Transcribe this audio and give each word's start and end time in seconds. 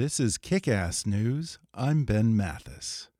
This 0.00 0.18
is 0.18 0.38
Kickass 0.38 1.06
News. 1.06 1.58
I'm 1.74 2.04
Ben 2.04 2.34
Mathis. 2.34 3.10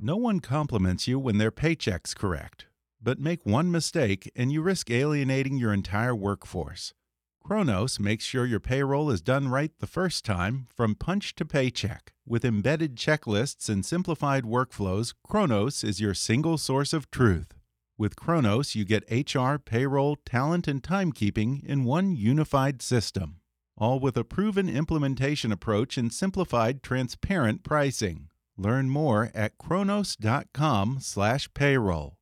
No 0.00 0.16
one 0.16 0.40
compliments 0.40 1.06
you 1.06 1.20
when 1.20 1.38
their 1.38 1.52
paycheck's 1.52 2.14
correct, 2.14 2.66
but 3.00 3.20
make 3.20 3.46
one 3.46 3.70
mistake 3.70 4.28
and 4.34 4.50
you 4.50 4.60
risk 4.60 4.90
alienating 4.90 5.56
your 5.56 5.72
entire 5.72 6.16
workforce. 6.16 6.94
Kronos 7.44 8.00
makes 8.00 8.24
sure 8.24 8.44
your 8.44 8.58
payroll 8.58 9.08
is 9.08 9.20
done 9.20 9.46
right 9.46 9.70
the 9.78 9.86
first 9.86 10.24
time, 10.24 10.66
from 10.74 10.96
punch 10.96 11.36
to 11.36 11.44
paycheck. 11.44 12.12
With 12.26 12.44
embedded 12.44 12.96
checklists 12.96 13.68
and 13.68 13.86
simplified 13.86 14.42
workflows, 14.42 15.14
Kronos 15.22 15.84
is 15.84 16.00
your 16.00 16.12
single 16.12 16.58
source 16.58 16.92
of 16.92 17.08
truth. 17.12 17.54
With 18.00 18.16
Kronos, 18.16 18.74
you 18.74 18.84
get 18.86 19.04
HR, 19.10 19.58
payroll, 19.58 20.16
talent, 20.24 20.66
and 20.66 20.82
timekeeping 20.82 21.62
in 21.62 21.84
one 21.84 22.16
unified 22.16 22.80
system, 22.80 23.42
all 23.76 24.00
with 24.00 24.16
a 24.16 24.24
proven 24.24 24.70
implementation 24.70 25.52
approach 25.52 25.98
and 25.98 26.10
simplified, 26.10 26.82
transparent 26.82 27.62
pricing. 27.62 28.30
Learn 28.56 28.88
more 28.88 29.30
at 29.34 29.58
kronos.com/payroll. 29.58 32.16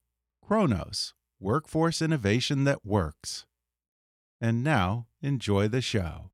Kronos, 0.44 1.14
workforce 1.38 2.02
innovation 2.02 2.64
that 2.64 2.84
works. 2.84 3.46
And 4.40 4.64
now, 4.64 5.06
enjoy 5.22 5.68
the 5.68 5.80
show. 5.80 6.32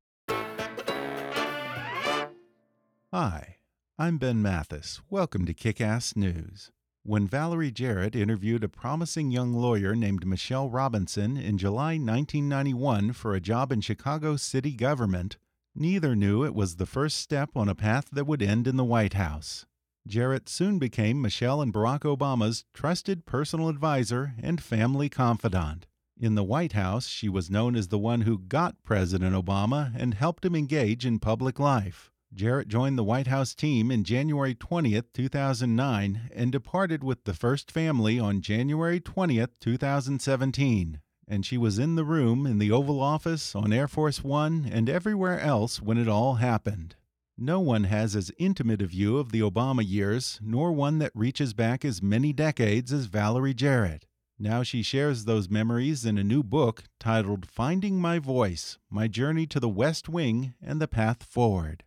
Hi, 3.13 3.57
I'm 3.99 4.17
Ben 4.17 4.41
Mathis. 4.41 5.01
Welcome 5.11 5.45
to 5.45 5.53
Kickass 5.53 6.15
News. 6.15 6.71
When 7.07 7.27
Valerie 7.27 7.69
Jarrett 7.69 8.15
interviewed 8.15 8.63
a 8.63 8.67
promising 8.67 9.29
young 9.29 9.53
lawyer 9.53 9.95
named 9.95 10.25
Michelle 10.25 10.71
Robinson 10.71 11.37
in 11.37 11.59
July 11.59 11.99
1991 11.99 13.13
for 13.13 13.35
a 13.35 13.39
job 13.39 13.71
in 13.71 13.81
Chicago 13.81 14.37
city 14.37 14.71
government, 14.71 15.37
neither 15.75 16.15
knew 16.15 16.43
it 16.43 16.55
was 16.55 16.77
the 16.77 16.87
first 16.87 17.17
step 17.17 17.51
on 17.55 17.69
a 17.69 17.75
path 17.75 18.09
that 18.11 18.25
would 18.25 18.41
end 18.41 18.65
in 18.65 18.75
the 18.75 18.83
White 18.83 19.13
House. 19.13 19.67
Jarrett 20.07 20.49
soon 20.49 20.79
became 20.79 21.21
Michelle 21.21 21.61
and 21.61 21.71
Barack 21.71 21.99
Obama's 21.99 22.65
trusted 22.73 23.27
personal 23.27 23.69
advisor 23.69 24.33
and 24.41 24.59
family 24.59 25.07
confidant. 25.07 25.85
In 26.17 26.33
the 26.33 26.43
White 26.43 26.73
House, 26.73 27.05
she 27.05 27.29
was 27.29 27.51
known 27.51 27.75
as 27.75 27.89
the 27.89 27.99
one 27.99 28.21
who 28.21 28.39
got 28.39 28.81
President 28.83 29.35
Obama 29.35 29.93
and 29.95 30.15
helped 30.15 30.43
him 30.43 30.55
engage 30.55 31.05
in 31.05 31.19
public 31.19 31.59
life. 31.59 32.09
Jarrett 32.35 32.67
joined 32.67 32.97
the 32.97 33.03
White 33.03 33.27
House 33.27 33.55
team 33.55 33.89
in 33.89 34.03
January 34.03 34.53
20, 34.53 35.01
2009, 35.13 36.29
and 36.35 36.51
departed 36.51 37.01
with 37.01 37.23
the 37.23 37.33
first 37.33 37.71
family 37.71 38.19
on 38.19 38.41
January 38.41 38.99
20, 38.99 39.45
2017. 39.61 40.99
And 41.29 41.45
she 41.45 41.57
was 41.57 41.79
in 41.79 41.95
the 41.95 42.03
room, 42.03 42.45
in 42.45 42.57
the 42.57 42.73
Oval 42.73 42.99
Office, 42.99 43.55
on 43.55 43.71
Air 43.71 43.87
Force 43.87 44.21
One, 44.21 44.69
and 44.69 44.89
everywhere 44.89 45.39
else 45.39 45.81
when 45.81 45.97
it 45.97 46.09
all 46.09 46.35
happened. 46.35 46.97
No 47.37 47.61
one 47.61 47.85
has 47.85 48.17
as 48.17 48.33
intimate 48.37 48.81
a 48.81 48.87
view 48.87 49.17
of 49.17 49.31
the 49.31 49.39
Obama 49.39 49.83
years, 49.87 50.37
nor 50.43 50.73
one 50.73 50.99
that 50.99 51.15
reaches 51.15 51.53
back 51.53 51.85
as 51.85 52.03
many 52.03 52.33
decades 52.33 52.91
as 52.91 53.05
Valerie 53.05 53.53
Jarrett. 53.53 54.07
Now 54.37 54.61
she 54.61 54.83
shares 54.83 55.23
those 55.23 55.49
memories 55.49 56.05
in 56.05 56.17
a 56.17 56.23
new 56.23 56.43
book 56.43 56.83
titled 56.99 57.45
Finding 57.49 57.97
My 58.01 58.19
Voice 58.19 58.77
My 58.89 59.07
Journey 59.07 59.47
to 59.47 59.61
the 59.61 59.69
West 59.69 60.09
Wing 60.09 60.53
and 60.61 60.81
the 60.81 60.89
Path 60.89 61.23
Forward. 61.23 61.85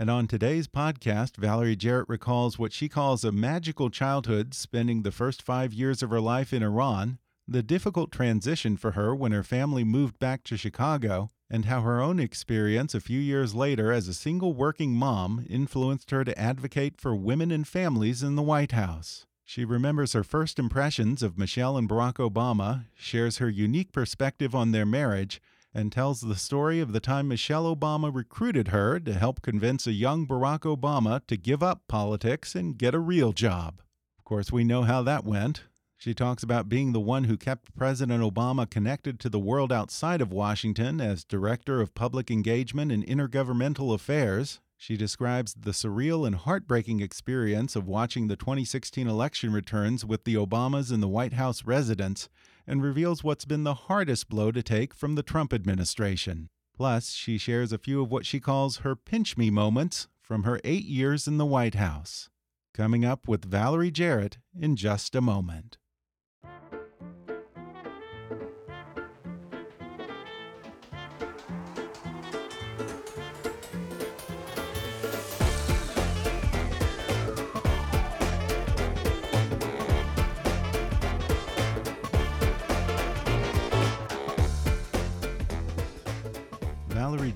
And 0.00 0.08
on 0.08 0.26
today's 0.26 0.66
podcast, 0.66 1.36
Valerie 1.36 1.76
Jarrett 1.76 2.08
recalls 2.08 2.58
what 2.58 2.72
she 2.72 2.88
calls 2.88 3.22
a 3.22 3.30
magical 3.30 3.90
childhood, 3.90 4.54
spending 4.54 5.02
the 5.02 5.12
first 5.12 5.42
five 5.42 5.74
years 5.74 6.02
of 6.02 6.08
her 6.08 6.22
life 6.22 6.54
in 6.54 6.62
Iran, 6.62 7.18
the 7.46 7.62
difficult 7.62 8.10
transition 8.10 8.78
for 8.78 8.92
her 8.92 9.14
when 9.14 9.32
her 9.32 9.42
family 9.42 9.84
moved 9.84 10.18
back 10.18 10.42
to 10.44 10.56
Chicago, 10.56 11.28
and 11.50 11.66
how 11.66 11.82
her 11.82 12.00
own 12.00 12.18
experience 12.18 12.94
a 12.94 13.00
few 13.02 13.20
years 13.20 13.54
later 13.54 13.92
as 13.92 14.08
a 14.08 14.14
single 14.14 14.54
working 14.54 14.94
mom 14.94 15.44
influenced 15.50 16.10
her 16.12 16.24
to 16.24 16.38
advocate 16.38 16.98
for 16.98 17.14
women 17.14 17.50
and 17.50 17.68
families 17.68 18.22
in 18.22 18.36
the 18.36 18.42
White 18.42 18.72
House. 18.72 19.26
She 19.44 19.66
remembers 19.66 20.14
her 20.14 20.24
first 20.24 20.58
impressions 20.58 21.22
of 21.22 21.36
Michelle 21.36 21.76
and 21.76 21.86
Barack 21.86 22.14
Obama, 22.14 22.86
shares 22.94 23.36
her 23.36 23.50
unique 23.50 23.92
perspective 23.92 24.54
on 24.54 24.72
their 24.72 24.86
marriage, 24.86 25.42
and 25.74 25.92
tells 25.92 26.20
the 26.20 26.36
story 26.36 26.80
of 26.80 26.92
the 26.92 27.00
time 27.00 27.28
Michelle 27.28 27.74
Obama 27.74 28.14
recruited 28.14 28.68
her 28.68 28.98
to 29.00 29.14
help 29.14 29.42
convince 29.42 29.86
a 29.86 29.92
young 29.92 30.26
Barack 30.26 30.60
Obama 30.60 31.24
to 31.26 31.36
give 31.36 31.62
up 31.62 31.82
politics 31.88 32.54
and 32.54 32.78
get 32.78 32.94
a 32.94 32.98
real 32.98 33.32
job. 33.32 33.80
Of 34.18 34.24
course, 34.24 34.50
we 34.50 34.64
know 34.64 34.82
how 34.82 35.02
that 35.02 35.24
went. 35.24 35.64
She 35.96 36.14
talks 36.14 36.42
about 36.42 36.68
being 36.68 36.92
the 36.92 37.00
one 37.00 37.24
who 37.24 37.36
kept 37.36 37.76
President 37.76 38.22
Obama 38.22 38.68
connected 38.68 39.20
to 39.20 39.28
the 39.28 39.38
world 39.38 39.70
outside 39.70 40.22
of 40.22 40.32
Washington 40.32 40.98
as 40.98 41.24
Director 41.24 41.80
of 41.80 41.94
Public 41.94 42.30
Engagement 42.30 42.90
and 42.90 43.06
Intergovernmental 43.06 43.92
Affairs. 43.94 44.60
She 44.78 44.96
describes 44.96 45.52
the 45.52 45.72
surreal 45.72 46.26
and 46.26 46.36
heartbreaking 46.36 47.00
experience 47.00 47.76
of 47.76 47.86
watching 47.86 48.28
the 48.28 48.36
2016 48.36 49.06
election 49.06 49.52
returns 49.52 50.06
with 50.06 50.24
the 50.24 50.36
Obamas 50.36 50.90
in 50.90 51.00
the 51.00 51.08
White 51.08 51.34
House 51.34 51.66
residence 51.66 52.30
and 52.70 52.84
reveals 52.84 53.24
what's 53.24 53.44
been 53.44 53.64
the 53.64 53.74
hardest 53.74 54.28
blow 54.28 54.52
to 54.52 54.62
take 54.62 54.94
from 54.94 55.16
the 55.16 55.24
Trump 55.24 55.52
administration. 55.52 56.48
Plus, 56.76 57.10
she 57.10 57.36
shares 57.36 57.72
a 57.72 57.78
few 57.78 58.00
of 58.00 58.12
what 58.12 58.24
she 58.24 58.38
calls 58.38 58.78
her 58.78 58.94
pinch 58.94 59.36
me 59.36 59.50
moments 59.50 60.06
from 60.22 60.44
her 60.44 60.60
eight 60.62 60.84
years 60.84 61.26
in 61.26 61.36
the 61.36 61.44
White 61.44 61.74
House. 61.74 62.30
Coming 62.72 63.04
up 63.04 63.26
with 63.26 63.44
Valerie 63.44 63.90
Jarrett 63.90 64.38
in 64.56 64.76
just 64.76 65.16
a 65.16 65.20
moment. 65.20 65.78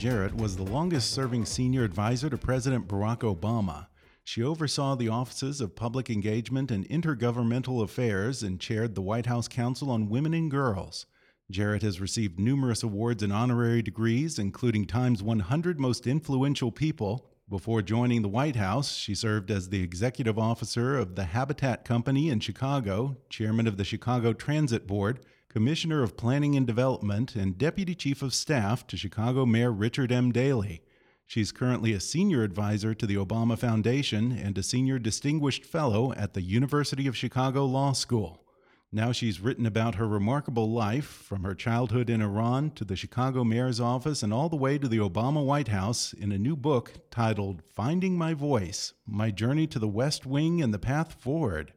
Jarrett 0.05 0.37
was 0.37 0.55
the 0.55 0.65
longest 0.65 1.13
serving 1.13 1.47
senior 1.47 1.83
advisor 1.83 2.29
to 2.29 2.37
President 2.37 2.87
Barack 2.87 3.21
Obama. 3.21 3.87
She 4.23 4.43
oversaw 4.43 4.95
the 4.95 5.09
offices 5.09 5.63
of 5.63 5.77
public 5.77 6.11
engagement 6.11 6.71
and 6.71 6.87
intergovernmental 6.91 7.83
affairs 7.83 8.43
and 8.43 8.61
chaired 8.61 8.95
the 8.95 9.01
White 9.01 9.25
House 9.25 9.49
Council 9.49 9.91
on 9.91 10.11
Women 10.11 10.35
and 10.35 10.51
Girls. 10.51 11.07
Jarrett 11.51 11.81
has 11.81 12.03
received 12.03 12.39
numerous 12.39 12.83
awards 12.83 13.23
and 13.23 13.33
honorary 13.33 13.81
degrees, 13.81 14.39
including 14.39 14.85
Time's 14.85 15.23
100 15.23 15.81
Most 15.81 16.07
Influential 16.07 16.71
People. 16.71 17.31
Before 17.49 17.81
joining 17.81 18.21
the 18.21 18.29
White 18.29 18.57
House, 18.57 18.97
she 18.97 19.15
served 19.15 19.51
as 19.51 19.71
the 19.71 19.83
executive 19.83 20.39
officer 20.39 20.99
of 20.99 21.15
the 21.15 21.25
Habitat 21.25 21.87
Company 21.87 22.29
in 22.29 22.41
Chicago, 22.41 23.17
chairman 23.31 23.67
of 23.67 23.79
the 23.79 23.85
Chicago 23.85 24.35
Transit 24.35 24.87
Board, 24.87 25.21
Commissioner 25.55 26.03
of 26.03 26.17
Planning 26.17 26.57
and 26.57 26.67
Development, 26.67 27.37
and 27.37 27.57
Deputy 27.57 27.95
Chief 27.95 28.23
of 28.23 28.35
Staff 28.35 28.89
to 28.89 28.97
Chicago 28.97 29.47
Mayor 29.47 29.71
Richard 29.71 30.11
M. 30.11 30.33
Daley. 30.33 30.83
She's 31.29 31.53
currently 31.53 31.93
a 31.93 32.01
senior 32.01 32.43
advisor 32.43 32.93
to 32.93 33.07
the 33.07 33.15
Obama 33.15 33.57
Foundation 33.57 34.33
and 34.33 34.59
a 34.59 34.65
senior 34.65 34.99
distinguished 34.99 35.65
fellow 35.65 36.13
at 36.15 36.35
the 36.35 36.43
University 36.43 37.07
of 37.07 37.17
Chicago 37.17 37.67
Law 37.67 37.93
School. 37.93 38.43
Now 38.91 39.13
she's 39.13 39.39
written 39.39 39.65
about 39.65 39.95
her 39.95 40.09
remarkable 40.09 40.73
life 40.73 41.07
from 41.07 41.45
her 41.45 41.55
childhood 41.55 42.11
in 42.11 42.21
Iran 42.21 42.73
to 42.73 42.85
the 42.85 42.97
Chicago 42.97 43.45
mayor's 43.45 43.79
office 43.79 44.25
and 44.25 44.35
all 44.35 44.49
the 44.49 44.57
way 44.57 44.77
to 44.77 44.89
the 44.89 44.99
Obama 44.99 45.47
White 45.47 45.69
House 45.69 46.13
in 46.13 46.33
a 46.33 46.37
new 46.37 46.57
book 46.57 46.95
titled 47.13 47.63
Finding 47.73 48.19
My 48.19 48.35
Voice 48.35 48.93
My 49.07 49.31
Journey 49.31 49.69
to 49.69 49.79
the 49.79 49.87
West 49.87 50.27
Wing 50.27 50.61
and 50.61 50.75
the 50.75 50.81
Path 50.81 51.15
Forward. 51.15 51.74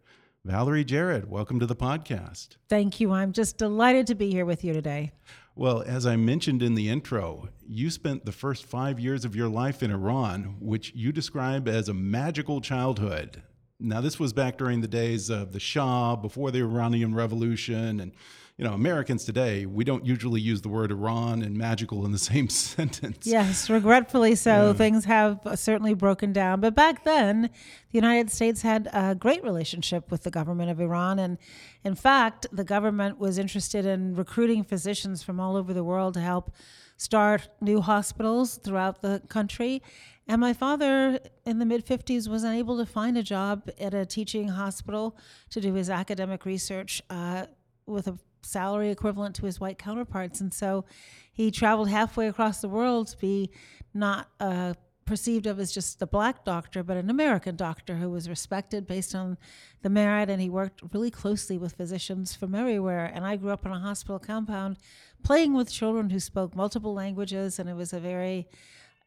Valerie 0.48 0.86
Jarrett, 0.86 1.28
welcome 1.28 1.60
to 1.60 1.66
the 1.66 1.76
podcast. 1.76 2.56
Thank 2.70 3.02
you. 3.02 3.12
I'm 3.12 3.34
just 3.34 3.58
delighted 3.58 4.08
to 4.08 4.16
be 4.16 4.32
here 4.32 4.46
with 4.46 4.64
you 4.64 4.72
today. 4.72 5.12
Well, 5.58 5.82
as 5.82 6.06
I 6.06 6.16
mentioned 6.16 6.64
in 6.64 6.74
the 6.74 6.88
intro, 6.88 7.50
you 7.68 7.90
spent 7.90 8.24
the 8.24 8.32
first 8.32 8.64
five 8.64 8.98
years 8.98 9.26
of 9.26 9.36
your 9.36 9.50
life 9.50 9.84
in 9.84 9.92
Iran, 9.92 10.56
which 10.62 10.94
you 10.96 11.12
describe 11.12 11.68
as 11.68 11.90
a 11.90 11.94
magical 11.94 12.62
childhood. 12.62 13.44
Now, 13.80 14.02
this 14.02 14.20
was 14.20 14.34
back 14.34 14.58
during 14.58 14.82
the 14.82 14.88
days 14.88 15.30
of 15.30 15.52
the 15.52 15.60
Shah, 15.60 16.16
before 16.16 16.50
the 16.50 16.60
Iranian 16.60 17.14
Revolution. 17.14 18.00
And, 18.00 18.12
you 18.58 18.66
know, 18.66 18.74
Americans 18.74 19.24
today, 19.24 19.68
we 19.68 19.84
don't 19.84 20.04
usually 20.04 20.42
use 20.42 20.64
the 20.64 20.70
word 20.70 20.92
Iran 20.92 21.44
and 21.44 21.56
magical 21.56 22.04
in 22.04 22.12
the 22.12 22.18
same 22.18 22.50
sentence. 22.50 23.28
Yes, 23.28 23.70
regretfully 23.70 24.34
so. 24.34 24.68
Yeah. 24.68 24.74
Things 24.74 25.06
have 25.06 25.40
certainly 25.54 25.94
broken 25.94 26.34
down. 26.34 26.60
But 26.60 26.74
back 26.74 27.04
then, 27.04 27.44
the 27.44 27.98
United 27.98 28.32
States 28.32 28.64
had 28.64 28.90
a 28.94 29.14
great 29.14 29.44
relationship 29.44 30.10
with 30.10 30.24
the 30.24 30.32
government 30.32 30.72
of 30.72 30.82
Iran. 30.82 31.20
And 31.20 31.38
in 31.84 31.94
fact, 31.94 32.48
the 32.52 32.64
government 32.64 33.20
was 33.20 33.38
interested 33.38 33.86
in 33.86 34.16
recruiting 34.16 34.64
physicians 34.64 35.22
from 35.22 35.40
all 35.40 35.56
over 35.56 35.72
the 35.72 35.84
world 35.84 36.16
to 36.16 36.22
help 36.22 36.52
start 36.98 37.48
new 37.62 37.80
hospitals 37.80 38.56
throughout 38.58 39.04
the 39.04 39.22
country. 39.30 39.84
And 40.28 40.42
my 40.42 40.54
father 40.54 41.20
in 41.46 41.60
the 41.60 41.66
mid 41.66 41.86
50s 41.86 42.28
was 42.28 42.44
unable 42.44 42.78
to 42.78 42.86
find 42.86 43.18
a 43.18 43.24
job 43.24 43.70
at 43.80 43.94
a 43.94 44.06
teaching 44.06 44.50
hospital 44.50 45.18
to 45.52 45.62
do 45.62 45.74
his 45.74 45.90
academic 45.90 46.46
research 46.46 47.02
uh, 47.10 47.46
with 47.86 48.08
a 48.08 48.18
salary 48.42 48.90
equivalent 48.90 49.36
to 49.36 49.46
his 49.46 49.60
white 49.60 49.78
counterparts. 49.78 50.42
And 50.42 50.54
so 50.54 50.86
he 51.32 51.50
traveled 51.50 51.90
halfway 51.90 52.28
across 52.28 52.60
the 52.60 52.70
world 52.70 53.08
to 53.08 53.18
be 53.18 53.52
not 53.94 54.30
uh, 54.40 54.74
perceived 55.06 55.46
of 55.46 55.60
as 55.60 55.72
just 55.72 56.02
a 56.02 56.08
black 56.08 56.44
doctor, 56.44 56.84
but 56.84 56.98
an 56.98 57.10
American 57.10 57.56
doctor 57.56 57.96
who 57.96 58.10
was 58.10 58.28
respected 58.28 58.86
based 58.86 59.16
on 59.16 59.38
the 59.82 59.90
merit. 59.90 60.30
And 60.30 60.42
he 60.42 60.50
worked 60.50 60.82
really 60.94 61.12
closely 61.12 61.58
with 61.58 61.74
physicians 61.74 62.36
from 62.36 62.54
everywhere. 62.54 63.10
And 63.14 63.26
I 63.26 63.38
grew 63.38 63.52
up 63.52 63.66
in 63.66 63.72
a 63.72 63.80
hospital 63.80 64.20
compound 64.20 64.78
playing 65.24 65.54
with 65.54 65.72
children 65.72 66.10
who 66.10 66.20
spoke 66.20 66.54
multiple 66.54 66.94
languages. 66.94 67.60
And 67.60 67.70
it 67.70 67.76
was 67.76 67.94
a 67.94 68.00
very 68.00 68.50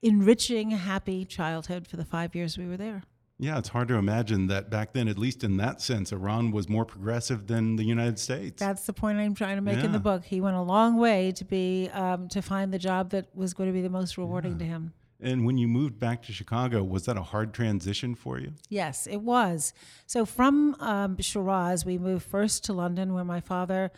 enriching, 0.02 0.70
happy 0.70 1.24
childhood 1.24 1.86
for 1.86 1.96
the 1.96 2.04
five 2.04 2.34
years 2.34 2.56
we 2.56 2.66
were 2.66 2.76
there. 2.76 3.02
Yeah, 3.38 3.56
it's 3.56 3.70
hard 3.70 3.88
to 3.88 3.94
imagine 3.94 4.48
that 4.48 4.68
back 4.68 4.92
then, 4.92 5.08
at 5.08 5.18
least 5.18 5.42
in 5.42 5.56
that 5.56 5.80
sense, 5.80 6.12
Iran 6.12 6.50
was 6.50 6.68
more 6.68 6.84
progressive 6.84 7.46
than 7.46 7.76
the 7.76 7.84
United 7.84 8.18
States. 8.18 8.60
That's 8.60 8.84
the 8.84 8.92
point 8.92 9.18
I'm 9.18 9.34
trying 9.34 9.56
to 9.56 9.62
make 9.62 9.78
yeah. 9.78 9.86
in 9.86 9.92
the 9.92 9.98
book. 9.98 10.24
He 10.26 10.42
went 10.42 10.56
a 10.56 10.62
long 10.62 10.98
way 10.98 11.32
to 11.32 11.44
be 11.46 11.88
um, 11.94 12.28
to 12.28 12.42
find 12.42 12.70
the 12.70 12.78
job 12.78 13.10
that 13.10 13.34
was 13.34 13.54
going 13.54 13.70
to 13.70 13.72
be 13.72 13.80
the 13.80 13.88
most 13.88 14.18
rewarding 14.18 14.52
yeah. 14.52 14.58
to 14.58 14.64
him. 14.66 14.92
And 15.22 15.46
when 15.46 15.56
you 15.56 15.68
moved 15.68 15.98
back 15.98 16.22
to 16.24 16.32
Chicago, 16.32 16.84
was 16.84 17.06
that 17.06 17.16
a 17.16 17.22
hard 17.22 17.54
transition 17.54 18.14
for 18.14 18.38
you? 18.38 18.52
Yes, 18.68 19.06
it 19.06 19.22
was. 19.22 19.72
So 20.06 20.26
from 20.26 20.76
um, 20.78 21.18
Shiraz, 21.18 21.86
we 21.86 21.96
moved 21.96 22.26
first 22.26 22.64
to 22.64 22.74
London, 22.74 23.14
where 23.14 23.24
my 23.24 23.40
father 23.40 23.90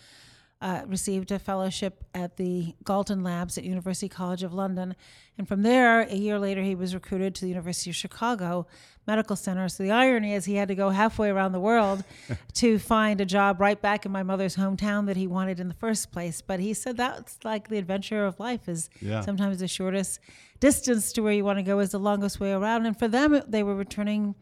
uh, 0.62 0.82
received 0.86 1.32
a 1.32 1.40
fellowship 1.40 2.04
at 2.14 2.36
the 2.36 2.72
Galton 2.84 3.24
Labs 3.24 3.58
at 3.58 3.64
University 3.64 4.08
College 4.08 4.44
of 4.44 4.54
London. 4.54 4.94
And 5.36 5.48
from 5.48 5.62
there, 5.62 6.02
a 6.02 6.14
year 6.14 6.38
later, 6.38 6.62
he 6.62 6.76
was 6.76 6.94
recruited 6.94 7.34
to 7.34 7.40
the 7.40 7.48
University 7.48 7.90
of 7.90 7.96
Chicago 7.96 8.68
Medical 9.04 9.34
Center. 9.34 9.68
So 9.68 9.82
the 9.82 9.90
irony 9.90 10.34
is 10.34 10.44
he 10.44 10.54
had 10.54 10.68
to 10.68 10.76
go 10.76 10.90
halfway 10.90 11.30
around 11.30 11.50
the 11.50 11.58
world 11.58 12.04
to 12.54 12.78
find 12.78 13.20
a 13.20 13.24
job 13.24 13.60
right 13.60 13.82
back 13.82 14.06
in 14.06 14.12
my 14.12 14.22
mother's 14.22 14.54
hometown 14.54 15.06
that 15.06 15.16
he 15.16 15.26
wanted 15.26 15.58
in 15.58 15.66
the 15.66 15.74
first 15.74 16.12
place. 16.12 16.40
But 16.40 16.60
he 16.60 16.74
said 16.74 16.96
that's 16.96 17.38
like 17.42 17.68
the 17.68 17.78
adventure 17.78 18.24
of 18.24 18.38
life 18.38 18.68
is 18.68 18.88
yeah. 19.00 19.22
sometimes 19.22 19.58
the 19.58 19.66
shortest 19.66 20.20
distance 20.60 21.12
to 21.14 21.22
where 21.22 21.32
you 21.32 21.44
want 21.44 21.58
to 21.58 21.64
go 21.64 21.80
is 21.80 21.90
the 21.90 21.98
longest 21.98 22.38
way 22.38 22.52
around. 22.52 22.86
And 22.86 22.96
for 22.96 23.08
them, 23.08 23.42
they 23.48 23.64
were 23.64 23.74
returning 23.74 24.36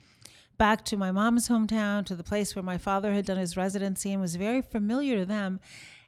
back 0.58 0.84
to 0.84 0.98
my 0.98 1.10
mom's 1.12 1.48
hometown, 1.48 2.04
to 2.04 2.14
the 2.14 2.22
place 2.22 2.54
where 2.54 2.62
my 2.62 2.76
father 2.76 3.14
had 3.14 3.24
done 3.24 3.38
his 3.38 3.56
residency 3.56 4.12
and 4.12 4.20
was 4.20 4.36
very 4.36 4.60
familiar 4.60 5.16
to 5.16 5.24
them 5.24 5.60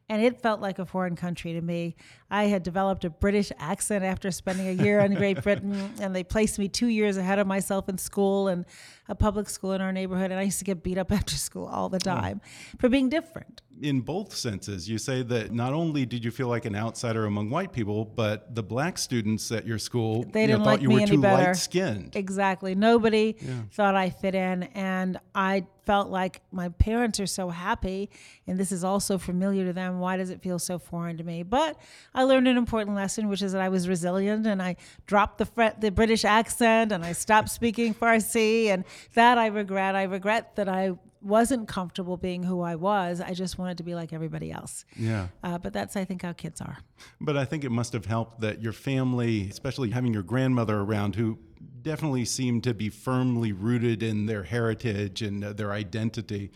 and 0.09 0.23
it 0.23 0.41
felt 0.41 0.61
like 0.61 0.79
a 0.79 0.87
foreign 0.87 1.17
country 1.17 1.53
to 1.55 1.61
me. 1.61 1.97
I 2.31 2.45
had 2.45 2.63
developed 2.63 3.05
a 3.05 3.11
British 3.11 3.53
accent 3.59 4.05
after 4.05 4.31
spending 4.31 4.69
a 4.69 4.83
year 4.83 5.01
in 5.01 5.15
Great 5.15 5.43
Britain, 5.43 5.93
and 6.01 6.15
they 6.15 6.25
placed 6.25 6.59
me 6.59 6.69
two 6.69 6.89
years 6.89 7.17
ahead 7.17 7.39
of 7.39 7.47
myself 7.47 7.89
in 7.89 7.99
school 7.99 8.49
and 8.49 8.65
a 9.09 9.15
public 9.15 9.49
school 9.49 9.73
in 9.73 9.81
our 9.81 9.93
neighborhood. 9.93 10.31
And 10.31 10.39
I 10.39 10.45
used 10.45 10.59
to 10.59 10.65
get 10.65 10.83
beat 10.83 10.99
up 10.99 11.13
after 11.19 11.37
school 11.37 11.67
all 11.67 11.89
the 11.89 11.99
time 11.99 12.41
yeah. 12.43 12.81
for 12.81 12.89
being 12.89 13.09
different. 13.09 13.63
In 13.83 14.01
both 14.01 14.35
senses, 14.35 14.89
you 14.89 14.97
say 14.97 15.23
that 15.25 15.53
not 15.53 15.73
only 15.73 16.07
did 16.07 16.25
you 16.25 16.31
feel 16.31 16.47
like 16.47 16.67
an 16.67 16.77
outsider 16.77 17.27
among 17.27 17.51
white 17.51 17.73
people, 17.73 18.05
but 18.05 18.55
the 18.55 18.63
black 18.63 18.97
students 18.97 19.51
at 19.51 19.67
your 19.67 19.79
school 19.79 20.23
they 20.23 20.47
didn't 20.47 20.61
know, 20.61 20.65
like 20.65 20.79
thought 20.79 20.83
you 20.83 20.89
me 20.89 20.95
were 20.95 21.01
any 21.01 21.11
too 21.11 21.21
better. 21.21 21.49
light 21.49 21.57
skinned. 21.57 22.15
Exactly. 22.15 22.77
Nobody 22.77 23.37
yeah. 23.41 23.63
thought 23.73 23.97
I 23.97 24.11
fit 24.11 24.37
in, 24.37 24.63
and 24.75 25.19
I 25.35 25.67
felt 25.85 26.11
like 26.11 26.43
my 26.53 26.69
parents 26.69 27.19
are 27.19 27.27
so 27.27 27.49
happy, 27.49 28.09
and 28.47 28.57
this 28.57 28.71
is 28.71 28.85
also 28.85 29.19
familiar 29.19 29.67
to 29.67 29.73
them. 29.73 29.99
Why 29.99 30.17
does 30.17 30.31
it 30.31 30.41
feel 30.41 30.61
so 30.61 30.79
foreign 30.79 31.17
to 31.17 31.25
me? 31.25 31.43
But 31.43 31.77
I 32.15 32.23
learned 32.23 32.47
an 32.47 32.57
important 32.57 32.95
lesson, 32.95 33.29
which 33.29 33.43
is 33.43 33.53
that 33.53 33.61
I 33.61 33.69
was 33.69 33.89
resilient 33.89 34.47
and 34.47 34.63
I 34.63 34.77
dropped 35.07 35.39
the 35.39 35.75
the 35.81 35.91
British 35.91 36.25
accent 36.25 36.93
and 36.93 37.05
I 37.05 37.13
stopped 37.13 37.49
speaking 37.49 37.95
Farsi, 37.95 38.67
and 38.67 38.85
that 39.15 39.39
I 39.39 39.47
regret. 39.47 39.97
I 39.97 40.05
regret 40.05 40.55
that 40.57 40.69
I 40.69 40.93
wasn't 41.23 41.69
comfortable 41.69 42.17
being 42.17 42.43
who 42.43 42.61
I 42.61 42.75
was. 42.75 43.21
I 43.21 43.35
just 43.35 43.59
wanted 43.59 43.79
to 43.79 43.83
be 43.83 43.95
like 43.95 44.13
everybody 44.13 44.51
else. 44.51 44.85
Yeah. 44.97 45.29
Uh, 45.43 45.59
but 45.59 45.73
that's, 45.73 45.97
I 45.97 46.05
think, 46.05 46.23
how 46.23 46.33
kids 46.33 46.61
are. 46.61 46.79
But 47.21 47.37
I 47.37 47.45
think 47.45 47.65
it 47.65 47.71
must 47.71 47.93
have 47.93 48.07
helped 48.07 48.41
that 48.41 48.61
your 48.61 48.73
family, 48.73 49.49
especially 49.49 49.91
having 49.91 50.13
your 50.13 50.23
grandmother 50.23 50.81
around, 50.81 51.17
who 51.17 51.39
definitely 51.83 52.25
seemed 52.25 52.65
to 52.65 52.75
be 52.75 52.89
firmly 52.89 53.53
rooted 53.53 54.03
in 54.03 54.27
their 54.27 54.43
heritage 54.45 55.23
and 55.23 55.45
uh, 55.45 55.53
their 55.53 55.73
identity. 55.73 56.51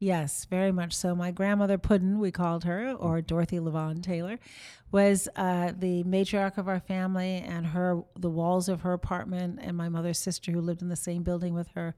Yes, 0.00 0.44
very 0.44 0.70
much 0.70 0.94
so. 0.94 1.16
My 1.16 1.32
grandmother 1.32 1.76
Puddin, 1.76 2.20
we 2.20 2.30
called 2.30 2.62
her, 2.64 2.92
or 2.92 3.20
Dorothy 3.20 3.58
Levon 3.58 4.00
Taylor, 4.00 4.38
was 4.92 5.28
uh, 5.34 5.72
the 5.76 6.04
matriarch 6.04 6.56
of 6.56 6.68
our 6.68 6.78
family, 6.78 7.38
and 7.38 7.66
her 7.66 8.02
the 8.16 8.30
walls 8.30 8.68
of 8.68 8.82
her 8.82 8.92
apartment 8.92 9.58
and 9.60 9.76
my 9.76 9.88
mother's 9.88 10.18
sister, 10.18 10.52
who 10.52 10.60
lived 10.60 10.82
in 10.82 10.88
the 10.88 10.94
same 10.94 11.24
building 11.24 11.52
with 11.52 11.68
her, 11.74 11.96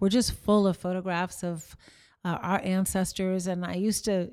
were 0.00 0.08
just 0.08 0.32
full 0.32 0.66
of 0.66 0.76
photographs 0.76 1.44
of 1.44 1.76
uh, 2.24 2.38
our 2.42 2.60
ancestors. 2.64 3.46
And 3.46 3.64
I 3.64 3.74
used 3.74 4.04
to, 4.06 4.32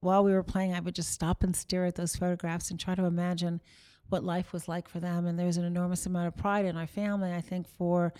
while 0.00 0.22
we 0.22 0.32
were 0.32 0.44
playing, 0.44 0.72
I 0.72 0.80
would 0.80 0.94
just 0.94 1.10
stop 1.10 1.42
and 1.42 1.56
stare 1.56 1.86
at 1.86 1.96
those 1.96 2.14
photographs 2.14 2.70
and 2.70 2.78
try 2.78 2.94
to 2.94 3.04
imagine 3.04 3.60
what 4.08 4.22
life 4.22 4.52
was 4.52 4.68
like 4.68 4.88
for 4.88 5.00
them. 5.00 5.26
And 5.26 5.36
there's 5.36 5.56
an 5.56 5.64
enormous 5.64 6.06
amount 6.06 6.28
of 6.28 6.36
pride 6.36 6.66
in 6.66 6.76
our 6.76 6.86
family, 6.86 7.32
I 7.32 7.40
think, 7.40 7.66
for 7.66 8.12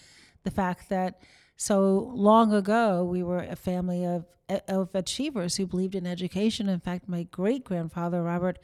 the 0.43 0.51
fact 0.51 0.89
that 0.89 1.21
so 1.63 2.11
long 2.13 2.53
ago 2.53 3.05
we 3.05 3.23
were 3.23 3.39
a 3.39 3.55
family 3.55 4.05
of 4.05 4.27
of 4.69 4.95
achievers 4.95 5.57
who 5.57 5.67
believed 5.67 5.95
in 5.95 6.07
education. 6.07 6.69
In 6.69 6.81
fact, 6.81 7.09
my 7.09 7.23
great 7.23 7.65
grandfather 7.65 8.23
Robert 8.23 8.59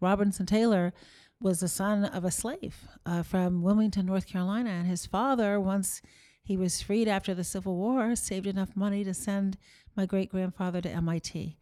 Robinson 0.00 0.46
Taylor 0.46 0.92
was 1.40 1.60
the 1.60 1.68
son 1.68 2.04
of 2.04 2.24
a 2.24 2.30
slave 2.30 2.76
uh, 3.04 3.22
from 3.22 3.62
Wilmington, 3.62 4.06
North 4.06 4.26
Carolina, 4.26 4.70
and 4.70 4.86
his 4.86 5.04
father, 5.04 5.60
once 5.60 6.00
he 6.42 6.56
was 6.56 6.80
freed 6.80 7.08
after 7.08 7.34
the 7.34 7.44
Civil 7.44 7.76
War, 7.76 8.14
saved 8.14 8.46
enough 8.46 8.74
money 8.74 9.04
to 9.04 9.12
send 9.12 9.58
my 9.96 10.06
great 10.06 10.30
grandfather 10.30 10.80
to 10.80 10.88
MIT, 10.88 11.58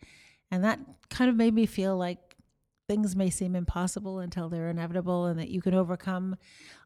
and 0.50 0.62
that 0.62 0.78
kind 1.08 1.30
of 1.30 1.36
made 1.36 1.54
me 1.54 1.66
feel 1.66 1.96
like 1.96 2.36
things 2.86 3.16
may 3.16 3.30
seem 3.30 3.56
impossible 3.56 4.20
until 4.20 4.48
they're 4.48 4.68
inevitable 4.68 5.26
and 5.26 5.40
that 5.40 5.48
you 5.48 5.60
can 5.60 5.74
overcome 5.74 6.36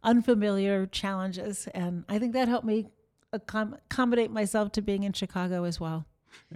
unfamiliar 0.03 0.87
challenges. 0.87 1.69
And 1.75 2.05
I 2.09 2.19
think 2.19 2.33
that 2.33 2.49
helped 2.49 2.67
me 2.67 2.87
accommodate 3.33 4.31
myself 4.31 4.73
to 4.73 4.83
being 4.83 5.03
in 5.03 5.13
Chicago 5.13 5.65
as 5.65 5.81
well. 5.81 6.07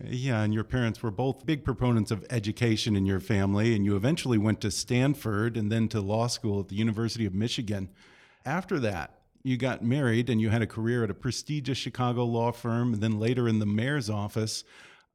Yeah, 0.04 0.42
and 0.42 0.54
your 0.54 0.64
parents 0.64 1.02
were 1.02 1.10
both 1.10 1.46
big 1.46 1.64
proponents 1.64 2.10
of 2.10 2.24
education 2.30 2.94
in 2.94 3.06
your 3.06 3.20
family, 3.20 3.74
and 3.74 3.84
you 3.84 3.96
eventually 3.96 4.38
went 4.38 4.60
to 4.60 4.70
Stanford 4.70 5.56
and 5.56 5.70
then 5.70 5.88
to 5.88 6.00
law 6.00 6.28
school 6.28 6.60
at 6.60 6.68
the 6.68 6.76
University 6.76 7.26
of 7.26 7.34
Michigan. 7.34 7.90
After 8.44 8.78
that, 8.80 9.18
you 9.42 9.56
got 9.56 9.84
married 9.84 10.30
and 10.30 10.40
you 10.40 10.50
had 10.50 10.62
a 10.62 10.66
career 10.66 11.04
at 11.04 11.10
a 11.10 11.14
prestigious 11.14 11.76
Chicago 11.76 12.24
law 12.24 12.52
firm, 12.52 12.94
and 12.94 13.02
then 13.02 13.18
later 13.18 13.48
in 13.48 13.58
the 13.58 13.66
mayor's 13.66 14.08
office 14.08 14.64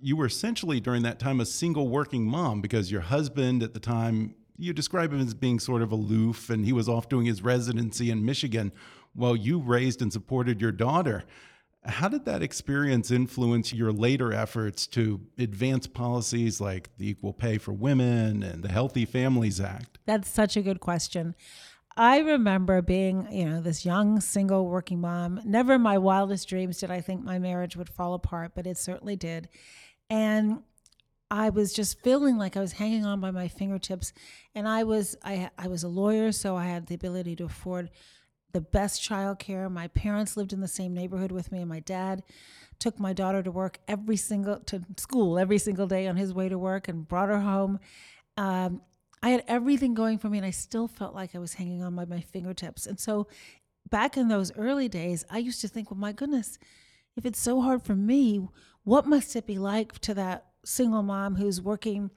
you 0.01 0.15
were 0.15 0.25
essentially 0.25 0.79
during 0.79 1.03
that 1.03 1.19
time 1.19 1.39
a 1.39 1.45
single 1.45 1.87
working 1.89 2.23
mom 2.23 2.61
because 2.61 2.91
your 2.91 3.01
husband 3.01 3.61
at 3.61 3.73
the 3.73 3.79
time 3.79 4.33
you 4.59 4.73
describe 4.73 5.13
him 5.13 5.21
as 5.21 5.33
being 5.33 5.57
sort 5.57 5.81
of 5.81 5.91
aloof 5.91 6.49
and 6.49 6.65
he 6.65 6.73
was 6.73 6.89
off 6.89 7.07
doing 7.07 7.25
his 7.25 7.41
residency 7.41 8.11
in 8.11 8.25
Michigan 8.25 8.71
while 9.13 9.35
you 9.35 9.59
raised 9.59 10.01
and 10.01 10.11
supported 10.11 10.61
your 10.61 10.73
daughter. 10.73 11.23
How 11.85 12.09
did 12.09 12.25
that 12.25 12.43
experience 12.43 13.09
influence 13.09 13.73
your 13.73 13.93
later 13.93 14.33
efforts 14.33 14.85
to 14.87 15.21
advance 15.37 15.87
policies 15.87 16.59
like 16.59 16.89
the 16.97 17.09
Equal 17.09 17.31
Pay 17.31 17.57
for 17.57 17.71
Women 17.71 18.43
and 18.43 18.61
the 18.61 18.69
Healthy 18.69 19.05
Families 19.05 19.61
Act? 19.61 19.97
That's 20.05 20.29
such 20.29 20.57
a 20.57 20.61
good 20.61 20.81
question. 20.81 21.35
I 21.95 22.19
remember 22.19 22.81
being, 22.81 23.27
you 23.31 23.45
know, 23.45 23.61
this 23.61 23.85
young 23.85 24.19
single 24.19 24.67
working 24.67 24.99
mom. 24.99 25.39
Never 25.45 25.75
in 25.75 25.81
my 25.81 25.97
wildest 25.97 26.49
dreams 26.49 26.79
did 26.79 26.91
I 26.91 26.99
think 26.99 27.23
my 27.23 27.39
marriage 27.39 27.77
would 27.77 27.89
fall 27.89 28.13
apart, 28.13 28.51
but 28.55 28.67
it 28.67 28.77
certainly 28.77 29.15
did. 29.15 29.47
And 30.09 30.63
I 31.31 31.49
was 31.49 31.73
just 31.73 32.01
feeling 32.01 32.37
like 32.37 32.57
I 32.57 32.61
was 32.61 32.73
hanging 32.73 33.05
on 33.05 33.19
by 33.19 33.31
my 33.31 33.47
fingertips, 33.47 34.13
and 34.55 34.67
I 34.67 34.83
was 34.83 35.15
I 35.23 35.49
I 35.57 35.67
was 35.67 35.83
a 35.83 35.87
lawyer, 35.87 36.31
so 36.31 36.55
I 36.55 36.65
had 36.65 36.87
the 36.87 36.95
ability 36.95 37.35
to 37.37 37.45
afford 37.45 37.91
the 38.51 38.61
best 38.61 39.01
childcare. 39.07 39.71
My 39.71 39.87
parents 39.89 40.35
lived 40.35 40.53
in 40.53 40.61
the 40.61 40.67
same 40.67 40.93
neighborhood 40.93 41.31
with 41.31 41.51
me, 41.51 41.59
and 41.59 41.69
my 41.69 41.81
dad 41.81 42.23
took 42.79 42.99
my 42.99 43.13
daughter 43.13 43.43
to 43.43 43.51
work 43.51 43.79
every 43.87 44.15
single 44.15 44.59
to 44.61 44.81
school 44.97 45.37
every 45.37 45.59
single 45.59 45.85
day 45.85 46.07
on 46.07 46.15
his 46.15 46.33
way 46.33 46.49
to 46.49 46.57
work 46.57 46.87
and 46.87 47.07
brought 47.07 47.29
her 47.29 47.41
home. 47.41 47.79
Um, 48.37 48.81
I 49.21 49.29
had 49.29 49.43
everything 49.47 49.93
going 49.93 50.17
for 50.17 50.29
me, 50.29 50.37
and 50.37 50.47
I 50.47 50.51
still 50.51 50.87
felt 50.87 51.13
like 51.13 51.35
I 51.35 51.39
was 51.39 51.53
hanging 51.53 51.83
on 51.83 51.95
by 51.95 52.05
my 52.05 52.21
fingertips. 52.21 52.87
And 52.87 52.99
so, 52.99 53.27
back 53.89 54.17
in 54.17 54.29
those 54.29 54.51
early 54.55 54.87
days, 54.87 55.25
I 55.29 55.39
used 55.39 55.61
to 55.61 55.67
think, 55.67 55.91
well, 55.91 55.99
my 55.99 56.13
goodness, 56.13 56.57
if 57.15 57.25
it's 57.25 57.39
so 57.39 57.61
hard 57.61 57.83
for 57.83 57.95
me, 57.95 58.47
what 58.83 59.05
must 59.05 59.35
it 59.35 59.45
be 59.45 59.59
like 59.59 59.99
to 59.99 60.13
that 60.13 60.48
single 60.63 61.03
mom 61.03 61.35
who's 61.35 61.61
working 61.61 62.11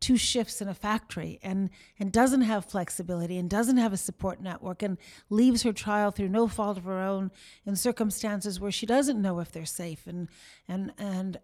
two 0.00 0.16
shifts 0.16 0.60
in 0.60 0.68
a 0.68 0.74
factory 0.74 1.38
and 1.42 1.70
and 1.98 2.12
doesn't 2.12 2.42
have 2.42 2.64
flexibility 2.64 3.38
and 3.38 3.48
doesn't 3.48 3.78
have 3.78 3.92
a 3.92 3.96
support 3.96 4.40
network 4.40 4.82
and 4.82 4.98
leaves 5.30 5.62
her 5.62 5.72
child 5.72 6.14
through 6.14 6.28
no 6.28 6.46
fault 6.46 6.76
of 6.76 6.84
her 6.84 7.00
own 7.00 7.30
in 7.64 7.76
circumstances 7.76 8.60
where 8.60 8.70
she 8.70 8.86
doesn't 8.86 9.20
know 9.20 9.40
if 9.40 9.50
they're 9.50 9.64
safe. 9.64 10.06
And 10.06 10.28
and 10.68 10.92
and 10.98 11.38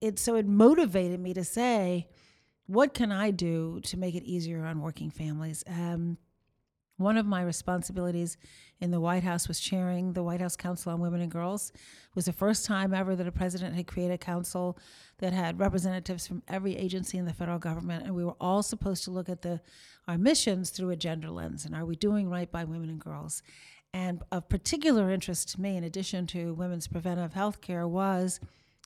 it 0.00 0.18
so 0.18 0.36
it 0.36 0.46
motivated 0.46 1.20
me 1.20 1.34
to 1.34 1.44
say 1.44 2.08
what 2.66 2.92
can 2.92 3.10
i 3.10 3.30
do 3.30 3.80
to 3.80 3.96
make 3.96 4.14
it 4.14 4.22
easier 4.24 4.64
on 4.64 4.80
working 4.80 5.10
families? 5.10 5.64
Um, 5.66 6.18
one 6.98 7.16
of 7.16 7.24
my 7.24 7.42
responsibilities 7.42 8.36
in 8.80 8.90
the 8.90 9.00
White 9.00 9.24
House 9.24 9.48
was 9.48 9.58
chairing 9.58 10.12
the 10.12 10.22
White 10.22 10.40
House 10.40 10.56
Council 10.56 10.92
on 10.92 11.00
Women 11.00 11.20
and 11.20 11.30
Girls. 11.30 11.72
It 11.74 12.14
was 12.14 12.26
the 12.26 12.32
first 12.32 12.66
time 12.66 12.92
ever 12.92 13.16
that 13.16 13.26
a 13.26 13.32
president 13.32 13.74
had 13.74 13.86
created 13.86 14.14
a 14.14 14.18
council 14.18 14.78
that 15.18 15.32
had 15.32 15.58
representatives 15.58 16.26
from 16.26 16.42
every 16.46 16.76
agency 16.76 17.16
in 17.16 17.24
the 17.24 17.32
federal 17.32 17.58
government, 17.58 18.04
and 18.04 18.14
we 18.14 18.24
were 18.24 18.36
all 18.40 18.62
supposed 18.62 19.04
to 19.04 19.10
look 19.10 19.28
at 19.28 19.42
the 19.42 19.60
our 20.06 20.18
missions 20.18 20.70
through 20.70 20.88
a 20.90 20.96
gender 20.96 21.28
lens 21.28 21.66
and 21.66 21.74
are 21.74 21.84
we 21.84 21.94
doing 21.94 22.30
right 22.30 22.50
by 22.50 22.64
women 22.64 22.88
and 22.88 22.98
girls? 22.98 23.42
And 23.92 24.22
of 24.32 24.48
particular 24.48 25.10
interest 25.10 25.50
to 25.50 25.60
me, 25.60 25.76
in 25.76 25.84
addition 25.84 26.26
to 26.28 26.54
women's 26.54 26.88
preventive 26.88 27.34
health 27.34 27.60
care, 27.60 27.86
was 27.86 28.40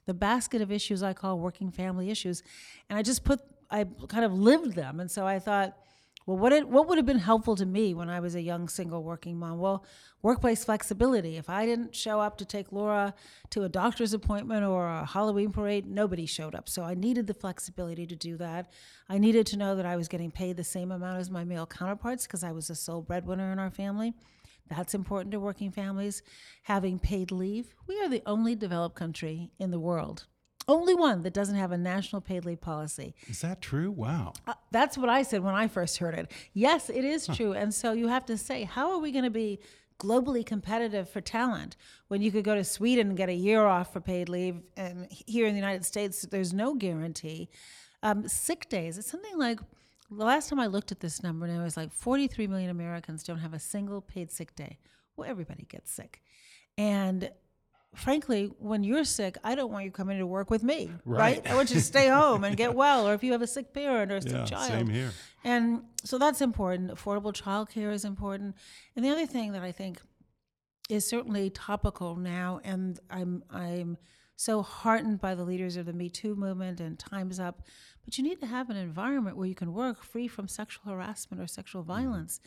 the 0.06 0.14
basket 0.14 0.60
of 0.60 0.70
issues 0.70 1.02
I 1.02 1.12
call 1.12 1.38
working 1.38 1.70
family 1.70 2.10
issues. 2.10 2.42
And 2.88 2.98
I 2.98 3.02
just 3.02 3.24
put 3.24 3.40
I 3.70 3.86
kind 4.08 4.24
of 4.24 4.34
lived 4.34 4.74
them. 4.74 5.00
And 5.00 5.10
so 5.10 5.26
I 5.26 5.38
thought, 5.38 5.76
well, 6.26 6.36
what 6.36 6.52
it, 6.52 6.68
what 6.68 6.88
would 6.88 6.98
have 6.98 7.06
been 7.06 7.18
helpful 7.18 7.56
to 7.56 7.66
me 7.66 7.94
when 7.94 8.08
I 8.08 8.20
was 8.20 8.34
a 8.34 8.40
young 8.40 8.68
single 8.68 9.02
working 9.02 9.38
mom? 9.38 9.58
Well, 9.58 9.84
workplace 10.22 10.64
flexibility. 10.64 11.36
If 11.36 11.50
I 11.50 11.66
didn't 11.66 11.96
show 11.96 12.20
up 12.20 12.38
to 12.38 12.44
take 12.44 12.70
Laura 12.70 13.14
to 13.50 13.64
a 13.64 13.68
doctor's 13.68 14.14
appointment 14.14 14.64
or 14.64 14.86
a 14.86 15.04
Halloween 15.04 15.50
parade, 15.50 15.86
nobody 15.86 16.26
showed 16.26 16.54
up. 16.54 16.68
So 16.68 16.84
I 16.84 16.94
needed 16.94 17.26
the 17.26 17.34
flexibility 17.34 18.06
to 18.06 18.14
do 18.14 18.36
that. 18.36 18.70
I 19.08 19.18
needed 19.18 19.46
to 19.48 19.56
know 19.56 19.74
that 19.74 19.86
I 19.86 19.96
was 19.96 20.08
getting 20.08 20.30
paid 20.30 20.56
the 20.56 20.64
same 20.64 20.92
amount 20.92 21.18
as 21.18 21.30
my 21.30 21.44
male 21.44 21.66
counterparts 21.66 22.26
because 22.26 22.44
I 22.44 22.52
was 22.52 22.70
a 22.70 22.74
sole 22.74 23.02
breadwinner 23.02 23.50
in 23.52 23.58
our 23.58 23.70
family. 23.70 24.14
That's 24.68 24.94
important 24.94 25.32
to 25.32 25.40
working 25.40 25.72
families. 25.72 26.22
Having 26.62 27.00
paid 27.00 27.32
leave. 27.32 27.74
We 27.88 28.00
are 28.00 28.08
the 28.08 28.22
only 28.26 28.54
developed 28.54 28.94
country 28.94 29.50
in 29.58 29.70
the 29.70 29.80
world 29.80 30.26
only 30.68 30.94
one 30.94 31.22
that 31.22 31.34
doesn't 31.34 31.56
have 31.56 31.72
a 31.72 31.78
national 31.78 32.20
paid 32.20 32.44
leave 32.44 32.60
policy. 32.60 33.14
Is 33.28 33.40
that 33.40 33.60
true? 33.60 33.90
Wow. 33.90 34.32
Uh, 34.46 34.54
that's 34.70 34.96
what 34.96 35.08
I 35.08 35.22
said 35.22 35.42
when 35.42 35.54
I 35.54 35.68
first 35.68 35.98
heard 35.98 36.14
it. 36.14 36.30
Yes, 36.52 36.88
it 36.88 37.04
is 37.04 37.26
true. 37.26 37.52
And 37.52 37.74
so 37.74 37.92
you 37.92 38.08
have 38.08 38.24
to 38.26 38.36
say, 38.36 38.64
how 38.64 38.92
are 38.92 38.98
we 38.98 39.12
going 39.12 39.24
to 39.24 39.30
be 39.30 39.60
globally 39.98 40.44
competitive 40.44 41.08
for 41.08 41.20
talent 41.20 41.76
when 42.08 42.22
you 42.22 42.32
could 42.32 42.44
go 42.44 42.54
to 42.54 42.64
Sweden 42.64 43.08
and 43.08 43.16
get 43.16 43.28
a 43.28 43.34
year 43.34 43.64
off 43.64 43.92
for 43.92 44.00
paid 44.00 44.28
leave, 44.28 44.60
and 44.76 45.06
here 45.10 45.46
in 45.46 45.54
the 45.54 45.60
United 45.60 45.84
States, 45.84 46.22
there's 46.22 46.52
no 46.52 46.74
guarantee. 46.74 47.48
Um, 48.02 48.26
sick 48.26 48.68
days, 48.68 48.98
it's 48.98 49.08
something 49.08 49.38
like 49.38 49.60
the 50.10 50.24
last 50.24 50.48
time 50.48 50.58
I 50.58 50.66
looked 50.66 50.90
at 50.90 51.00
this 51.00 51.22
number, 51.22 51.46
and 51.46 51.56
it 51.56 51.62
was 51.62 51.76
like 51.76 51.92
43 51.92 52.48
million 52.48 52.70
Americans 52.70 53.22
don't 53.22 53.38
have 53.38 53.54
a 53.54 53.60
single 53.60 54.00
paid 54.00 54.30
sick 54.32 54.54
day. 54.56 54.78
Well, 55.16 55.30
everybody 55.30 55.66
gets 55.68 55.92
sick. 55.92 56.20
And 56.76 57.30
frankly, 57.94 58.50
when 58.58 58.84
you're 58.84 59.04
sick, 59.04 59.36
I 59.44 59.54
don't 59.54 59.70
want 59.72 59.84
you 59.84 59.90
coming 59.90 60.18
to 60.18 60.26
work 60.26 60.50
with 60.50 60.62
me, 60.62 60.90
right? 61.04 61.42
Right. 61.44 61.50
I 61.50 61.54
want 61.54 61.70
you 61.70 61.76
to 61.76 61.82
stay 61.82 62.08
home 62.08 62.44
and 62.44 62.56
get 62.56 62.74
well, 62.82 63.06
or 63.08 63.14
if 63.14 63.22
you 63.22 63.32
have 63.32 63.42
a 63.42 63.46
sick 63.46 63.72
parent 63.74 64.10
or 64.10 64.16
a 64.16 64.22
sick 64.22 64.32
Yeah, 64.32 64.44
child. 64.44 64.68
same 64.70 64.88
here. 64.88 65.12
And 65.44 65.82
so 66.04 66.18
that's 66.18 66.40
important. 66.40 66.90
Affordable 66.90 67.32
childcare 67.32 67.92
is 67.92 68.04
important. 68.04 68.56
And 68.96 69.04
the 69.04 69.10
other 69.10 69.26
thing 69.26 69.52
that 69.52 69.62
I 69.62 69.72
think 69.72 70.00
is 70.88 71.06
certainly 71.06 71.50
topical 71.50 72.16
now, 72.16 72.60
and 72.64 72.98
I'm 73.10 73.42
I'm 73.50 73.98
so 74.36 74.62
heartened 74.62 75.20
by 75.20 75.34
the 75.34 75.44
leaders 75.44 75.76
of 75.76 75.86
the 75.86 75.92
Me 75.92 76.08
Too 76.08 76.34
movement 76.34 76.80
and 76.80 76.98
Time's 76.98 77.38
Up, 77.38 77.62
but 78.04 78.18
you 78.18 78.24
need 78.24 78.40
to 78.40 78.46
have 78.46 78.70
an 78.70 78.76
environment 78.76 79.36
where 79.36 79.46
you 79.46 79.54
can 79.54 79.72
work 79.72 80.02
free 80.02 80.26
from 80.28 80.48
sexual 80.48 80.90
harassment 80.92 81.40
or 81.42 81.46
sexual 81.46 81.82
violence, 81.82 82.40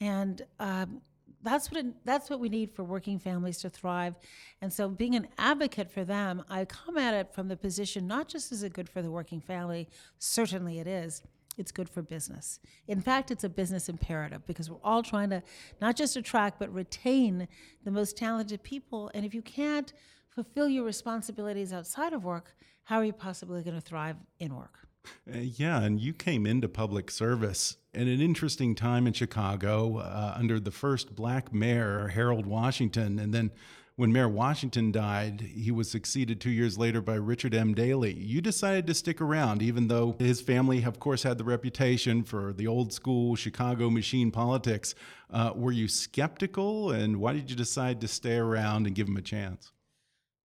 and 0.00 0.42
um, 0.60 1.00
that's 1.42 1.70
what 1.70 1.84
it, 1.84 2.04
that's 2.04 2.30
what 2.30 2.40
we 2.40 2.48
need 2.48 2.70
for 2.70 2.84
working 2.84 3.18
families 3.18 3.58
to 3.58 3.70
thrive. 3.70 4.14
And 4.60 4.72
so, 4.72 4.88
being 4.88 5.14
an 5.14 5.28
advocate 5.38 5.90
for 5.90 6.04
them, 6.04 6.44
I 6.48 6.64
come 6.64 6.98
at 6.98 7.14
it 7.14 7.34
from 7.34 7.48
the 7.48 7.56
position 7.56 8.06
not 8.06 8.28
just 8.28 8.52
is 8.52 8.62
it 8.62 8.72
good 8.72 8.88
for 8.88 9.02
the 9.02 9.10
working 9.10 9.40
family, 9.40 9.88
certainly 10.18 10.78
it 10.78 10.86
is. 10.86 11.22
It's 11.56 11.72
good 11.72 11.88
for 11.88 12.00
business. 12.00 12.60
In 12.86 13.00
fact, 13.00 13.30
it's 13.30 13.44
a 13.44 13.48
business 13.48 13.88
imperative 13.88 14.46
because 14.46 14.70
we're 14.70 14.78
all 14.82 15.02
trying 15.02 15.30
to 15.30 15.42
not 15.80 15.96
just 15.96 16.16
attract 16.16 16.58
but 16.58 16.72
retain 16.72 17.48
the 17.84 17.90
most 17.90 18.16
talented 18.16 18.62
people. 18.62 19.10
And 19.14 19.26
if 19.26 19.34
you 19.34 19.42
can't 19.42 19.92
fulfill 20.30 20.68
your 20.68 20.84
responsibilities 20.84 21.72
outside 21.72 22.12
of 22.12 22.24
work, 22.24 22.54
how 22.84 22.96
are 22.96 23.04
you 23.04 23.12
possibly 23.12 23.62
going 23.62 23.74
to 23.74 23.80
thrive 23.80 24.16
in 24.38 24.54
work? 24.54 24.89
Uh, 25.32 25.38
yeah, 25.38 25.82
and 25.82 26.00
you 26.00 26.12
came 26.12 26.46
into 26.46 26.68
public 26.68 27.10
service 27.10 27.76
at 27.94 28.02
an 28.02 28.20
interesting 28.20 28.74
time 28.74 29.06
in 29.06 29.12
Chicago 29.12 29.98
uh, 29.98 30.34
under 30.36 30.60
the 30.60 30.70
first 30.70 31.14
black 31.14 31.52
mayor, 31.52 32.08
Harold 32.08 32.46
Washington. 32.46 33.18
And 33.18 33.32
then 33.32 33.50
when 33.96 34.12
Mayor 34.12 34.28
Washington 34.28 34.92
died, 34.92 35.40
he 35.40 35.70
was 35.70 35.90
succeeded 35.90 36.40
two 36.40 36.50
years 36.50 36.78
later 36.78 37.02
by 37.02 37.16
Richard 37.16 37.54
M. 37.54 37.74
Daley. 37.74 38.14
You 38.14 38.40
decided 38.40 38.86
to 38.86 38.94
stick 38.94 39.20
around, 39.20 39.60
even 39.60 39.88
though 39.88 40.16
his 40.18 40.40
family, 40.40 40.82
of 40.84 40.98
course, 40.98 41.22
had 41.22 41.36
the 41.36 41.44
reputation 41.44 42.22
for 42.22 42.52
the 42.52 42.66
old 42.66 42.92
school 42.94 43.36
Chicago 43.36 43.90
machine 43.90 44.30
politics. 44.30 44.94
Uh, 45.30 45.52
were 45.54 45.72
you 45.72 45.86
skeptical, 45.86 46.92
and 46.92 47.18
why 47.18 47.34
did 47.34 47.50
you 47.50 47.56
decide 47.56 48.00
to 48.00 48.08
stay 48.08 48.36
around 48.36 48.86
and 48.86 48.96
give 48.96 49.06
him 49.06 49.18
a 49.18 49.22
chance? 49.22 49.72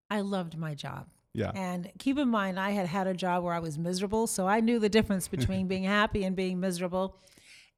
I 0.09 0.21
loved 0.21 0.57
my 0.57 0.73
job. 0.73 1.07
Yeah. 1.35 1.51
And 1.53 1.91
keep 1.99 2.17
in 2.17 2.29
mind, 2.29 2.57
I 2.57 2.71
had 2.71 2.87
had 2.87 3.07
a 3.07 3.13
job 3.13 3.43
where 3.43 3.53
I 3.53 3.59
was 3.59 3.77
miserable, 3.77 4.25
so 4.25 4.47
I 4.47 4.61
knew 4.61 4.79
the 4.79 4.89
difference 4.89 5.27
between 5.27 5.67
being 5.73 5.83
happy 5.83 6.23
and 6.23 6.35
being 6.35 6.59
miserable. 6.59 7.17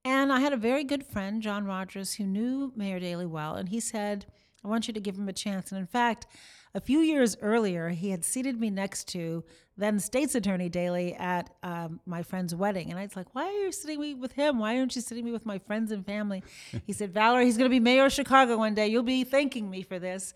And 0.05 0.31
I 0.31 0.39
had 0.39 0.53
a 0.53 0.57
very 0.57 0.83
good 0.83 1.05
friend, 1.05 1.41
John 1.41 1.65
Rogers, 1.65 2.13
who 2.13 2.25
knew 2.25 2.71
Mayor 2.75 2.99
Daley 2.99 3.25
well, 3.25 3.55
and 3.55 3.69
he 3.69 3.79
said, 3.79 4.27
I 4.63 4.67
want 4.67 4.87
you 4.87 4.93
to 4.93 4.99
give 4.99 5.17
him 5.17 5.27
a 5.27 5.33
chance. 5.33 5.71
And 5.71 5.79
in 5.79 5.87
fact, 5.87 6.27
a 6.75 6.79
few 6.79 6.99
years 6.99 7.35
earlier, 7.41 7.89
he 7.89 8.11
had 8.11 8.23
seated 8.23 8.59
me 8.59 8.69
next 8.69 9.07
to 9.09 9.43
then 9.75 9.99
State's 9.99 10.35
Attorney 10.35 10.69
Daley 10.69 11.15
at 11.15 11.49
um, 11.63 11.99
my 12.05 12.21
friend's 12.21 12.53
wedding. 12.53 12.91
And 12.91 12.99
I 12.99 13.03
was 13.03 13.15
like, 13.15 13.33
Why 13.33 13.45
are 13.45 13.65
you 13.65 13.71
sitting 13.71 13.99
me 13.99 14.13
with 14.13 14.33
him? 14.33 14.59
Why 14.59 14.77
aren't 14.77 14.95
you 14.95 15.01
sitting 15.01 15.25
me 15.25 15.31
with 15.31 15.45
my 15.45 15.57
friends 15.57 15.91
and 15.91 16.05
family? 16.05 16.43
he 16.85 16.93
said, 16.93 17.13
Valerie, 17.13 17.45
he's 17.45 17.57
going 17.57 17.69
to 17.69 17.73
be 17.73 17.79
mayor 17.79 18.05
of 18.05 18.13
Chicago 18.13 18.57
one 18.57 18.75
day. 18.75 18.87
You'll 18.87 19.03
be 19.03 19.23
thanking 19.23 19.69
me 19.69 19.81
for 19.81 19.97
this. 19.97 20.33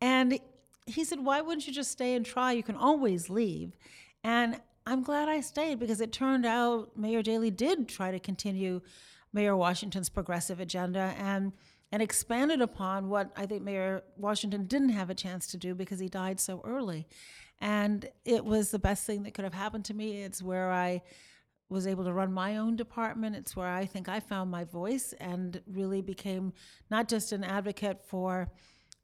And 0.00 0.38
he 0.86 1.04
said, 1.04 1.24
Why 1.24 1.40
wouldn't 1.40 1.66
you 1.66 1.72
just 1.72 1.92
stay 1.92 2.14
and 2.14 2.24
try? 2.24 2.52
You 2.52 2.62
can 2.62 2.76
always 2.76 3.30
leave. 3.30 3.76
And 4.24 4.60
I'm 4.86 5.02
glad 5.02 5.28
I 5.28 5.40
stayed 5.40 5.78
because 5.78 6.00
it 6.00 6.12
turned 6.12 6.44
out 6.44 6.96
Mayor 6.96 7.22
Daley 7.22 7.50
did 7.50 7.88
try 7.88 8.10
to 8.10 8.18
continue 8.18 8.80
Mayor 9.32 9.56
Washington's 9.56 10.08
progressive 10.08 10.60
agenda 10.60 11.14
and 11.18 11.52
and 11.92 12.00
expanded 12.00 12.62
upon 12.62 13.10
what 13.10 13.30
I 13.36 13.44
think 13.44 13.62
Mayor 13.62 14.02
Washington 14.16 14.64
didn't 14.64 14.90
have 14.90 15.10
a 15.10 15.14
chance 15.14 15.46
to 15.48 15.58
do 15.58 15.74
because 15.74 16.00
he 16.00 16.08
died 16.08 16.40
so 16.40 16.62
early. 16.64 17.06
And 17.60 18.08
it 18.24 18.44
was 18.44 18.70
the 18.70 18.78
best 18.78 19.06
thing 19.06 19.22
that 19.22 19.34
could 19.34 19.44
have 19.44 19.52
happened 19.52 19.84
to 19.84 19.94
me. 19.94 20.22
It's 20.22 20.42
where 20.42 20.72
I 20.72 21.02
was 21.68 21.86
able 21.86 22.04
to 22.04 22.12
run 22.12 22.32
my 22.32 22.56
own 22.56 22.76
department. 22.76 23.36
It's 23.36 23.54
where 23.54 23.68
I 23.68 23.84
think 23.84 24.08
I 24.08 24.20
found 24.20 24.50
my 24.50 24.64
voice 24.64 25.14
and 25.20 25.60
really 25.66 26.00
became 26.00 26.54
not 26.90 27.08
just 27.08 27.30
an 27.32 27.44
advocate 27.44 28.02
for 28.06 28.48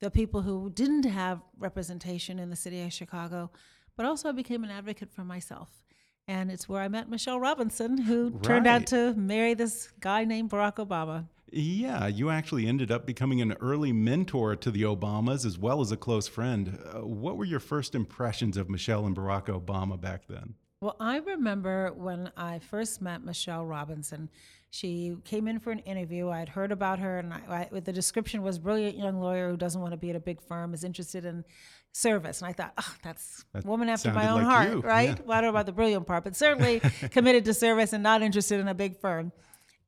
the 0.00 0.11
people 0.11 0.43
who 0.43 0.71
didn't 0.71 1.05
have 1.05 1.40
representation 1.59 2.38
in 2.38 2.50
the 2.50 2.57
city 2.57 2.83
of 2.83 2.93
Chicago, 2.93 3.50
but 3.97 4.07
also 4.07 4.28
I 4.28 4.33
became 4.33 4.64
an 4.64 4.71
advocate 4.71 5.12
for 5.12 5.25
myself. 5.25 5.85
And 6.26 6.50
it's 6.50 6.69
where 6.69 6.83
I 6.83 6.88
met 6.88 7.09
Michelle 7.09 7.40
Robinson, 7.40 7.97
who 7.97 8.38
turned 8.40 8.67
out 8.67 8.87
to 8.88 9.14
marry 9.14 9.55
this 9.55 9.90
guy 9.99 10.25
named 10.25 10.50
Barack 10.50 10.76
Obama. 10.76 11.26
Yeah, 11.50 12.07
you 12.07 12.28
actually 12.28 12.67
ended 12.67 12.90
up 12.90 13.07
becoming 13.07 13.40
an 13.40 13.55
early 13.61 13.93
mentor 13.93 14.55
to 14.57 14.71
the 14.71 14.83
Obamas 14.83 15.47
as 15.47 15.59
well 15.59 15.81
as 15.81 15.90
a 15.90 15.97
close 15.97 16.28
friend. 16.28 16.78
Uh, 16.85 17.07
what 17.07 17.38
were 17.38 17.47
your 17.47 17.61
first 17.61 17.95
impressions 17.95 18.59
of 18.59 18.69
Michelle 18.69 19.07
and 19.07 19.17
Barack 19.17 19.47
Obama 19.47 19.99
back 19.99 20.26
then? 20.28 20.55
Well, 20.81 20.97
I 21.00 21.17
remember 21.17 21.93
when 21.95 22.31
I 22.37 22.59
first 22.59 23.00
met 23.00 23.25
Michelle 23.25 23.64
Robinson. 23.64 24.28
She 24.70 25.16
came 25.25 25.48
in 25.48 25.60
for 25.60 25.70
an 25.70 25.78
interview. 25.80 26.28
I'd 26.28 26.50
heard 26.50 26.72
about 26.72 26.98
her, 26.98 27.18
and 27.18 27.32
I, 27.32 27.68
I, 27.72 27.80
the 27.80 27.92
description 27.92 28.42
was 28.42 28.58
brilliant 28.58 28.98
young 28.98 29.18
lawyer 29.20 29.50
who 29.50 29.56
doesn't 29.56 29.80
want 29.80 29.92
to 29.92 29.96
be 29.96 30.10
at 30.10 30.16
a 30.16 30.20
big 30.20 30.42
firm, 30.42 30.75
is 30.75 30.84
interested 30.84 31.25
in 31.25 31.44
service. 31.92 32.42
And 32.42 32.48
I 32.48 32.52
thought, 32.52 32.75
oh, 32.76 32.94
that's 33.02 33.44
That 33.54 33.64
woman 33.64 33.88
after 33.88 34.12
my 34.12 34.28
own 34.28 34.42
like 34.42 34.46
heart, 34.46 34.70
you, 34.70 34.80
right? 34.80 35.08
yeah. 35.08 35.25
Well, 35.25 35.38
I 35.38 35.40
don't 35.40 35.52
know 35.52 35.56
about 35.56 35.66
the 35.66 35.72
brilliant 35.72 36.06
part, 36.06 36.25
but 36.25 36.37
certainly 36.37 36.80
committed 37.10 37.44
to 37.46 37.54
service 37.54 37.92
and 37.92 38.02
not 38.02 38.22
interested 38.22 38.60
in 38.60 38.68
a 38.68 38.75
big 38.75 39.00
firm. 39.00 39.32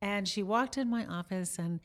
And 0.01 0.27
she 0.27 0.41
walked 0.41 0.77
in 0.77 0.89
my 0.89 1.05
office 1.05 1.59
and 1.59 1.79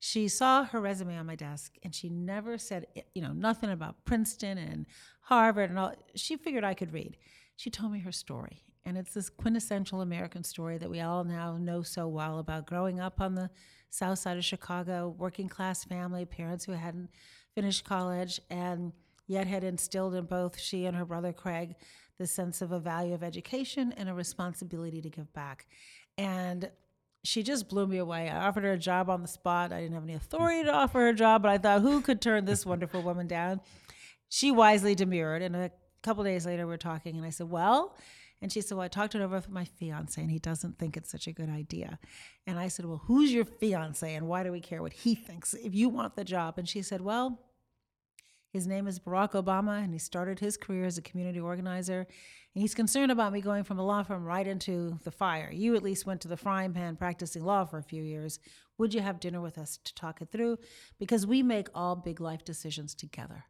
she 0.00 0.26
saw 0.28 0.64
her 0.64 0.80
resume 0.80 1.16
on 1.16 1.26
my 1.26 1.36
desk 1.36 1.76
and 1.84 1.94
she 1.94 2.08
never 2.08 2.58
said, 2.58 2.86
you 3.14 3.22
know, 3.22 3.32
nothing 3.32 3.70
about 3.70 4.04
Princeton 4.04 4.58
and 4.58 4.86
Harvard 5.22 5.70
and 5.70 5.78
all. 5.78 5.94
She 6.16 6.36
figured 6.36 6.64
I 6.64 6.74
could 6.74 6.92
read. 6.92 7.16
She 7.54 7.70
told 7.70 7.92
me 7.92 8.00
her 8.00 8.10
story. 8.12 8.64
And 8.84 8.96
it's 8.96 9.14
this 9.14 9.28
quintessential 9.28 10.00
American 10.00 10.42
story 10.42 10.78
that 10.78 10.90
we 10.90 11.00
all 11.00 11.24
now 11.24 11.56
know 11.56 11.82
so 11.82 12.08
well 12.08 12.38
about 12.38 12.66
growing 12.66 12.98
up 12.98 13.20
on 13.20 13.34
the 13.34 13.50
south 13.90 14.18
side 14.18 14.38
of 14.38 14.44
Chicago, 14.44 15.14
working 15.18 15.48
class 15.48 15.84
family, 15.84 16.24
parents 16.24 16.64
who 16.64 16.72
hadn't 16.72 17.10
finished 17.54 17.84
college, 17.84 18.40
and 18.50 18.92
yet 19.26 19.46
had 19.46 19.64
instilled 19.64 20.14
in 20.14 20.24
both 20.24 20.58
she 20.58 20.86
and 20.86 20.96
her 20.96 21.04
brother 21.04 21.32
Craig 21.32 21.74
the 22.18 22.26
sense 22.26 22.60
of 22.60 22.72
a 22.72 22.78
value 22.78 23.14
of 23.14 23.22
education 23.22 23.94
and 23.96 24.08
a 24.08 24.14
responsibility 24.14 25.00
to 25.00 25.08
give 25.08 25.32
back. 25.32 25.66
And 26.18 26.70
she 27.24 27.42
just 27.42 27.68
blew 27.68 27.86
me 27.86 27.98
away. 27.98 28.28
I 28.28 28.46
offered 28.46 28.64
her 28.64 28.72
a 28.72 28.78
job 28.78 29.10
on 29.10 29.22
the 29.22 29.28
spot. 29.28 29.72
I 29.72 29.80
didn't 29.80 29.94
have 29.94 30.04
any 30.04 30.14
authority 30.14 30.64
to 30.64 30.72
offer 30.72 31.00
her 31.00 31.08
a 31.08 31.14
job, 31.14 31.42
but 31.42 31.50
I 31.50 31.58
thought, 31.58 31.82
who 31.82 32.00
could 32.00 32.20
turn 32.20 32.44
this 32.44 32.64
wonderful 32.64 33.02
woman 33.02 33.26
down? 33.26 33.60
She 34.28 34.50
wisely 34.50 34.94
demurred. 34.94 35.42
And 35.42 35.56
a 35.56 35.70
couple 36.02 36.24
days 36.24 36.46
later, 36.46 36.66
we're 36.66 36.76
talking, 36.76 37.16
and 37.16 37.26
I 37.26 37.30
said, 37.30 37.50
Well, 37.50 37.96
and 38.42 38.50
she 38.50 38.60
said, 38.60 38.76
Well, 38.76 38.84
I 38.84 38.88
talked 38.88 39.14
it 39.14 39.20
over 39.20 39.36
with 39.36 39.50
my 39.50 39.64
fiance, 39.64 40.20
and 40.20 40.30
he 40.30 40.38
doesn't 40.38 40.78
think 40.78 40.96
it's 40.96 41.10
such 41.10 41.26
a 41.26 41.32
good 41.32 41.50
idea. 41.50 41.98
And 42.46 42.58
I 42.58 42.68
said, 42.68 42.86
Well, 42.86 43.02
who's 43.04 43.32
your 43.32 43.44
fiance, 43.44 44.14
and 44.14 44.26
why 44.26 44.42
do 44.42 44.52
we 44.52 44.60
care 44.60 44.82
what 44.82 44.92
he 44.92 45.14
thinks 45.14 45.54
if 45.54 45.74
you 45.74 45.88
want 45.88 46.16
the 46.16 46.24
job? 46.24 46.58
And 46.58 46.68
she 46.68 46.82
said, 46.82 47.00
Well, 47.00 47.40
his 48.52 48.66
name 48.66 48.88
is 48.88 48.98
Barack 48.98 49.32
Obama, 49.32 49.82
and 49.82 49.92
he 49.92 49.98
started 49.98 50.40
his 50.40 50.56
career 50.56 50.84
as 50.84 50.98
a 50.98 51.02
community 51.02 51.38
organizer. 51.38 52.06
And 52.54 52.62
he's 52.62 52.74
concerned 52.74 53.12
about 53.12 53.32
me 53.32 53.40
going 53.40 53.62
from 53.62 53.78
a 53.78 53.84
law 53.84 54.02
firm 54.02 54.24
right 54.24 54.46
into 54.46 54.98
the 55.04 55.12
fire. 55.12 55.50
You 55.52 55.76
at 55.76 55.84
least 55.84 56.04
went 56.04 56.20
to 56.22 56.28
the 56.28 56.36
frying 56.36 56.72
pan 56.72 56.96
practicing 56.96 57.44
law 57.44 57.64
for 57.64 57.78
a 57.78 57.82
few 57.82 58.02
years. 58.02 58.40
Would 58.78 58.92
you 58.92 59.02
have 59.02 59.20
dinner 59.20 59.40
with 59.40 59.56
us 59.56 59.78
to 59.84 59.94
talk 59.94 60.20
it 60.20 60.32
through? 60.32 60.58
Because 60.98 61.26
we 61.26 61.44
make 61.44 61.68
all 61.74 61.94
big 61.94 62.20
life 62.20 62.44
decisions 62.44 62.94
together. 62.94 63.44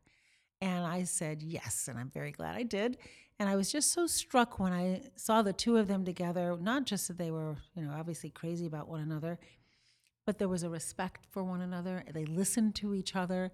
And 0.61 0.85
I 0.85 1.05
said 1.05 1.43
yes, 1.43 1.89
and 1.89 1.99
I'm 1.99 2.11
very 2.11 2.33
glad 2.33 2.57
I 2.57 2.65
did. 2.65 2.99
And 3.41 3.49
I 3.49 3.57
was 3.57 3.73
just 3.73 3.93
so 3.93 4.07
struck 4.07 4.61
when 4.61 4.75
I 4.75 5.01
saw 5.17 5.41
the 5.41 5.55
two 5.55 5.79
of 5.79 5.89
them 5.89 6.05
together, 6.05 6.59
not 6.61 6.85
just 6.85 7.09
that 7.09 7.17
they 7.17 7.31
were, 7.31 7.57
you 7.75 7.83
know, 7.83 7.91
obviously 7.99 8.29
crazy 8.29 8.67
about 8.67 8.87
one 8.87 9.01
another, 9.01 9.39
but 10.27 10.39
there 10.39 10.47
was 10.47 10.63
a 10.63 10.69
respect 10.69 11.25
for 11.31 11.43
one 11.43 11.63
another. 11.63 12.05
They 12.13 12.27
listened 12.27 12.75
to 12.77 12.95
each 12.95 13.17
other. 13.17 13.51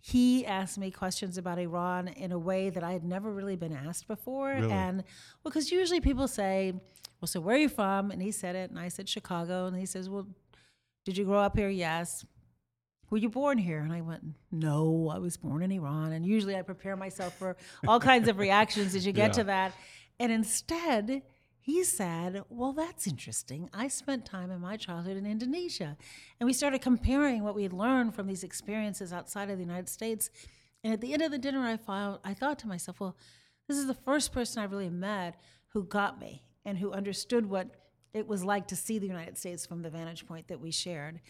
He 0.00 0.46
asked 0.46 0.78
me 0.78 0.90
questions 0.90 1.36
about 1.36 1.58
Iran 1.58 2.08
in 2.08 2.32
a 2.32 2.38
way 2.38 2.70
that 2.70 2.82
I 2.82 2.92
had 2.92 3.04
never 3.04 3.30
really 3.30 3.54
been 3.54 3.74
asked 3.74 4.08
before. 4.08 4.54
Really? 4.54 4.72
And 4.72 4.96
well, 4.96 5.50
because 5.50 5.70
usually 5.70 6.00
people 6.00 6.26
say, 6.26 6.72
Well, 7.20 7.26
so 7.26 7.38
where 7.38 7.56
are 7.56 7.58
you 7.58 7.68
from? 7.68 8.10
And 8.10 8.22
he 8.22 8.32
said 8.32 8.56
it, 8.56 8.70
and 8.70 8.78
I 8.78 8.88
said 8.88 9.10
Chicago. 9.10 9.66
And 9.66 9.76
he 9.76 9.84
says, 9.84 10.08
Well, 10.08 10.26
did 11.04 11.18
you 11.18 11.26
grow 11.26 11.40
up 11.40 11.54
here? 11.54 11.68
Yes. 11.68 12.24
Were 13.10 13.18
you 13.18 13.28
born 13.28 13.58
here? 13.58 13.78
And 13.80 13.92
I 13.92 14.00
went, 14.00 14.22
No, 14.50 15.10
I 15.14 15.18
was 15.18 15.36
born 15.36 15.62
in 15.62 15.70
Iran. 15.72 16.12
And 16.12 16.24
usually 16.26 16.56
I 16.56 16.62
prepare 16.62 16.96
myself 16.96 17.36
for 17.38 17.56
all 17.86 18.00
kinds 18.00 18.28
of 18.28 18.38
reactions 18.38 18.94
as 18.94 19.06
you 19.06 19.12
get 19.12 19.28
Yeah. 19.28 19.32
to 19.42 19.44
that. 19.44 19.72
And 20.18 20.32
instead, 20.32 21.22
he 21.60 21.84
said, 21.84 22.42
Well, 22.48 22.72
that's 22.72 23.06
interesting. 23.06 23.68
I 23.72 23.88
spent 23.88 24.24
time 24.26 24.50
in 24.50 24.60
my 24.60 24.76
childhood 24.76 25.16
in 25.16 25.26
Indonesia. 25.26 25.96
And 26.40 26.46
we 26.46 26.52
started 26.52 26.80
comparing 26.80 27.42
what 27.42 27.54
we 27.54 27.62
had 27.62 27.72
learned 27.72 28.14
from 28.14 28.26
these 28.26 28.42
experiences 28.44 29.12
outside 29.12 29.50
of 29.50 29.56
the 29.58 29.64
United 29.64 29.88
States. 29.88 30.30
And 30.82 30.92
at 30.92 31.00
the 31.00 31.12
end 31.12 31.22
of 31.22 31.30
the 31.30 31.38
dinner, 31.38 31.60
I, 31.64 31.76
found, 31.76 32.18
I 32.24 32.34
thought 32.34 32.58
to 32.60 32.68
myself, 32.68 33.00
Well, 33.00 33.16
this 33.68 33.78
is 33.78 33.86
the 33.86 33.94
first 33.94 34.32
person 34.32 34.62
I 34.62 34.66
really 34.66 34.90
met 34.90 35.40
who 35.68 35.84
got 35.84 36.20
me 36.20 36.42
and 36.64 36.78
who 36.78 36.92
understood 36.92 37.46
what 37.46 37.68
it 38.14 38.26
was 38.26 38.42
like 38.44 38.66
to 38.68 38.76
see 38.76 38.98
the 38.98 39.06
United 39.06 39.36
States 39.36 39.66
from 39.66 39.82
the 39.82 39.90
vantage 39.90 40.26
point 40.26 40.48
that 40.48 40.60
we 40.60 40.70
shared. 40.70 41.20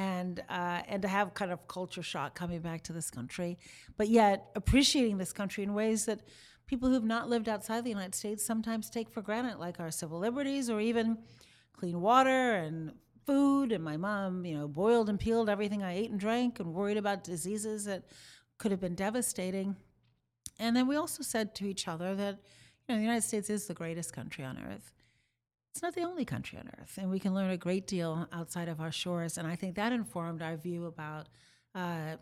And 0.00 0.34
uh, 0.48 0.80
and 0.92 1.02
to 1.02 1.08
have 1.08 1.26
kind 1.40 1.52
of 1.52 1.58
culture 1.76 2.02
shock 2.12 2.30
coming 2.40 2.60
back 2.68 2.80
to 2.88 2.92
this 2.98 3.10
country, 3.18 3.52
but 3.98 4.08
yet 4.08 4.36
appreciating 4.54 5.18
this 5.18 5.32
country 5.40 5.62
in 5.66 5.70
ways 5.82 6.00
that 6.08 6.20
people 6.70 6.88
who've 6.88 7.12
not 7.16 7.28
lived 7.28 7.48
outside 7.48 7.80
the 7.84 7.90
United 7.98 8.14
States 8.14 8.46
sometimes 8.46 8.88
take 8.88 9.08
for 9.14 9.22
granted, 9.22 9.56
like 9.58 9.80
our 9.80 9.90
civil 9.90 10.18
liberties 10.26 10.70
or 10.70 10.80
even 10.80 11.18
clean 11.78 12.00
water 12.00 12.54
and 12.64 12.92
food. 13.26 13.72
And 13.72 13.82
my 13.84 13.96
mom, 13.96 14.46
you 14.46 14.56
know, 14.56 14.68
boiled 14.68 15.08
and 15.10 15.18
peeled 15.18 15.48
everything 15.50 15.82
I 15.82 15.94
ate 16.00 16.10
and 16.10 16.20
drank 16.20 16.60
and 16.60 16.72
worried 16.72 16.96
about 16.96 17.24
diseases 17.24 17.84
that 17.84 18.04
could 18.58 18.70
have 18.70 18.80
been 18.80 18.94
devastating. 18.94 19.76
And 20.58 20.76
then 20.76 20.86
we 20.86 20.96
also 20.96 21.22
said 21.22 21.54
to 21.56 21.64
each 21.66 21.88
other 21.88 22.14
that, 22.14 22.36
you 22.86 22.88
know, 22.88 22.96
the 22.96 23.08
United 23.10 23.26
States 23.30 23.50
is 23.50 23.66
the 23.66 23.74
greatest 23.74 24.12
country 24.12 24.44
on 24.44 24.56
earth. 24.58 24.92
It's 25.72 25.82
not 25.82 25.94
the 25.94 26.02
only 26.02 26.24
country 26.24 26.58
on 26.58 26.68
earth, 26.80 26.98
and 26.98 27.10
we 27.10 27.20
can 27.20 27.32
learn 27.32 27.50
a 27.50 27.56
great 27.56 27.86
deal 27.86 28.26
outside 28.32 28.68
of 28.68 28.80
our 28.80 28.90
shores. 28.90 29.38
And 29.38 29.46
I 29.46 29.54
think 29.54 29.76
that 29.76 29.92
informed 29.92 30.42
our 30.42 30.56
view 30.56 30.86
about 30.86 31.28
uh, 31.74 32.16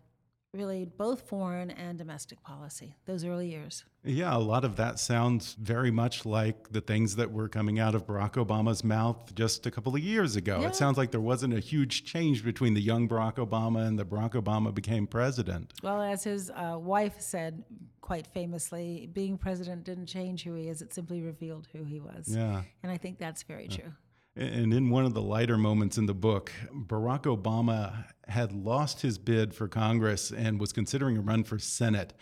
really 0.59 0.85
both 0.85 1.29
foreign 1.29 1.71
and 1.71 1.97
domestic 1.97 2.43
policy, 2.43 2.97
those 3.07 3.25
early 3.25 3.49
years. 3.49 3.85
Yeah, 4.05 4.37
a 4.37 4.39
lot 4.39 4.65
of 4.65 4.77
that 4.77 4.99
sounds 4.99 5.55
very 5.55 5.91
much 5.91 6.27
like 6.27 6.71
the 6.71 6.81
things 6.81 7.17
that 7.17 7.33
were 7.33 7.49
coming 7.49 7.79
out 7.79 7.95
of 7.95 8.07
Barack 8.07 8.33
Obama's 8.33 8.83
mouth 8.83 9.35
just 9.35 9.67
a 9.67 9.71
couple 9.71 9.95
of 9.95 10.01
years 10.03 10.37
ago. 10.37 10.61
Yeah. 10.61 10.69
It 10.69 10.77
sounds 10.77 10.99
like 10.99 11.11
there 11.13 11.21
wasn't 11.21 11.55
a 11.55 11.61
huge 11.61 12.05
change 12.05 12.45
between 12.45 12.75
the 12.75 12.83
young 12.83 13.09
Barack 13.09 13.37
Obama 13.37 13.87
and 13.87 13.99
the 13.99 14.05
Barack 14.05 14.33
Obama 14.33 14.75
became 14.75 15.07
president. 15.07 15.73
Well, 15.83 16.03
as 16.03 16.25
his 16.25 16.51
uh, 16.51 16.77
wife 16.79 17.21
said 17.21 17.65
quite 18.01 18.27
famously, 18.27 19.09
being 19.13 19.39
president 19.39 19.85
didn't 19.85 20.07
change 20.07 20.43
who 20.43 20.55
he 20.55 20.69
is, 20.69 20.83
it 20.83 20.93
simply 20.93 21.23
revealed 21.23 21.69
who 21.73 21.85
he 21.85 22.01
was. 22.01 22.35
Yeah. 22.35 22.63
And 22.83 22.91
I 22.91 22.97
think 22.97 23.19
that's 23.19 23.43
very 23.45 23.69
true. 23.69 23.93
And 24.39 24.73
in 24.73 24.89
one 24.89 25.05
of 25.05 25.15
the 25.15 25.21
lighter 25.21 25.59
moments 25.59 25.99
in 25.99 26.07
the 26.07 26.15
book, 26.15 26.53
Barack 26.73 27.23
Obama 27.23 28.05
had 28.29 28.53
lost 28.53 29.03
his 29.03 29.19
bid 29.19 29.53
for 29.53 29.67
Congress 29.67 30.31
and 30.31 30.61
was 30.61 30.73
considering 30.73 31.17
a 31.17 31.21
run 31.21 31.43
for 31.43 31.59
Senate. 31.59 32.15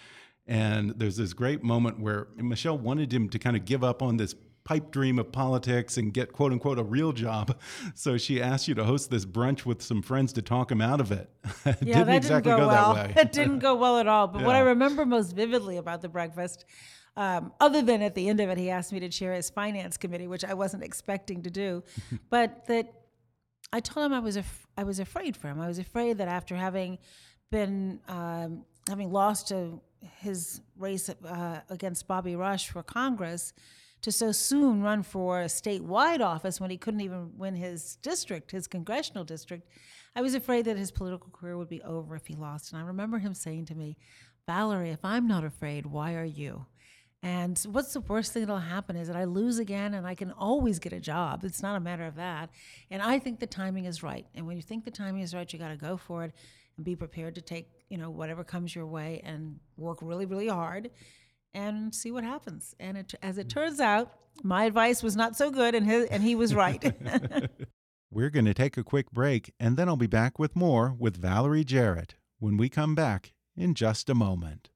And 0.47 0.95
there's 0.97 1.17
this 1.19 1.35
great 1.35 1.63
moment 1.63 2.01
where 2.01 2.29
Michelle 2.37 2.79
wanted 2.79 3.13
him 3.13 3.29
to 3.29 3.39
kind 3.39 3.55
of 3.55 3.67
give 3.67 3.85
up 3.85 4.03
on 4.03 4.17
this 4.17 4.35
pipe 4.65 4.91
dream 4.91 5.19
of 5.19 5.31
politics 5.31 5.97
and 5.99 6.13
get 6.13 6.33
quote 6.33 6.53
unquote 6.53 6.79
a 6.79 6.83
real 6.83 7.13
job. 7.13 7.57
So 7.95 8.17
she 8.19 8.43
asked 8.43 8.69
you 8.69 8.75
to 8.75 8.85
host 8.85 9.11
this 9.11 9.25
brunch 9.25 9.65
with 9.65 9.83
some 9.83 10.03
friends 10.03 10.33
to 10.35 10.43
talk 10.43 10.71
him 10.71 10.81
out 10.81 11.01
of 11.01 11.13
it. 11.13 11.31
it 11.65 11.77
Yeah, 11.83 11.99
didn't 11.99 12.07
that 12.07 12.17
exactly 12.17 12.53
didn't 12.53 12.61
go, 12.61 12.65
go, 12.65 12.69
well. 12.69 12.95
that 12.95 13.09
way. 13.09 13.15
it 13.23 13.33
didn't 13.33 13.59
go 13.59 13.75
well 13.75 13.99
at 13.99 14.07
all. 14.07 14.27
But 14.27 14.43
what 14.43 14.57
I 14.57 14.61
remember 14.61 15.05
most 15.05 15.33
vividly 15.33 15.77
about 15.77 16.03
the 16.03 16.09
breakfast, 16.09 16.65
um, 17.17 17.53
other 17.61 17.83
than 17.83 18.03
at 18.03 18.15
the 18.15 18.29
end 18.29 18.41
of 18.41 18.51
it, 18.51 18.59
he 18.59 18.71
asked 18.71 18.93
me 18.93 19.01
to 19.01 19.09
chair 19.09 19.33
his 19.33 19.49
finance 19.49 19.97
committee, 19.97 20.27
which 20.27 20.45
I 20.45 20.55
wasn't 20.55 20.83
expecting 20.83 21.43
to 21.43 21.51
do, 21.51 21.83
but 22.31 22.67
that 22.67 22.93
I 23.73 23.81
told 23.81 24.07
him 24.07 24.13
I 24.13 24.21
was 24.21 24.37
af- 24.37 24.67
I 24.77 24.85
was 24.85 24.99
afraid 24.99 25.37
for 25.37 25.49
him. 25.49 25.61
I 25.61 25.69
was 25.69 25.79
afraid 25.79 26.19
that 26.19 26.29
after 26.29 26.57
having 26.57 26.99
been 27.51 28.01
um, 28.09 28.65
having 28.89 29.11
lost 29.13 29.49
to 29.49 29.81
his 30.19 30.61
race 30.79 31.09
uh, 31.09 31.61
against 31.71 32.07
Bobby 32.07 32.37
Rush 32.37 32.69
for 32.69 32.83
Congress, 32.83 33.53
to 34.03 34.13
so 34.13 34.31
soon 34.31 34.83
run 34.83 35.03
for 35.03 35.41
a 35.41 35.47
statewide 35.47 36.21
office 36.21 36.61
when 36.61 36.71
he 36.71 36.77
couldn't 36.77 37.01
even 37.01 37.33
win 37.37 37.55
his 37.55 37.97
district, 37.97 38.51
his 38.51 38.67
congressional 38.67 39.25
district, 39.25 39.69
I 40.15 40.23
was 40.23 40.35
afraid 40.35 40.67
that 40.67 40.77
his 40.77 40.91
political 40.91 41.31
career 41.31 41.57
would 41.57 41.69
be 41.69 41.83
over 41.83 42.15
if 42.15 42.27
he 42.27 42.35
lost. 42.35 42.73
And 42.73 42.81
I 42.81 42.85
remember 42.85 43.19
him 43.19 43.35
saying 43.35 43.67
to 43.67 43.75
me, 43.75 43.97
Valerie, 44.47 44.91
if 44.91 45.05
I'm 45.05 45.27
not 45.27 45.45
afraid, 45.45 45.87
why 45.87 46.15
are 46.15 46.25
you? 46.25 46.67
And 47.27 47.59
what's 47.73 47.93
the 47.93 48.01
worst 48.03 48.33
thing 48.33 48.43
that'll 48.43 48.59
happen 48.59 48.95
is 48.95 49.09
that 49.09 49.17
I 49.17 49.25
lose 49.25 49.59
again 49.59 49.95
and 49.95 50.07
I 50.07 50.15
can 50.15 50.31
always 50.31 50.79
get 50.79 50.93
a 50.93 51.01
job. 51.01 51.43
It's 51.43 51.61
not 51.61 51.75
a 51.75 51.81
matter 51.81 52.05
of 52.05 52.15
that. 52.15 52.51
And 52.89 53.03
I 53.03 53.19
think 53.19 53.41
the 53.41 53.49
timing 53.49 53.87
is 53.87 54.01
right. 54.01 54.25
And 54.37 54.47
when 54.47 54.55
you 54.55 54.63
think 54.63 54.85
the 54.85 54.93
timing 54.93 55.23
is 55.23 55.35
right, 55.35 55.53
you 55.53 55.59
got 55.59 55.71
to 55.71 55.77
go 55.77 55.97
for 55.97 56.23
it 56.23 56.33
and 56.77 56.85
be 56.87 56.95
prepared 56.95 57.35
to 57.35 57.41
take, 57.41 57.69
you 57.89 57.99
know, 57.99 58.11
whatever 58.11 58.45
comes 58.45 58.77
your 58.77 58.87
way 58.87 59.23
and 59.25 59.59
work 59.77 59.99
really, 60.03 60.25
really 60.25 60.47
hard 60.47 60.89
and 61.53 61.93
see 61.93 62.13
what 62.13 62.23
happens. 62.23 62.77
And 62.79 62.97
it, 62.97 63.13
as 63.25 63.39
it 63.39 63.49
turns 63.49 63.81
out, 63.81 64.13
my 64.45 64.65
advice 64.65 65.03
was 65.03 65.17
not 65.17 65.35
so 65.35 65.51
good 65.51 65.75
and, 65.75 65.85
his, 65.85 66.07
and 66.07 66.23
he 66.23 66.37
was 66.37 66.55
right. 66.55 66.95
We're 68.13 68.31
going 68.31 68.45
to 68.45 68.55
take 68.55 68.77
a 68.77 68.85
quick 68.85 69.11
break, 69.11 69.53
and 69.59 69.77
then 69.77 69.89
I'll 69.89 69.97
be 69.97 70.07
back 70.07 70.39
with 70.39 70.55
more 70.55 70.95
with 70.97 71.17
Valerie 71.17 71.65
Jarrett 71.65 72.15
when 72.39 72.57
we 72.57 72.69
come 72.69 72.95
back 72.95 73.33
in 73.57 73.75
just 73.75 74.09
a 74.09 74.15
moment. 74.15 74.71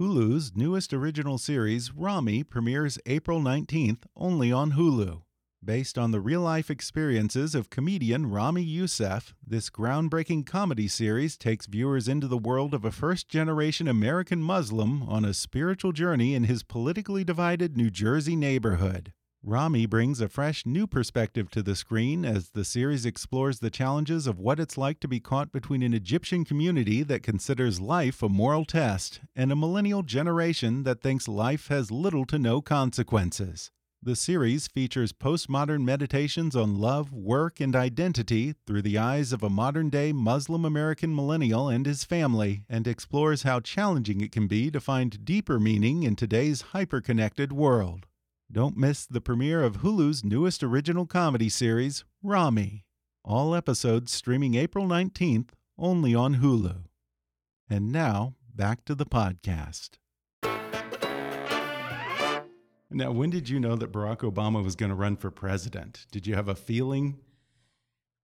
Hulu's 0.00 0.52
newest 0.56 0.94
original 0.94 1.36
series, 1.36 1.92
Ramy, 1.92 2.42
premieres 2.42 2.98
April 3.04 3.38
19th 3.38 4.04
only 4.16 4.50
on 4.50 4.72
Hulu. 4.72 5.20
Based 5.62 5.98
on 5.98 6.10
the 6.10 6.22
real 6.22 6.40
life 6.40 6.70
experiences 6.70 7.54
of 7.54 7.68
comedian 7.68 8.30
Ramy 8.30 8.62
Youssef, 8.62 9.34
this 9.46 9.68
groundbreaking 9.68 10.46
comedy 10.46 10.88
series 10.88 11.36
takes 11.36 11.66
viewers 11.66 12.08
into 12.08 12.26
the 12.26 12.38
world 12.38 12.72
of 12.72 12.86
a 12.86 12.90
first 12.90 13.28
generation 13.28 13.86
American 13.86 14.40
Muslim 14.40 15.02
on 15.02 15.26
a 15.26 15.34
spiritual 15.34 15.92
journey 15.92 16.34
in 16.34 16.44
his 16.44 16.62
politically 16.62 17.22
divided 17.22 17.76
New 17.76 17.90
Jersey 17.90 18.36
neighborhood. 18.36 19.12
Ramy 19.42 19.86
brings 19.86 20.20
a 20.20 20.28
fresh 20.28 20.66
new 20.66 20.86
perspective 20.86 21.50
to 21.52 21.62
the 21.62 21.74
screen 21.74 22.26
as 22.26 22.50
the 22.50 22.62
series 22.64 23.06
explores 23.06 23.60
the 23.60 23.70
challenges 23.70 24.26
of 24.26 24.38
what 24.38 24.60
it's 24.60 24.76
like 24.76 25.00
to 25.00 25.08
be 25.08 25.18
caught 25.18 25.50
between 25.50 25.82
an 25.82 25.94
Egyptian 25.94 26.44
community 26.44 27.02
that 27.04 27.22
considers 27.22 27.80
life 27.80 28.22
a 28.22 28.28
moral 28.28 28.66
test 28.66 29.20
and 29.34 29.50
a 29.50 29.56
millennial 29.56 30.02
generation 30.02 30.82
that 30.82 31.00
thinks 31.00 31.26
life 31.26 31.68
has 31.68 31.90
little 31.90 32.26
to 32.26 32.38
no 32.38 32.60
consequences. 32.60 33.70
The 34.02 34.14
series 34.14 34.68
features 34.68 35.14
postmodern 35.14 35.84
meditations 35.84 36.54
on 36.54 36.78
love, 36.78 37.10
work, 37.10 37.60
and 37.60 37.74
identity 37.74 38.54
through 38.66 38.82
the 38.82 38.98
eyes 38.98 39.32
of 39.32 39.42
a 39.42 39.48
modern 39.48 39.88
day 39.88 40.12
Muslim 40.12 40.66
American 40.66 41.14
millennial 41.14 41.66
and 41.66 41.86
his 41.86 42.04
family, 42.04 42.64
and 42.68 42.86
explores 42.86 43.44
how 43.44 43.60
challenging 43.60 44.20
it 44.20 44.32
can 44.32 44.46
be 44.46 44.70
to 44.70 44.80
find 44.80 45.24
deeper 45.24 45.58
meaning 45.58 46.02
in 46.02 46.14
today's 46.14 46.60
hyper 46.60 47.00
connected 47.00 47.52
world. 47.52 48.04
Don't 48.52 48.76
miss 48.76 49.06
the 49.06 49.20
premiere 49.20 49.62
of 49.62 49.76
Hulu's 49.76 50.24
newest 50.24 50.64
original 50.64 51.06
comedy 51.06 51.48
series, 51.48 52.04
Ramy. 52.20 52.84
All 53.24 53.54
episodes 53.54 54.10
streaming 54.10 54.56
April 54.56 54.88
19th 54.88 55.50
only 55.78 56.16
on 56.16 56.36
Hulu. 56.36 56.78
And 57.68 57.92
now, 57.92 58.34
back 58.52 58.84
to 58.86 58.96
the 58.96 59.06
podcast. 59.06 59.90
Now, 62.90 63.12
when 63.12 63.30
did 63.30 63.48
you 63.48 63.60
know 63.60 63.76
that 63.76 63.92
Barack 63.92 64.28
Obama 64.28 64.64
was 64.64 64.74
going 64.74 64.90
to 64.90 64.96
run 64.96 65.16
for 65.16 65.30
president? 65.30 66.06
Did 66.10 66.26
you 66.26 66.34
have 66.34 66.48
a 66.48 66.56
feeling? 66.56 67.18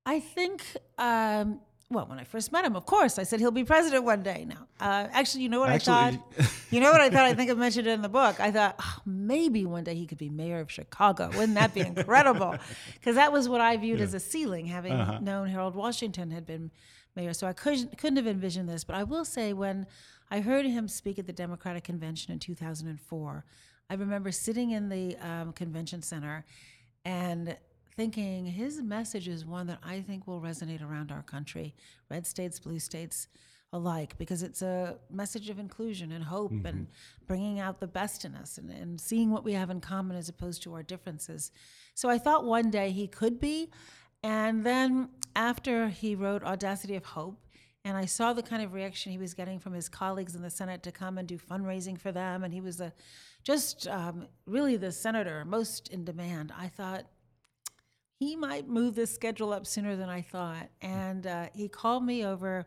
I 0.04 0.18
think, 0.18 0.64
um, 0.98 1.60
well, 1.88 2.06
when 2.06 2.18
I 2.18 2.24
first 2.24 2.50
met 2.50 2.64
him, 2.64 2.74
of 2.74 2.84
course, 2.84 3.16
I 3.18 3.22
said 3.22 3.38
he'll 3.38 3.52
be 3.52 3.62
president 3.62 4.02
one 4.04 4.22
day. 4.24 4.44
Now, 4.44 4.66
uh, 4.80 5.06
actually, 5.12 5.44
you 5.44 5.48
know 5.48 5.60
what 5.60 5.70
Actually- 5.70 5.94
I 5.94 6.10
thought? 6.36 6.52
you 6.72 6.80
know 6.80 6.90
what 6.90 7.00
I 7.00 7.08
thought? 7.10 7.24
I 7.24 7.34
think 7.34 7.48
I 7.50 7.54
mentioned 7.54 7.86
it 7.86 7.90
in 7.92 8.02
the 8.02 8.08
book. 8.08 8.40
I 8.40 8.50
thought 8.50 8.74
oh, 8.80 8.96
maybe 9.06 9.64
one 9.66 9.84
day 9.84 9.94
he 9.94 10.06
could 10.06 10.18
be 10.18 10.28
mayor 10.28 10.58
of 10.58 10.70
Chicago. 10.70 11.28
Wouldn't 11.28 11.54
that 11.54 11.74
be 11.74 11.80
incredible? 11.80 12.56
Because 12.94 13.14
that 13.14 13.32
was 13.32 13.48
what 13.48 13.60
I 13.60 13.76
viewed 13.76 14.00
as 14.00 14.14
a 14.14 14.20
ceiling, 14.20 14.66
having 14.66 14.92
Uh-huh. 14.94 15.18
known 15.20 15.48
Harold 15.48 15.76
Washington 15.76 16.32
had 16.32 16.44
been 16.44 16.72
mayor. 17.14 17.32
So 17.32 17.46
I 17.46 17.52
couldn't 17.52 17.96
couldn't 17.98 18.16
have 18.16 18.26
envisioned 18.26 18.68
this. 18.68 18.82
But 18.82 18.96
I 18.96 19.04
will 19.04 19.24
say, 19.24 19.52
when 19.52 19.86
I 20.28 20.40
heard 20.40 20.66
him 20.66 20.88
speak 20.88 21.20
at 21.20 21.26
the 21.28 21.32
Democratic 21.32 21.84
Convention 21.84 22.32
in 22.32 22.40
2004, 22.40 23.44
I 23.88 23.94
remember 23.94 24.32
sitting 24.32 24.72
in 24.72 24.88
the 24.88 25.16
um, 25.18 25.52
convention 25.52 26.02
center 26.02 26.44
and 27.04 27.56
thinking 27.96 28.46
his 28.46 28.82
message 28.82 29.26
is 29.26 29.44
one 29.44 29.66
that 29.68 29.78
I 29.82 30.00
think 30.00 30.26
will 30.26 30.40
resonate 30.40 30.82
around 30.82 31.10
our 31.10 31.22
country, 31.22 31.74
red 32.10 32.26
states, 32.26 32.58
blue 32.60 32.78
states 32.78 33.28
alike, 33.72 34.16
because 34.18 34.42
it's 34.42 34.62
a 34.62 34.98
message 35.10 35.50
of 35.50 35.58
inclusion 35.58 36.12
and 36.12 36.24
hope 36.24 36.52
and 36.64 36.86
bringing 37.26 37.58
out 37.58 37.80
the 37.80 37.86
best 37.86 38.24
in 38.24 38.34
us 38.34 38.58
and, 38.58 38.70
and 38.70 39.00
seeing 39.00 39.30
what 39.30 39.44
we 39.44 39.54
have 39.54 39.70
in 39.70 39.80
common 39.80 40.16
as 40.16 40.28
opposed 40.28 40.62
to 40.62 40.74
our 40.74 40.82
differences. 40.82 41.50
So 41.94 42.08
I 42.08 42.18
thought 42.18 42.44
one 42.44 42.70
day 42.70 42.90
he 42.90 43.08
could 43.08 43.40
be. 43.40 43.70
And 44.22 44.64
then 44.64 45.10
after 45.34 45.88
he 45.88 46.14
wrote 46.14 46.42
Audacity 46.42 46.96
of 46.96 47.04
Hope, 47.04 47.40
and 47.84 47.96
I 47.96 48.06
saw 48.06 48.32
the 48.32 48.42
kind 48.42 48.62
of 48.62 48.72
reaction 48.72 49.12
he 49.12 49.18
was 49.18 49.34
getting 49.34 49.60
from 49.60 49.72
his 49.72 49.88
colleagues 49.88 50.34
in 50.34 50.42
the 50.42 50.50
Senate 50.50 50.82
to 50.82 50.92
come 50.92 51.18
and 51.18 51.28
do 51.28 51.38
fundraising 51.38 51.98
for 51.98 52.10
them, 52.10 52.42
and 52.42 52.52
he 52.52 52.60
was 52.60 52.80
a, 52.80 52.92
just 53.44 53.86
um, 53.86 54.26
really 54.44 54.76
the 54.76 54.90
senator 54.90 55.44
most 55.44 55.88
in 55.88 56.04
demand. 56.04 56.52
I 56.58 56.66
thought, 56.66 57.04
he 58.18 58.36
might 58.36 58.68
move 58.68 58.94
this 58.94 59.14
schedule 59.14 59.52
up 59.52 59.66
sooner 59.66 59.96
than 59.96 60.08
I 60.08 60.22
thought. 60.22 60.68
And 60.80 61.26
uh, 61.26 61.46
he 61.54 61.68
called 61.68 62.04
me 62.04 62.24
over 62.24 62.66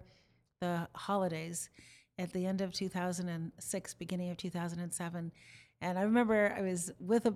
the 0.61 0.87
holidays 0.95 1.69
at 2.17 2.33
the 2.33 2.45
end 2.45 2.61
of 2.61 2.73
2006, 2.73 3.93
beginning 3.95 4.29
of 4.29 4.37
2007. 4.37 5.31
And 5.81 5.97
I 5.97 6.01
remember 6.01 6.53
I 6.55 6.61
was 6.61 6.91
with 6.99 7.25
a 7.25 7.33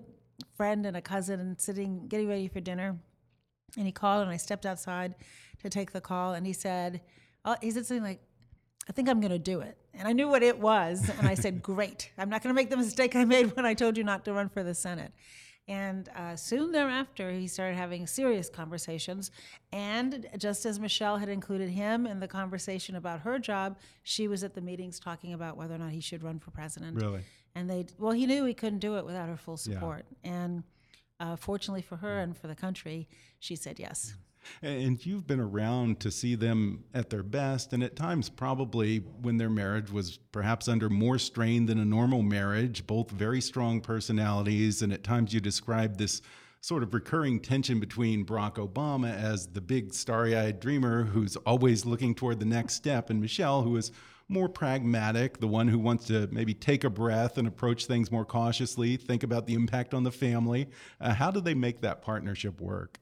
friend 0.55 0.85
and 0.85 0.97
a 0.97 1.01
cousin 1.01 1.39
and 1.39 1.59
sitting, 1.59 2.07
getting 2.07 2.27
ready 2.27 2.47
for 2.47 2.59
dinner. 2.59 2.97
And 3.77 3.85
he 3.85 3.91
called, 3.91 4.21
and 4.21 4.31
I 4.31 4.37
stepped 4.37 4.65
outside 4.65 5.15
to 5.61 5.69
take 5.69 5.91
the 5.91 6.01
call. 6.01 6.33
And 6.33 6.45
he 6.45 6.53
said, 6.53 7.01
oh, 7.45 7.55
he 7.61 7.71
said 7.71 7.85
something 7.85 8.03
like, 8.03 8.21
I 8.87 8.91
think 8.91 9.09
I'm 9.09 9.21
going 9.21 9.31
to 9.31 9.39
do 9.39 9.61
it. 9.61 9.77
And 9.93 10.07
I 10.07 10.11
knew 10.11 10.27
what 10.27 10.43
it 10.43 10.59
was. 10.59 11.09
And 11.17 11.27
I 11.27 11.35
said, 11.35 11.63
Great. 11.63 12.11
I'm 12.17 12.29
not 12.29 12.43
going 12.43 12.53
to 12.53 12.55
make 12.55 12.69
the 12.69 12.77
mistake 12.77 13.15
I 13.15 13.25
made 13.25 13.55
when 13.55 13.65
I 13.65 13.73
told 13.73 13.97
you 13.97 14.03
not 14.03 14.25
to 14.25 14.33
run 14.33 14.49
for 14.49 14.63
the 14.63 14.75
Senate. 14.75 15.13
And 15.67 16.09
uh, 16.15 16.35
soon 16.35 16.71
thereafter, 16.71 17.31
he 17.31 17.47
started 17.47 17.75
having 17.75 18.05
serious 18.05 18.49
conversations. 18.49 19.31
And 19.71 20.27
just 20.37 20.65
as 20.65 20.79
Michelle 20.79 21.17
had 21.17 21.29
included 21.29 21.69
him 21.69 22.05
in 22.05 22.19
the 22.19 22.27
conversation 22.27 22.95
about 22.95 23.21
her 23.21 23.39
job, 23.39 23.77
she 24.03 24.27
was 24.27 24.43
at 24.43 24.55
the 24.55 24.61
meetings 24.61 24.99
talking 24.99 25.33
about 25.33 25.55
whether 25.55 25.75
or 25.75 25.77
not 25.77 25.91
he 25.91 26.01
should 26.01 26.21
run 26.21 26.39
for 26.39 26.51
president. 26.51 27.01
Really? 27.01 27.21
And 27.55 27.69
they, 27.69 27.85
well, 27.97 28.11
he 28.11 28.25
knew 28.25 28.43
he 28.45 28.53
couldn't 28.53 28.79
do 28.79 28.97
it 28.97 29.05
without 29.05 29.29
her 29.29 29.37
full 29.37 29.57
support. 29.57 30.05
Yeah. 30.23 30.33
And 30.33 30.63
uh, 31.19 31.35
fortunately 31.37 31.81
for 31.81 31.97
her 31.97 32.19
and 32.19 32.35
for 32.35 32.47
the 32.47 32.55
country, 32.55 33.07
she 33.39 33.55
said 33.55 33.79
yes. 33.79 34.15
And 34.61 35.03
you've 35.05 35.27
been 35.27 35.39
around 35.39 35.99
to 36.01 36.11
see 36.11 36.35
them 36.35 36.83
at 36.93 37.09
their 37.09 37.23
best, 37.23 37.73
and 37.73 37.83
at 37.83 37.95
times, 37.95 38.29
probably 38.29 38.97
when 38.97 39.37
their 39.37 39.49
marriage 39.49 39.91
was 39.91 40.17
perhaps 40.31 40.67
under 40.67 40.89
more 40.89 41.19
strain 41.19 41.65
than 41.65 41.79
a 41.79 41.85
normal 41.85 42.21
marriage, 42.21 42.85
both 42.87 43.11
very 43.11 43.41
strong 43.41 43.81
personalities. 43.81 44.81
And 44.81 44.93
at 44.93 45.03
times, 45.03 45.33
you 45.33 45.39
described 45.39 45.97
this 45.97 46.21
sort 46.61 46.81
of 46.81 46.93
recurring 46.93 47.41
tension 47.41 47.79
between 47.79 48.25
Barack 48.25 48.55
Obama 48.55 49.13
as 49.13 49.47
the 49.47 49.59
big 49.59 49.93
starry 49.93 50.33
eyed 50.33 50.61
dreamer 50.61 51.03
who's 51.03 51.35
always 51.35 51.85
looking 51.85 52.15
toward 52.15 52.39
the 52.39 52.45
next 52.45 52.75
step, 52.75 53.09
and 53.09 53.19
Michelle, 53.19 53.63
who 53.63 53.75
is 53.75 53.91
more 54.29 54.47
pragmatic, 54.47 55.39
the 55.39 55.47
one 55.47 55.67
who 55.67 55.77
wants 55.77 56.05
to 56.05 56.27
maybe 56.31 56.53
take 56.53 56.85
a 56.85 56.89
breath 56.89 57.37
and 57.37 57.47
approach 57.47 57.85
things 57.85 58.11
more 58.11 58.23
cautiously, 58.23 58.95
think 58.95 59.23
about 59.23 59.45
the 59.45 59.53
impact 59.53 59.93
on 59.93 60.03
the 60.03 60.11
family. 60.11 60.69
Uh, 61.01 61.13
how 61.13 61.29
do 61.29 61.41
they 61.41 61.53
make 61.53 61.81
that 61.81 62.01
partnership 62.01 62.61
work? 62.61 62.99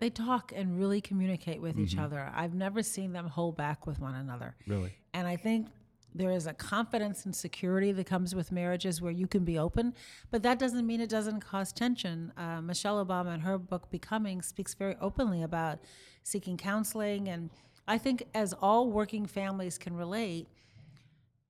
They 0.00 0.10
talk 0.10 0.52
and 0.54 0.78
really 0.78 1.00
communicate 1.00 1.60
with 1.60 1.78
each 1.78 1.96
other. 1.96 2.30
I've 2.34 2.54
never 2.54 2.82
seen 2.82 3.12
them 3.12 3.28
hold 3.28 3.56
back 3.56 3.86
with 3.86 4.00
one 4.00 4.14
another. 4.14 4.56
Really? 4.66 4.92
And 5.14 5.26
I 5.26 5.36
think 5.36 5.68
there 6.14 6.30
is 6.30 6.46
a 6.46 6.52
confidence 6.52 7.24
and 7.24 7.34
security 7.34 7.90
that 7.92 8.06
comes 8.06 8.34
with 8.34 8.52
marriages 8.52 9.02
where 9.02 9.12
you 9.12 9.26
can 9.26 9.44
be 9.44 9.58
open, 9.58 9.94
but 10.30 10.42
that 10.42 10.58
doesn't 10.58 10.86
mean 10.86 11.00
it 11.00 11.08
doesn't 11.08 11.40
cause 11.40 11.72
tension. 11.72 12.32
Uh, 12.36 12.60
Michelle 12.60 13.04
Obama, 13.04 13.34
in 13.34 13.40
her 13.40 13.58
book 13.58 13.90
Becoming, 13.90 14.40
speaks 14.42 14.74
very 14.74 14.96
openly 15.00 15.42
about 15.42 15.80
seeking 16.22 16.56
counseling. 16.56 17.28
And 17.28 17.50
I 17.88 17.98
think, 17.98 18.24
as 18.34 18.52
all 18.52 18.90
working 18.90 19.26
families 19.26 19.76
can 19.76 19.96
relate, 19.96 20.48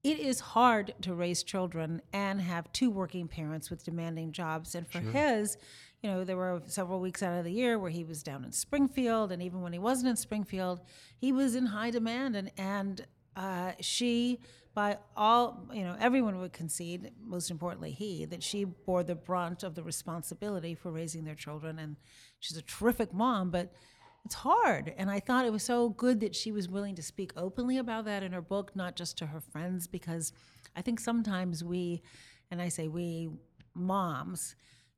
it 0.05 0.21
is 0.21 0.38
hard 0.38 0.95
to 1.01 1.14
raise 1.14 1.43
children 1.43 2.03
and 2.12 2.40
have 2.40 2.71
two 2.73 2.90
working 2.90 3.27
parents 3.27 3.71
with 3.71 3.85
demanding 3.85 4.33
jobs. 4.33 4.75
And 4.75 4.87
for 4.87 5.01
his, 5.01 5.57
you 6.03 6.11
know, 6.11 6.25
there 6.25 6.37
were 6.37 6.61
several 6.67 7.01
weeks 7.01 7.23
out 7.23 7.38
of 7.38 7.45
the 7.45 7.51
year 7.51 7.79
where 7.79 7.90
he 7.90 8.05
was 8.05 8.23
down 8.23 8.45
in 8.45 8.53
Springfield, 8.53 9.33
and 9.33 9.43
even 9.43 9.62
when 9.62 9.73
he 9.73 9.79
wasn't 9.79 10.11
in 10.11 10.17
Springfield, 10.17 10.83
he 11.17 11.33
was 11.33 11.55
in 11.55 11.67
high 11.67 11.90
demand. 11.90 12.37
And 12.37 12.53
and 12.59 13.07
uh, 13.35 13.73
she, 13.81 14.40
by 14.75 14.99
all, 15.17 15.67
you 15.73 15.83
know, 15.83 15.97
everyone 15.99 16.38
would 16.38 16.53
concede, 16.53 17.11
most 17.25 17.51
importantly 17.51 17.90
he, 17.90 18.27
that 18.27 18.43
she 18.43 18.64
bore 18.64 19.03
the 19.03 19.14
brunt 19.14 19.62
of 19.62 19.75
the 19.75 19.83
responsibility 19.83 20.75
for 20.75 20.93
raising 20.93 21.25
their 21.25 21.35
children. 21.35 21.79
And 21.79 21.97
she's 22.40 22.59
a 22.59 22.62
terrific 22.62 23.14
mom, 23.14 23.51
but 23.51 23.73
it's 24.25 24.35
hard. 24.35 24.93
And 24.97 25.11
I 25.11 25.21
thought 25.21 25.45
it 25.45 25.53
was 25.53 25.63
so 25.63 25.91
good 25.91 26.21
that 26.21 26.35
she 26.35 26.51
was 26.53 26.69
willing 26.69 26.95
to 26.95 27.03
speak 27.03 27.33
openly 27.37 27.79
about 27.79 28.07
that 28.07 28.23
in 28.23 28.33
her 28.33 28.41
book, 28.41 28.75
not 28.75 28.97
just 28.97 29.19
to 29.19 29.27
her 29.27 29.41
friends, 29.41 29.87
because 29.87 30.33
I 30.75 30.83
think 30.83 30.99
sometimes 31.01 31.63
we, 31.63 32.03
and 32.51 32.61
I 32.61 32.69
say 32.69 32.89
we 32.89 33.31
moms, 33.75 34.57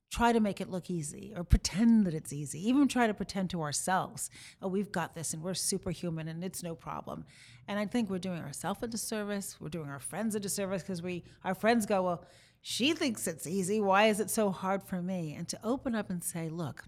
try 0.09 0.31
to 0.31 0.39
make 0.39 0.61
it 0.61 0.69
look 0.69 0.89
easy 0.89 1.33
or 1.35 1.43
pretend 1.43 2.05
that 2.05 2.13
it's 2.13 2.31
easy, 2.31 2.65
even 2.69 2.87
try 2.87 3.07
to 3.07 3.13
pretend 3.13 3.49
to 3.49 3.61
ourselves, 3.61 4.29
oh, 4.61 4.67
we've 4.69 4.91
got 4.91 5.13
this 5.13 5.33
and 5.33 5.43
we're 5.43 5.53
superhuman 5.53 6.29
and 6.29 6.43
it's 6.43 6.63
no 6.63 6.73
problem. 6.73 7.25
And 7.67 7.77
I 7.77 7.85
think 7.85 8.09
we're 8.09 8.19
doing 8.19 8.41
ourselves 8.41 8.81
a 8.83 8.87
disservice. 8.87 9.57
We're 9.59 9.67
doing 9.67 9.89
our 9.89 9.99
friends 9.99 10.35
a 10.35 10.39
disservice 10.39 10.81
because 10.81 11.01
we, 11.01 11.25
our 11.43 11.53
friends 11.53 11.85
go, 11.85 12.03
well, 12.03 12.25
she 12.61 12.93
thinks 12.93 13.27
it's 13.27 13.45
easy. 13.45 13.81
Why 13.81 14.05
is 14.07 14.21
it 14.21 14.29
so 14.29 14.49
hard 14.49 14.81
for 14.83 15.01
me? 15.01 15.35
And 15.37 15.47
to 15.49 15.59
open 15.63 15.93
up 15.93 16.09
and 16.09 16.23
say, 16.23 16.47
look, 16.47 16.85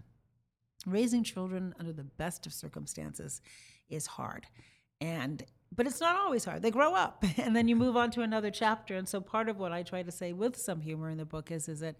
raising 0.86 1.24
children 1.24 1.74
under 1.78 1.92
the 1.92 2.04
best 2.04 2.46
of 2.46 2.52
circumstances 2.52 3.40
is 3.88 4.06
hard. 4.06 4.46
And 5.00 5.44
but 5.74 5.86
it's 5.86 6.00
not 6.00 6.16
always 6.16 6.44
hard. 6.44 6.62
They 6.62 6.70
grow 6.70 6.94
up 6.94 7.24
and 7.36 7.54
then 7.54 7.68
you 7.68 7.76
move 7.76 7.96
on 7.96 8.10
to 8.12 8.22
another 8.22 8.50
chapter. 8.50 8.96
And 8.96 9.08
so 9.08 9.20
part 9.20 9.48
of 9.48 9.58
what 9.58 9.72
i 9.72 9.82
try 9.82 10.02
to 10.02 10.12
say 10.12 10.32
with 10.32 10.56
some 10.56 10.80
humor 10.80 11.10
in 11.10 11.18
the 11.18 11.24
book 11.24 11.50
is 11.50 11.68
is 11.68 11.80
that 11.80 11.96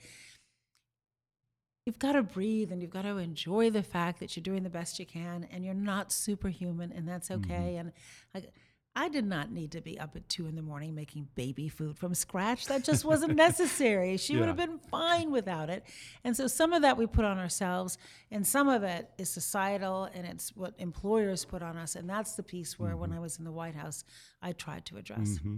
you've 1.86 1.98
got 1.98 2.12
to 2.12 2.22
breathe 2.22 2.70
and 2.70 2.82
you've 2.82 2.90
got 2.90 3.02
to 3.02 3.16
enjoy 3.16 3.70
the 3.70 3.82
fact 3.82 4.20
that 4.20 4.36
you're 4.36 4.42
doing 4.42 4.62
the 4.62 4.70
best 4.70 4.98
you 4.98 5.06
can 5.06 5.46
and 5.50 5.64
you're 5.64 5.74
not 5.74 6.12
superhuman 6.12 6.92
and 6.92 7.08
that's 7.08 7.28
mm-hmm. 7.28 7.50
okay. 7.50 7.76
And 7.76 7.92
like 8.34 8.52
I 8.96 9.08
did 9.08 9.24
not 9.24 9.52
need 9.52 9.70
to 9.72 9.80
be 9.80 9.98
up 10.00 10.16
at 10.16 10.28
two 10.28 10.46
in 10.48 10.56
the 10.56 10.62
morning 10.62 10.94
making 10.94 11.28
baby 11.36 11.68
food 11.68 11.96
from 11.96 12.12
scratch. 12.12 12.66
That 12.66 12.82
just 12.82 13.04
wasn't 13.04 13.36
necessary. 13.36 14.16
She 14.30 14.36
would 14.36 14.48
have 14.48 14.56
been 14.56 14.78
fine 14.90 15.30
without 15.30 15.70
it. 15.70 15.84
And 16.24 16.36
so 16.36 16.46
some 16.46 16.72
of 16.72 16.82
that 16.82 16.96
we 16.96 17.06
put 17.06 17.24
on 17.24 17.38
ourselves, 17.38 17.98
and 18.30 18.46
some 18.46 18.68
of 18.68 18.82
it 18.82 19.10
is 19.18 19.30
societal 19.30 20.04
and 20.14 20.26
it's 20.26 20.54
what 20.54 20.74
employers 20.78 21.44
put 21.44 21.62
on 21.62 21.76
us. 21.76 21.96
And 21.96 22.08
that's 22.08 22.34
the 22.34 22.42
piece 22.42 22.78
where, 22.78 22.96
when 22.96 23.10
mm-hmm. 23.10 23.18
I 23.18 23.22
was 23.22 23.38
in 23.38 23.44
the 23.44 23.52
White 23.52 23.74
House, 23.74 24.04
I 24.42 24.52
tried 24.52 24.84
to 24.86 24.98
address. 24.98 25.38
Mm-hmm. 25.38 25.56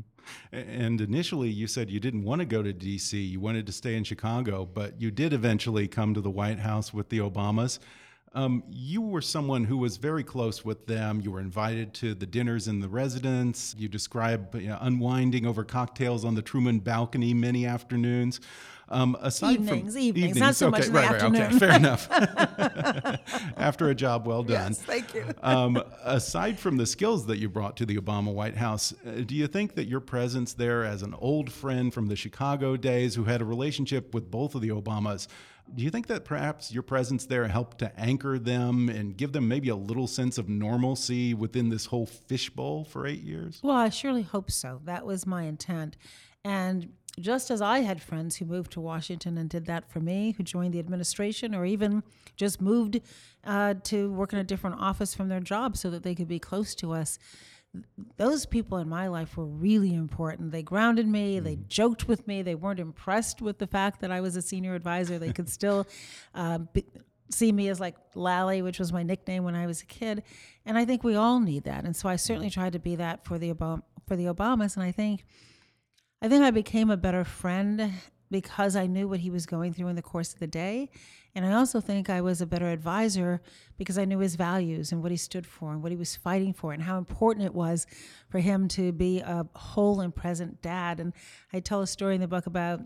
A- 0.53 0.57
And 0.57 1.01
initially, 1.01 1.51
you 1.51 1.67
said 1.67 1.91
you 1.91 2.01
didn't 2.01 2.25
want 2.25 2.41
to 2.41 2.47
go 2.47 2.63
to 2.63 2.73
D.C., 2.73 3.19
you 3.21 3.41
wanted 3.41 3.67
to 3.67 3.73
stay 3.73 3.97
in 3.97 4.05
Chicago, 4.05 4.65
but 4.65 5.01
you 5.01 5.11
did 5.11 5.33
eventually 5.33 5.89
come 5.89 6.15
to 6.15 6.21
the 6.21 6.31
White 6.31 6.61
House 6.61 6.95
with 6.95 7.09
the 7.09 7.19
Obamas. 7.19 7.79
Um, 8.35 8.63
you 8.71 9.03
were 9.03 9.21
someone 9.21 9.65
who 9.65 9.77
was 9.77 9.99
very 9.99 10.25
close 10.25 10.65
with 10.65 10.87
them. 10.87 11.21
You 11.21 11.33
were 11.33 11.41
invited 11.41 11.93
to 11.95 12.15
the 12.15 12.25
dinners 12.25 12.67
in 12.67 12.81
the 12.81 12.89
residence. 12.89 13.75
You 13.79 13.89
describe 13.89 14.55
you 14.55 14.69
know, 14.69 14.79
unwinding 14.81 15.45
over 15.45 15.65
cocktails 15.65 16.25
on 16.25 16.35
the 16.35 16.43
Truman 16.43 16.79
balcony 16.79 17.35
many 17.35 17.67
afternoons. 17.67 18.41
Um, 18.89 19.17
aside 19.23 19.55
Evenings, 19.55 19.95
from 19.95 20.03
evenings, 20.03 20.37
not 20.37 20.55
so 20.55 20.71
much 20.71 20.87
in 20.87 20.93
the 20.93 20.99
right, 20.99 21.23
right, 21.23 21.23
okay, 21.23 21.59
fair 21.59 21.73
enough. 21.77 22.09
After 23.57 23.89
a 23.89 23.95
job 23.95 24.27
well 24.27 24.43
done. 24.43 24.73
Yes, 24.73 24.83
thank 24.83 25.15
you. 25.15 25.25
um, 25.43 25.83
aside 26.05 26.59
from 26.59 26.77
the 26.77 26.85
skills 26.85 27.25
that 27.27 27.39
you 27.39 27.49
brought 27.49 27.77
to 27.79 27.87
the 27.87 27.97
Obama 27.97 28.33
White 28.35 28.57
House, 28.57 28.93
uh, 29.07 29.23
do 29.25 29.35
you 29.35 29.47
think 29.47 29.77
that 29.77 29.87
your 29.87 30.01
presence 30.01 30.53
there 30.53 30.85
as 30.85 31.03
an 31.03 31.15
old 31.19 31.51
friend 31.51 31.93
from 31.93 32.09
the 32.09 32.17
Chicago 32.17 32.77
days 32.77 33.15
who 33.15 33.25
had 33.25 33.41
a 33.41 33.47
relationship 33.47 34.13
with 34.13 34.31
both 34.31 34.55
of 34.55 34.61
the 34.61 34.69
Obamas, 34.69 35.27
do 35.75 35.83
you 35.83 35.91
think 35.91 36.07
that 36.09 36.25
perhaps 36.25 36.73
your 36.73 36.83
presence 36.83 37.27
there 37.27 37.49
helped 37.49 37.79
to 37.79 37.99
anchor 37.99 38.39
them 38.39 38.89
and 38.89 39.17
give 39.17 39.33
them 39.33 39.49
maybe 39.49 39.69
a 39.69 39.77
little 39.77 40.07
sense 40.07 40.39
of 40.39 40.49
normalcy 40.49 41.35
within 41.35 41.71
this 41.71 41.87
whole 41.87 42.07
fishbowl 42.07 42.85
for 42.85 43.07
eight 43.07 43.23
years? 43.23 43.61
Well, 43.63 43.77
I 43.77 43.89
surely 43.89 44.23
hope 44.23 44.51
so. 44.51 44.81
That 44.85 45.07
was 45.07 45.27
my 45.27 45.45
intent. 45.45 45.97
And 46.45 46.93
just 47.21 47.51
as 47.51 47.61
I 47.61 47.81
had 47.81 48.03
friends 48.03 48.37
who 48.37 48.45
moved 48.45 48.73
to 48.73 48.81
Washington 48.81 49.37
and 49.37 49.49
did 49.49 49.67
that 49.67 49.91
for 49.91 50.01
me, 50.01 50.35
who 50.37 50.43
joined 50.43 50.75
the 50.75 50.79
administration 50.79 51.55
or 51.55 51.65
even 51.65 52.03
just 52.37 52.61
moved 52.61 53.01
uh, 53.45 53.75
to 53.85 54.11
work 54.13 54.33
in 54.33 54.39
a 54.39 54.45
different 54.45 54.81
office 54.81 55.15
from 55.15 55.29
their 55.29 55.41
job 55.41 55.77
so 55.77 55.91
that 55.91 56.03
they 56.03 56.15
could 56.15 56.29
be 56.29 56.39
close 56.39 56.75
to 56.77 56.93
us, 56.93 57.19
those 58.17 58.45
people 58.45 58.79
in 58.79 58.89
my 58.89 59.09
life 59.09 59.37
were 59.37 59.47
really 59.47 59.95
important. 59.95 60.53
They 60.53 60.63
grounded 60.63 61.07
me, 61.07 61.41
they 61.41 61.57
joked 61.69 62.07
with 62.07 62.27
me, 62.27 62.43
they 62.43 62.55
weren't 62.55 62.81
impressed 62.81 63.41
with 63.41 63.59
the 63.59 63.67
fact 63.67 64.01
that 64.01 64.11
I 64.11 64.21
was 64.21 64.37
a 64.37 64.43
senior 64.43 64.75
advisor. 64.75 65.19
They 65.19 65.33
could 65.33 65.49
still 65.49 65.87
uh, 66.35 66.59
be, 66.59 66.85
see 67.31 67.51
me 67.51 67.69
as 67.69 67.81
like 67.81 67.97
Lally, 68.15 68.63
which 68.63 68.79
was 68.79 68.93
my 68.93 69.03
nickname 69.03 69.45
when 69.45 69.55
I 69.55 69.67
was 69.67 69.81
a 69.83 69.87
kid. 69.87 70.23
And 70.67 70.77
I 70.77 70.85
think 70.85 71.03
we 71.03 71.15
all 71.15 71.41
need 71.41 71.65
that. 71.65 71.85
And 71.85 71.97
so 71.97 72.09
I 72.09 72.17
certainly 72.17 72.51
tried 72.51 72.75
to 72.75 72.79
be 72.79 72.97
that 72.97 73.25
for 73.25 73.39
the 73.39 73.53
Obama, 73.53 73.83
for 74.07 74.17
the 74.17 74.27
Obamas. 74.27 74.77
And 74.77 74.85
I 74.85 74.93
think 74.93 75.25
I 76.21 76.29
think 76.29 76.45
I 76.45 76.51
became 76.53 76.91
a 76.91 76.97
better 76.97 77.25
friend 77.25 77.93
because 78.33 78.75
I 78.75 78.87
knew 78.87 79.07
what 79.07 79.21
he 79.21 79.31
was 79.31 79.47
going 79.47 79.73
through 79.73 79.89
in 79.89 79.97
the 79.97 80.03
course 80.03 80.33
of 80.33 80.41
the 80.41 80.47
day. 80.49 80.91
And 81.35 81.47
I 81.47 81.53
also 81.53 81.81
think 81.81 82.11
I 82.11 82.21
was 82.21 82.41
a 82.41 82.47
better 82.47 82.69
advisor 82.69 83.41
because 83.79 83.97
I 83.97 84.05
knew 84.05 84.19
his 84.19 84.35
values 84.35 84.91
and 84.91 85.03
what 85.03 85.13
he 85.13 85.17
stood 85.17 85.47
for 85.47 85.73
and 85.73 85.83
what 85.83 85.93
he 85.93 85.97
was 85.97 86.17
fighting 86.17 86.53
for 86.53 86.73
and 86.73 86.83
how 86.83 86.99
important 86.99 87.47
it 87.47 87.55
was 87.55 87.87
for 88.29 88.41
him 88.41 88.69
to 88.69 88.91
be 88.91 89.21
a 89.21 89.47
whole 89.55 90.01
and 90.01 90.15
present 90.15 90.61
dad. 90.61 90.99
And 90.99 91.13
I 91.53 91.61
tell 91.61 91.81
a 91.81 91.87
story 91.87 92.17
in 92.17 92.21
the 92.21 92.29
book 92.29 92.47
about 92.47 92.81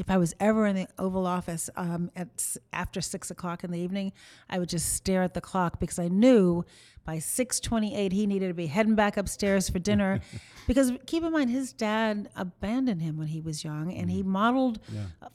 if 0.00 0.10
I 0.10 0.16
was 0.16 0.34
ever 0.40 0.66
in 0.66 0.74
the 0.74 0.88
Oval 0.98 1.26
Office 1.26 1.70
um, 1.76 2.10
at 2.16 2.56
after 2.72 3.00
six 3.00 3.30
o'clock 3.30 3.62
in 3.62 3.70
the 3.70 3.78
evening, 3.78 4.12
I 4.50 4.58
would 4.58 4.68
just 4.68 4.94
stare 4.94 5.22
at 5.22 5.34
the 5.34 5.40
clock 5.40 5.78
because 5.78 5.98
I 5.98 6.08
knew 6.08 6.64
by 7.04 7.20
six 7.20 7.60
twenty-eight 7.60 8.12
he 8.12 8.26
needed 8.26 8.48
to 8.48 8.54
be 8.54 8.66
heading 8.66 8.96
back 8.96 9.16
upstairs 9.16 9.68
for 9.68 9.78
dinner. 9.78 10.20
because 10.66 10.90
keep 11.06 11.22
in 11.22 11.32
mind, 11.32 11.50
his 11.50 11.72
dad 11.72 12.28
abandoned 12.34 13.02
him 13.02 13.16
when 13.16 13.28
he 13.28 13.40
was 13.40 13.62
young, 13.62 13.92
and 13.92 14.10
he 14.10 14.22
modeled 14.22 14.80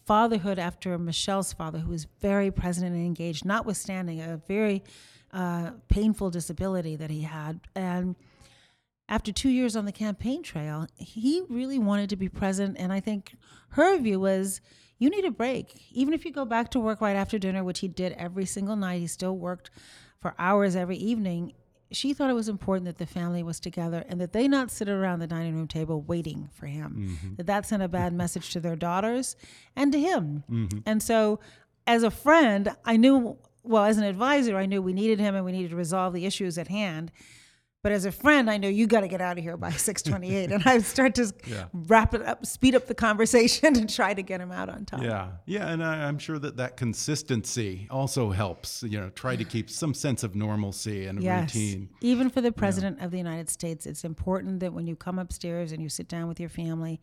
fatherhood 0.05 0.59
after 0.59 0.97
Michelle's 0.97 1.53
father, 1.53 1.79
who 1.79 1.91
was 1.91 2.07
very 2.19 2.51
present 2.51 2.87
and 2.87 3.05
engaged, 3.05 3.45
notwithstanding 3.45 4.19
a 4.19 4.41
very 4.47 4.83
uh, 5.31 5.71
painful 5.87 6.31
disability 6.31 6.97
that 6.97 7.09
he 7.09 7.21
had, 7.21 7.61
and 7.75 8.15
after 9.09 9.33
two 9.33 9.49
years 9.49 9.75
on 9.75 9.85
the 9.85 9.91
campaign 9.91 10.43
trail, 10.43 10.87
he 10.95 11.41
really 11.49 11.79
wanted 11.79 12.09
to 12.11 12.15
be 12.15 12.29
present. 12.29 12.77
And 12.79 12.93
I 12.93 12.99
think 12.99 13.35
her 13.69 13.97
view 13.97 14.19
was 14.19 14.61
you 14.99 15.09
need 15.09 15.25
a 15.25 15.31
break. 15.31 15.81
Even 15.91 16.13
if 16.13 16.25
you 16.25 16.31
go 16.31 16.45
back 16.45 16.69
to 16.71 16.79
work 16.79 17.01
right 17.01 17.15
after 17.15 17.39
dinner, 17.39 17.63
which 17.63 17.79
he 17.79 17.87
did 17.87 18.13
every 18.13 18.45
single 18.45 18.75
night, 18.75 18.99
he 18.99 19.07
still 19.07 19.35
worked 19.35 19.71
for 20.21 20.35
hours 20.37 20.75
every 20.75 20.97
evening. 20.97 21.53
She 21.91 22.13
thought 22.13 22.29
it 22.29 22.33
was 22.33 22.49
important 22.49 22.85
that 22.85 22.99
the 22.99 23.07
family 23.07 23.41
was 23.41 23.59
together 23.59 24.05
and 24.07 24.21
that 24.21 24.31
they 24.31 24.47
not 24.47 24.69
sit 24.69 24.87
around 24.87 25.19
the 25.19 25.27
dining 25.27 25.55
room 25.55 25.67
table 25.67 26.01
waiting 26.01 26.49
for 26.53 26.67
him. 26.67 27.17
Mm-hmm. 27.23 27.35
That 27.35 27.47
that 27.47 27.65
sent 27.65 27.81
a 27.81 27.87
bad 27.87 28.13
message 28.13 28.51
to 28.51 28.59
their 28.59 28.75
daughters 28.75 29.35
and 29.75 29.91
to 29.91 29.99
him. 29.99 30.43
Mm-hmm. 30.51 30.79
And 30.85 31.01
so, 31.01 31.39
as 31.87 32.03
a 32.03 32.11
friend, 32.11 32.75
I 32.85 32.97
knew, 32.97 33.37
well, 33.63 33.85
as 33.85 33.97
an 33.97 34.03
advisor, 34.03 34.55
I 34.55 34.67
knew 34.67 34.83
we 34.83 34.93
needed 34.93 35.19
him 35.19 35.33
and 35.33 35.43
we 35.43 35.51
needed 35.51 35.71
to 35.71 35.75
resolve 35.75 36.13
the 36.13 36.27
issues 36.27 36.59
at 36.59 36.67
hand. 36.67 37.11
But 37.81 37.93
as 37.93 38.03
a 38.03 38.11
friend, 38.11 38.49
I 38.49 38.57
know 38.57 38.67
you 38.67 38.87
got 38.87 39.01
to 39.01 39.07
get 39.07 39.21
out 39.21 39.37
of 39.37 39.43
here 39.43 39.55
by 39.55 39.69
6:28, 39.71 40.51
and 40.51 40.63
I 40.65 40.79
start 40.79 41.15
to 41.15 41.33
wrap 41.73 42.13
it 42.13 42.21
up, 42.21 42.45
speed 42.45 42.75
up 42.75 42.87
the 42.87 42.93
conversation, 42.93 43.67
and 43.77 43.89
try 43.89 44.13
to 44.13 44.21
get 44.21 44.41
him 44.41 44.51
out 44.51 44.67
on 44.67 44.83
time. 44.83 45.03
Yeah, 45.03 45.29
yeah, 45.45 45.69
and 45.69 45.81
I, 45.81 46.07
I'm 46.07 46.19
sure 46.19 46.37
that 46.39 46.57
that 46.57 46.75
consistency 46.75 47.87
also 47.89 48.31
helps. 48.31 48.83
You 48.83 48.99
know, 48.99 49.09
try 49.09 49.37
to 49.37 49.45
keep 49.45 49.69
some 49.69 49.93
sense 49.93 50.23
of 50.23 50.35
normalcy 50.35 51.05
and 51.05 51.23
Yes. 51.23 51.55
routine. 51.55 51.89
Even 52.01 52.29
for 52.29 52.41
the 52.41 52.51
president 52.51 53.01
of 53.01 53.11
the 53.11 53.17
United 53.17 53.49
States, 53.49 53.85
it's 53.85 54.03
important 54.03 54.59
that 54.59 54.73
when 54.73 54.85
you 54.85 54.97
come 54.97 55.17
upstairs 55.17 55.71
and 55.71 55.81
you 55.81 55.87
sit 55.87 56.09
down 56.09 56.27
with 56.27 56.39
your 56.39 56.49
family, 56.49 56.99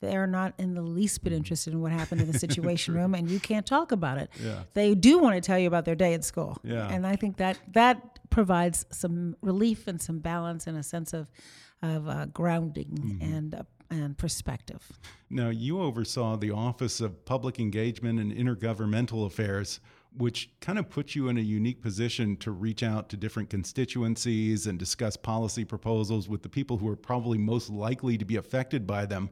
they're 0.00 0.26
not 0.26 0.54
in 0.58 0.74
the 0.74 0.82
least 0.82 1.24
bit 1.24 1.32
interested 1.32 1.72
in 1.72 1.80
what 1.80 1.92
happened 1.92 2.20
in 2.20 2.30
the 2.30 2.38
situation 2.46 2.94
room, 2.94 3.14
and 3.14 3.30
you 3.30 3.40
can't 3.40 3.66
talk 3.66 3.92
about 3.92 4.18
it. 4.18 4.30
Yeah. 4.42 4.60
They 4.74 4.94
do 4.94 5.18
want 5.18 5.34
to 5.36 5.40
tell 5.40 5.58
you 5.58 5.66
about 5.68 5.84
their 5.84 5.94
day 5.94 6.14
at 6.14 6.24
school. 6.24 6.58
Yeah. 6.62 6.88
And 6.88 7.06
I 7.06 7.16
think 7.16 7.36
that 7.38 7.58
that 7.72 8.18
provides 8.30 8.84
some 8.90 9.36
relief 9.40 9.86
and 9.86 10.00
some 10.00 10.18
balance 10.18 10.66
and 10.66 10.76
a 10.76 10.82
sense 10.82 11.12
of 11.12 11.30
of 11.82 12.08
uh, 12.08 12.26
grounding 12.26 12.98
Mm-hmm. 13.20 13.34
and 13.34 13.54
uh, 13.54 13.62
and 13.90 14.16
perspective. 14.16 14.90
Now, 15.30 15.50
you 15.50 15.80
oversaw 15.80 16.36
the 16.36 16.50
Office 16.50 17.00
of 17.00 17.24
Public 17.26 17.60
Engagement 17.60 18.18
and 18.18 18.32
Intergovernmental 18.32 19.26
Affairs, 19.26 19.78
which 20.16 20.50
kind 20.60 20.78
of 20.78 20.88
puts 20.88 21.14
you 21.14 21.28
in 21.28 21.36
a 21.38 21.42
unique 21.42 21.82
position 21.82 22.36
to 22.38 22.50
reach 22.50 22.82
out 22.82 23.08
to 23.10 23.16
different 23.16 23.50
constituencies 23.50 24.66
and 24.66 24.78
discuss 24.78 25.16
policy 25.16 25.64
proposals 25.64 26.28
with 26.28 26.42
the 26.42 26.48
people 26.48 26.78
who 26.78 26.88
are 26.88 26.96
probably 26.96 27.36
most 27.38 27.68
likely 27.70 28.16
to 28.16 28.24
be 28.24 28.36
affected 28.36 28.86
by 28.86 29.04
them. 29.06 29.28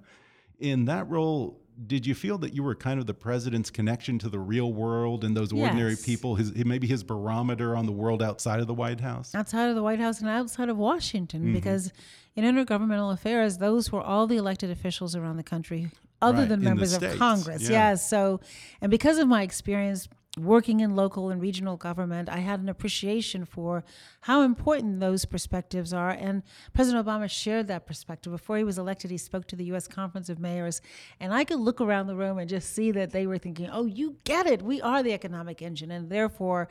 In 0.62 0.85
that 0.87 1.09
role, 1.11 1.61
did 1.87 2.07
you 2.07 2.14
feel 2.14 2.38
that 2.38 2.55
you 2.55 2.62
were 2.62 2.75
kind 2.77 3.01
of 3.01 3.07
the 3.07 3.14
president's 3.14 3.68
connection 3.70 4.18
to 4.20 4.29
the 4.29 4.38
real 4.38 4.72
world 4.72 5.25
and 5.25 5.37
those 5.37 5.53
ordinary 5.53 5.90
Yes. 5.92 6.05
people, 6.05 6.37
his 6.37 6.55
maybe 6.55 6.87
his 6.87 7.03
barometer 7.03 7.75
on 7.77 7.87
the 7.87 7.92
world 7.92 8.22
outside 8.22 8.61
of 8.61 8.66
the 8.68 8.75
White 8.75 9.01
House? 9.01 9.35
outside 9.35 9.68
of 9.70 9.75
the 9.75 9.83
White 9.83 9.98
House 9.98 10.20
and 10.20 10.29
outside 10.29 10.68
of 10.68 10.77
Washington, 10.77 11.42
mm-hmm. 11.42 11.55
because 11.55 11.92
in 12.37 12.44
intergovernmental 12.44 13.12
affairs, 13.12 13.59
those 13.59 13.90
were 13.90 14.01
all 14.01 14.27
the 14.27 14.37
elected 14.37 14.70
officials 14.70 15.16
around 15.16 15.37
the 15.37 15.42
country, 15.42 15.90
other 16.20 16.38
Right, 16.38 16.48
than 16.48 16.61
in 16.61 16.64
members 16.64 16.92
of 16.94 17.03
Congress. 17.18 17.62
yeah. 17.64 17.90
Yes. 17.90 18.09
So, 18.09 18.40
and 18.81 18.88
because 18.90 19.18
of 19.18 19.27
my 19.27 19.42
experience 19.42 20.09
working 20.38 20.81
in 20.81 20.97
local 20.97 21.29
and 21.29 21.42
regional 21.42 21.77
government, 21.77 22.29
I 22.31 22.38
had 22.38 22.61
an 22.61 22.68
appreciation 22.68 23.45
for 23.45 23.85
how 24.23 24.42
important 24.42 24.99
those 24.99 25.27
perspectives 25.27 25.92
are. 25.92 26.11
And 26.11 26.42
President 26.73 27.07
Obama 27.07 27.29
shared 27.29 27.68
that 27.68 27.87
perspective. 27.87 28.33
Before 28.33 28.57
he 28.57 28.64
was 28.64 28.79
elected, 28.79 29.11
he 29.11 29.18
spoke 29.18 29.47
to 29.49 29.57
the 29.57 29.64
U.S. 29.66 29.87
Conference 29.87 30.31
of 30.31 30.38
Mayors, 30.38 30.81
and 31.21 31.35
I 31.35 31.45
could 31.45 31.59
look 31.61 31.81
around 31.81 32.07
the 32.07 32.16
room 32.16 32.38
and 32.38 32.49
just 32.49 32.75
see 32.75 32.90
that 32.92 33.11
they 33.11 33.27
were 33.27 33.38
thinking, 33.38 33.68
oh, 33.71 33.85
you 33.85 34.16
get 34.25 34.47
it. 34.47 34.62
We 34.62 34.81
are 34.81 35.03
the 35.03 35.12
economic 35.12 35.61
engine, 35.61 35.90
and 35.90 36.09
therefore, 36.09 36.68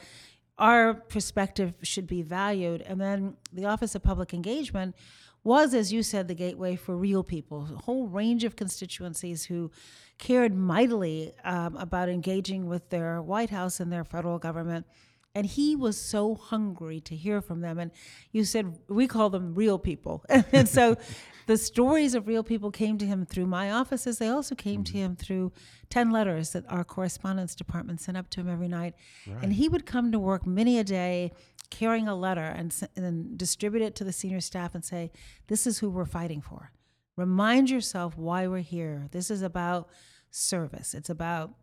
our 0.58 0.94
perspective 0.94 1.74
should 1.84 2.08
be 2.08 2.22
valued. 2.22 2.82
And 2.82 3.00
then 3.00 3.36
the 3.54 3.66
Office 3.66 3.96
of 3.96 4.04
Public 4.04 4.34
Engagement 4.34 4.96
was, 5.44 5.74
as 5.74 5.92
you 5.92 6.04
said, 6.04 6.28
the 6.28 6.36
gateway 6.36 6.76
for 6.76 6.96
real 6.96 7.24
people, 7.24 7.68
a 7.74 7.82
whole 7.84 8.08
range 8.08 8.44
of 8.44 8.56
constituencies 8.56 9.46
who 9.46 9.72
cared 10.18 10.56
mightily 10.56 11.34
um, 11.44 11.76
about 11.78 12.10
engaging 12.10 12.68
with 12.68 12.90
their 12.90 13.22
White 13.22 13.50
House 13.50 13.80
and 13.80 13.92
their 13.92 14.04
federal 14.04 14.38
government. 14.38 14.86
And 15.34 15.46
he 15.46 15.76
was 15.76 15.98
so 15.98 16.36
hungry 16.36 17.00
to 17.02 17.16
hear 17.16 17.42
from 17.42 17.62
them. 17.62 17.80
And 17.80 17.92
you 18.32 18.44
said 18.44 18.78
we 18.88 19.08
call 19.08 19.30
them 19.30 19.56
real 19.56 19.80
people. 19.80 20.24
and 20.30 20.68
so 20.68 20.98
the 21.48 21.58
stories 21.58 22.14
of 22.14 22.28
real 22.28 22.44
people 22.44 22.70
came 22.70 22.98
to 22.98 23.06
him 23.06 23.26
through 23.26 23.48
my 23.48 23.72
offices. 23.72 24.18
They 24.18 24.28
also 24.28 24.56
came 24.56 24.84
to 24.84 24.94
him 24.94 25.16
through 25.16 25.54
10 25.90 26.12
letters 26.12 26.52
that 26.52 26.66
our 26.70 26.84
correspondence 26.84 27.56
department 27.56 28.02
sent 28.02 28.18
up 28.18 28.30
to 28.32 28.42
him 28.42 28.50
every 28.50 28.68
night. 28.68 28.94
And 29.42 29.54
he 29.54 29.70
would 29.70 29.86
come 29.86 30.12
to 30.12 30.20
work 30.20 30.46
many 30.46 30.78
a 30.80 30.84
day 30.84 31.32
carrying 31.72 32.08
a 32.08 32.16
letter 32.16 32.44
and, 32.44 32.76
and 32.96 33.04
then 33.04 33.34
distribute 33.36 33.82
it 33.82 33.96
to 33.96 34.04
the 34.04 34.14
senior 34.14 34.42
staff 34.42 34.76
and 34.76 34.86
say, 34.86 35.12
This 35.48 35.66
is 35.66 35.80
who 35.80 35.90
we're 35.90 36.06
fighting 36.06 36.42
for. 36.42 36.72
Remind 37.18 37.70
yourself 37.70 38.18
why 38.18 38.48
we're 38.48 38.60
here. 38.60 39.08
This 39.12 39.32
is 39.32 39.42
about 39.42 39.90
service. 40.30 40.94
It's 40.94 41.10
about 41.10 41.56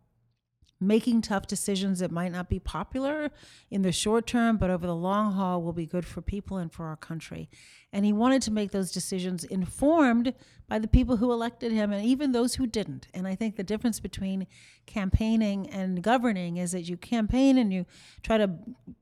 making 0.79 1.21
tough 1.21 1.47
decisions 1.47 1.99
that 1.99 2.11
might 2.11 2.31
not 2.31 2.49
be 2.49 2.59
popular 2.59 3.31
in 3.69 3.81
the 3.81 3.91
short 3.91 4.25
term, 4.25 4.57
but 4.57 4.69
over 4.69 4.87
the 4.87 4.95
long 4.95 5.33
haul 5.33 5.61
will 5.61 5.73
be 5.73 5.85
good 5.85 6.05
for 6.05 6.21
people 6.21 6.57
and 6.57 6.71
for 6.71 6.85
our 6.85 6.95
country. 6.95 7.49
And 7.91 8.05
he 8.05 8.13
wanted 8.13 8.41
to 8.43 8.51
make 8.51 8.71
those 8.71 8.91
decisions 8.91 9.43
informed 9.43 10.33
by 10.67 10.77
the 10.77 10.87
people 10.87 11.17
who 11.17 11.31
elected 11.31 11.71
him 11.71 11.91
and 11.91 12.05
even 12.05 12.31
those 12.31 12.55
who 12.55 12.67
didn't. 12.67 13.07
And 13.13 13.27
I 13.27 13.33
think 13.33 13.55
the 13.55 13.63
difference 13.63 13.99
between 13.99 14.45
campaigning 14.85 15.67
and 15.69 16.03
governing 16.03 16.57
is 16.57 16.71
that 16.71 16.83
you 16.83 16.97
campaign 16.97 17.57
and 17.57 17.73
you 17.73 17.85
try 18.21 18.37
to 18.37 18.51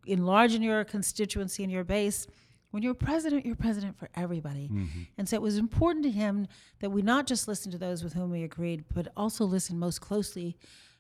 enlarge 0.06 0.56
in 0.56 0.62
your 0.62 0.86
constituency 0.86 1.64
and 1.64 1.72
your 1.72 1.84
base. 1.84 2.28
When 2.72 2.82
you're 2.84 2.94
president, 2.94 3.46
you're 3.46 3.56
president 3.56 3.98
for 3.98 4.10
everybody. 4.16 4.70
Mm-hmm. 4.70 5.02
And 5.18 5.28
so 5.28 5.36
it 5.36 5.42
was 5.42 5.58
important 5.58 6.06
to 6.06 6.12
him 6.12 6.48
that 6.80 6.90
we 6.90 7.02
not 7.02 7.28
just 7.28 7.48
listen 7.48 7.72
to 7.74 7.78
those 7.78 8.04
with 8.04 8.14
whom 8.14 8.32
we 8.32 8.44
agreed, 8.44 8.86
but 8.94 9.10
also 9.18 9.44
listen 9.44 9.78
most 9.78 10.00
closely 10.00 10.58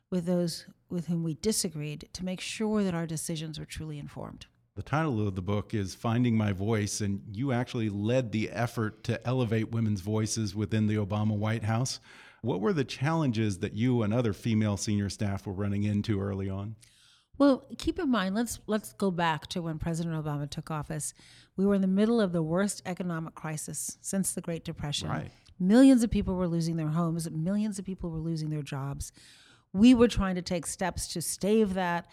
with 0.09 0.25
those 0.25 0.65
with 0.89 1.07
whom 1.07 1.23
we 1.23 1.33
disagreed 1.35 2.07
to 2.13 2.23
make 2.23 2.39
sure 2.39 2.83
that 2.83 2.93
our 2.93 3.05
decisions 3.05 3.59
were 3.59 3.65
truly 3.65 3.99
informed. 3.99 4.47
The 4.77 4.83
title 4.83 5.27
of 5.27 5.33
the 5.33 5.41
book 5.41 5.73
is 5.73 5.95
Finding 5.95 6.37
My 6.37 6.51
Voice, 6.51 7.01
and 7.01 7.23
you 7.31 7.51
actually 7.51 7.89
led 7.89 8.31
the 8.31 8.51
effort 8.51 9.03
to 9.05 9.27
elevate 9.27 9.71
women's 9.71 10.01
voices 10.01 10.53
within 10.53 10.85
the 10.85 10.97
Obama 10.97 11.35
White 11.35 11.63
House. 11.63 11.99
What 12.43 12.61
were 12.61 12.73
the 12.73 12.83
challenges 12.83 13.57
that 13.57 13.73
you 13.73 14.03
and 14.03 14.13
other 14.13 14.33
female 14.33 14.77
senior 14.77 15.09
staff 15.09 15.47
were 15.47 15.53
running 15.53 15.83
into 15.83 16.21
early 16.21 16.47
on? 16.47 16.75
Well, 17.39 17.65
keep 17.79 17.97
in 17.97 18.11
mind, 18.11 18.35
let's 18.35 18.59
let's 18.67 18.93
go 18.93 19.09
back 19.09 19.47
to 19.47 19.63
when 19.63 19.79
President 19.79 20.13
Obama 20.23 20.47
took 20.47 20.69
office. 20.69 21.15
We 21.55 21.65
were 21.65 21.73
in 21.73 21.81
the 21.81 21.87
middle 21.87 22.21
of 22.21 22.31
the 22.31 22.43
worst 22.43 22.83
economic 22.85 23.33
crisis 23.33 23.97
since 24.01 24.33
the 24.33 24.41
Great 24.41 24.63
Depression. 24.63 25.09
Right. 25.09 25.31
Millions 25.59 26.03
of 26.03 26.11
people 26.11 26.35
were 26.35 26.47
losing 26.47 26.77
their 26.77 26.89
homes, 26.89 27.27
millions 27.31 27.79
of 27.79 27.85
people 27.85 28.11
were 28.11 28.19
losing 28.19 28.51
their 28.51 28.61
jobs. 28.61 29.11
We 29.73 29.95
were 29.95 30.07
trying 30.07 30.35
to 30.35 30.43
take 30.43 30.67
steps 30.67 31.07
to 31.09 31.21
stave 31.21 31.73
that 31.73 32.05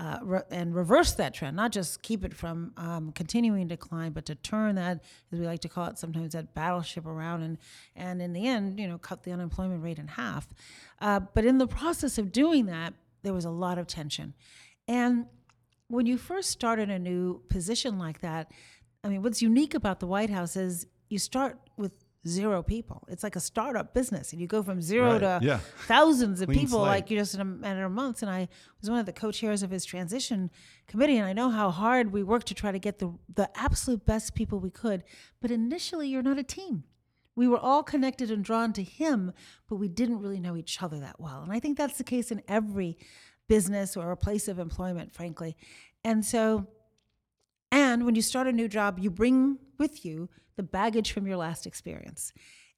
uh, 0.00 0.18
re- 0.22 0.42
and 0.50 0.74
reverse 0.74 1.12
that 1.12 1.34
trend, 1.34 1.54
not 1.54 1.72
just 1.72 2.00
keep 2.00 2.24
it 2.24 2.32
from 2.32 2.72
um, 2.78 3.12
continuing 3.12 3.68
to 3.68 3.76
decline, 3.76 4.12
but 4.12 4.24
to 4.24 4.34
turn 4.34 4.76
that, 4.76 5.02
as 5.30 5.38
we 5.38 5.44
like 5.44 5.60
to 5.60 5.68
call 5.68 5.86
it 5.88 5.98
sometimes, 5.98 6.32
that 6.32 6.54
battleship 6.54 7.04
around 7.04 7.42
and, 7.42 7.58
and 7.94 8.22
in 8.22 8.32
the 8.32 8.46
end, 8.46 8.80
you 8.80 8.88
know, 8.88 8.96
cut 8.96 9.24
the 9.24 9.30
unemployment 9.30 9.82
rate 9.82 9.98
in 9.98 10.08
half. 10.08 10.48
Uh, 11.02 11.20
but 11.34 11.44
in 11.44 11.58
the 11.58 11.66
process 11.66 12.16
of 12.16 12.32
doing 12.32 12.64
that, 12.64 12.94
there 13.22 13.34
was 13.34 13.44
a 13.44 13.50
lot 13.50 13.76
of 13.76 13.86
tension. 13.86 14.32
And 14.88 15.26
when 15.88 16.06
you 16.06 16.16
first 16.16 16.48
start 16.48 16.78
in 16.78 16.88
a 16.88 16.98
new 16.98 17.42
position 17.50 17.98
like 17.98 18.22
that, 18.22 18.50
I 19.04 19.08
mean, 19.08 19.22
what's 19.22 19.42
unique 19.42 19.74
about 19.74 20.00
the 20.00 20.06
White 20.06 20.30
House 20.30 20.56
is 20.56 20.86
you 21.10 21.18
start 21.18 21.58
with 21.76 21.92
zero 22.26 22.62
people. 22.62 23.06
It's 23.08 23.22
like 23.22 23.36
a 23.36 23.40
startup 23.40 23.94
business, 23.94 24.32
and 24.32 24.40
you 24.40 24.46
go 24.46 24.62
from 24.62 24.80
zero 24.82 25.12
Right, 25.12 25.18
to 25.20 25.38
yeah. 25.42 25.58
thousands 25.86 26.40
of 26.40 26.48
Clean 26.48 26.60
people, 26.60 26.80
slate. 26.80 26.88
like 26.88 27.10
you 27.10 27.18
just 27.18 27.34
in 27.34 27.40
a 27.40 27.44
matter 27.44 27.84
of 27.84 27.92
months. 27.92 28.22
And 28.22 28.30
I 28.30 28.48
was 28.80 28.90
one 28.90 28.98
of 28.98 29.06
the 29.06 29.12
co-chairs 29.12 29.62
of 29.62 29.70
his 29.70 29.84
transition 29.84 30.50
committee, 30.86 31.16
and 31.16 31.26
I 31.26 31.32
know 31.32 31.50
how 31.50 31.70
hard 31.70 32.12
we 32.12 32.22
worked 32.22 32.46
to 32.48 32.54
try 32.54 32.72
to 32.72 32.78
get 32.78 32.98
the 32.98 33.12
the 33.34 33.48
absolute 33.58 34.04
best 34.04 34.34
people 34.34 34.60
we 34.60 34.70
could. 34.70 35.02
But 35.40 35.50
initially, 35.50 36.08
you're 36.08 36.22
not 36.22 36.38
a 36.38 36.42
team. 36.44 36.84
We 37.36 37.48
were 37.48 37.58
all 37.58 37.82
connected 37.82 38.30
and 38.30 38.44
drawn 38.44 38.72
to 38.74 38.82
him, 38.82 39.32
but 39.68 39.76
we 39.76 39.88
didn't 39.88 40.18
really 40.20 40.40
know 40.40 40.56
each 40.56 40.82
other 40.82 41.00
that 41.00 41.18
well. 41.20 41.42
And 41.42 41.52
I 41.52 41.60
think 41.60 41.78
that's 41.78 41.96
the 41.96 42.04
case 42.04 42.30
in 42.30 42.42
every 42.48 42.98
business 43.48 43.96
or 43.96 44.10
a 44.10 44.16
place 44.16 44.46
of 44.48 44.58
employment, 44.58 45.12
frankly. 45.14 45.56
And 46.04 46.24
so, 46.24 46.66
and 47.72 48.04
when 48.04 48.14
you 48.14 48.22
start 48.22 48.46
a 48.46 48.52
new 48.52 48.68
job, 48.68 48.98
you 48.98 49.10
bring 49.10 49.58
with 49.80 50.04
you 50.04 50.28
the 50.56 50.62
baggage 50.62 51.10
from 51.10 51.26
your 51.26 51.38
last 51.38 51.66
experience. 51.66 52.32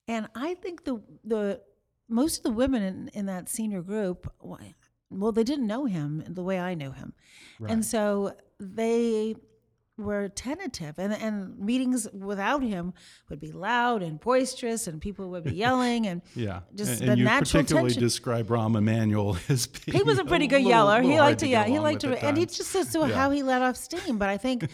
And 0.08 0.28
I 0.34 0.54
think 0.54 0.84
the 0.84 1.02
the 1.24 1.60
most 2.08 2.38
of 2.38 2.42
the 2.44 2.50
women 2.50 2.82
in, 2.82 3.08
in 3.12 3.26
that 3.26 3.48
senior 3.48 3.82
group, 3.82 4.32
well, 5.10 5.32
they 5.32 5.44
didn't 5.44 5.66
know 5.66 5.84
him 5.84 6.24
the 6.26 6.42
way 6.42 6.58
I 6.58 6.74
knew 6.74 6.92
him, 6.92 7.12
and 7.68 7.84
so 7.84 8.32
they 8.58 9.34
were 9.98 10.28
tentative. 10.28 10.98
And 10.98 11.12
and 11.12 11.58
meetings 11.58 12.08
without 12.12 12.62
him 12.62 12.94
would 13.28 13.40
be 13.40 13.52
loud 13.52 14.02
and 14.02 14.18
boisterous, 14.18 14.86
and 14.86 15.00
people 15.00 15.30
would 15.30 15.44
be 15.44 15.52
yelling 15.54 16.06
and 16.06 16.22
Yeah, 16.34 16.60
just 16.74 17.00
and, 17.00 17.08
the 17.08 17.12
and 17.12 17.18
you 17.18 17.24
natural 17.24 17.62
particularly 17.62 17.90
tension. 17.90 18.02
describe 18.02 18.46
Rahm 18.48 18.76
Emanuel 18.76 19.36
as 19.48 19.66
being 19.66 19.96
He 19.98 20.02
was 20.02 20.18
a 20.18 20.24
pretty 20.24 20.46
good 20.46 20.56
little- 20.62 20.70
yeller. 20.70 20.94
little 20.96 21.10
He 21.10 21.20
liked 21.20 21.40
to, 21.40 21.48
yeah, 21.48 21.64
he 21.64 21.78
liked 21.78 22.00
to, 22.02 22.24
and 22.24 22.36
he 22.38 22.46
just 22.46 22.74
as 22.74 22.92
to 22.92 22.98
Yeah. 23.06 23.08
how 23.14 23.30
he 23.30 23.42
let 23.42 23.62
off 23.62 23.76
steam. 23.76 24.16
But 24.18 24.28
I 24.30 24.38
think 24.38 24.68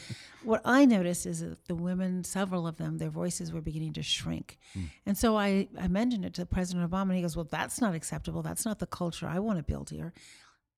what 0.45 0.61
I 0.65 0.85
noticed 0.85 1.27
is 1.27 1.41
that 1.41 1.67
the 1.67 1.75
women, 1.75 2.23
several 2.23 2.67
of 2.67 2.77
them, 2.77 2.99
their 2.99 3.11
voices 3.11 3.53
were 3.53 3.61
beginning 3.61 3.95
to 3.95 4.03
shrink. 4.03 4.57
Hmm. 4.73 4.85
And 5.05 5.19
so 5.19 5.37
I, 5.37 5.69
I 5.79 5.89
mentioned 5.89 6.25
it 6.27 6.35
to 6.35 6.47
President 6.47 6.89
Obama, 6.89 7.03
and 7.09 7.15
he 7.17 7.23
goes, 7.23 7.35
Well, 7.37 7.49
that's 7.51 7.81
not 7.81 7.95
acceptable. 7.95 8.43
That's 8.43 8.65
not 8.65 8.79
the 8.79 8.87
culture 8.87 9.27
I 9.27 9.41
want 9.41 9.59
to 9.59 9.65
build 9.65 9.91
here. 9.91 10.13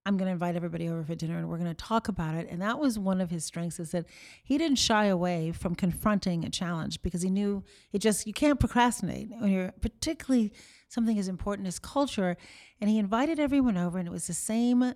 I'm 0.06 0.16
going 0.16 0.26
to 0.26 0.32
invite 0.32 0.56
everybody 0.56 0.88
over 0.88 1.04
for 1.04 1.14
dinner 1.14 1.38
and 1.38 1.48
we're 1.48 1.58
going 1.58 1.68
to 1.68 1.74
talk 1.74 2.08
about 2.08 2.34
it. 2.34 2.48
And 2.50 2.62
that 2.62 2.78
was 2.78 2.98
one 2.98 3.20
of 3.20 3.30
his 3.30 3.44
strengths 3.44 3.78
is 3.78 3.90
that 3.90 4.06
he 4.42 4.56
didn't 4.56 4.78
shy 4.78 5.06
away 5.06 5.52
from 5.52 5.74
confronting 5.74 6.44
a 6.44 6.50
challenge 6.50 7.02
because 7.02 7.20
he 7.20 7.30
knew 7.30 7.62
it 7.92 7.98
just, 7.98 8.26
you 8.26 8.32
can't 8.32 8.58
procrastinate 8.58 9.28
when 9.38 9.50
you're 9.50 9.72
particularly 9.80 10.52
something 10.88 11.18
as 11.18 11.28
important 11.28 11.68
as 11.68 11.78
culture. 11.78 12.36
And 12.80 12.88
he 12.88 12.98
invited 12.98 13.38
everyone 13.38 13.76
over, 13.76 13.98
and 13.98 14.08
it 14.08 14.10
was 14.10 14.26
the 14.26 14.32
same 14.32 14.94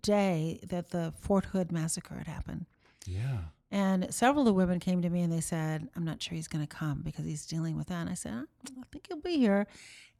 day 0.00 0.60
that 0.66 0.90
the 0.90 1.12
Fort 1.20 1.46
Hood 1.46 1.70
massacre 1.70 2.16
had 2.16 2.26
happened. 2.26 2.66
Yeah. 3.06 3.38
And 3.70 4.12
several 4.14 4.42
of 4.42 4.46
the 4.46 4.54
women 4.54 4.78
came 4.80 5.02
to 5.02 5.10
me 5.10 5.22
and 5.22 5.32
they 5.32 5.40
said, 5.40 5.88
I'm 5.96 6.04
not 6.04 6.22
sure 6.22 6.34
he's 6.34 6.48
going 6.48 6.66
to 6.66 6.76
come 6.76 7.02
because 7.02 7.24
he's 7.24 7.46
dealing 7.46 7.76
with 7.76 7.88
that. 7.88 8.00
And 8.00 8.10
I 8.10 8.14
said, 8.14 8.32
I 8.32 8.82
think 8.92 9.06
he'll 9.08 9.20
be 9.20 9.38
here. 9.38 9.66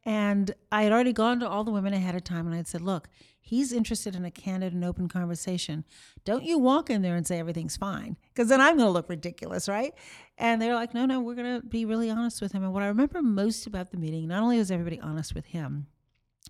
And 0.07 0.55
I 0.71 0.83
had 0.83 0.93
already 0.93 1.11
gone 1.11 1.41
to 1.41 1.49
all 1.49 1.65
the 1.65 1.71
women 1.71 1.93
ahead 1.93 2.15
of 2.15 2.23
time 2.23 2.47
and 2.47 2.55
I'd 2.55 2.65
said, 2.65 2.79
Look, 2.79 3.09
he's 3.41 3.73
interested 3.73 4.15
in 4.15 4.23
a 4.23 4.31
candid 4.31 4.71
and 4.71 4.85
open 4.85 5.09
conversation. 5.09 5.83
Don't 6.23 6.45
you 6.45 6.57
walk 6.57 6.89
in 6.89 7.01
there 7.01 7.17
and 7.17 7.27
say 7.27 7.39
everything's 7.39 7.75
fine 7.75 8.15
because 8.33 8.47
then 8.47 8.61
I'm 8.61 8.77
going 8.77 8.87
to 8.87 8.91
look 8.91 9.09
ridiculous, 9.09 9.67
right? 9.67 9.93
And 10.37 10.61
they're 10.61 10.75
like, 10.75 10.93
No, 10.93 11.05
no, 11.05 11.19
we're 11.19 11.35
going 11.35 11.59
to 11.59 11.67
be 11.67 11.83
really 11.83 12.09
honest 12.09 12.41
with 12.41 12.53
him. 12.53 12.63
And 12.63 12.73
what 12.73 12.83
I 12.83 12.87
remember 12.87 13.21
most 13.21 13.67
about 13.67 13.91
the 13.91 13.97
meeting, 13.97 14.29
not 14.29 14.41
only 14.41 14.57
was 14.57 14.71
everybody 14.71 14.97
honest 15.01 15.35
with 15.35 15.47
him, 15.47 15.87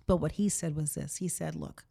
but 0.06 0.18
what 0.18 0.32
he 0.32 0.48
said 0.48 0.76
was 0.76 0.94
this 0.94 1.16
He 1.16 1.26
said, 1.26 1.56
Look, 1.56 1.84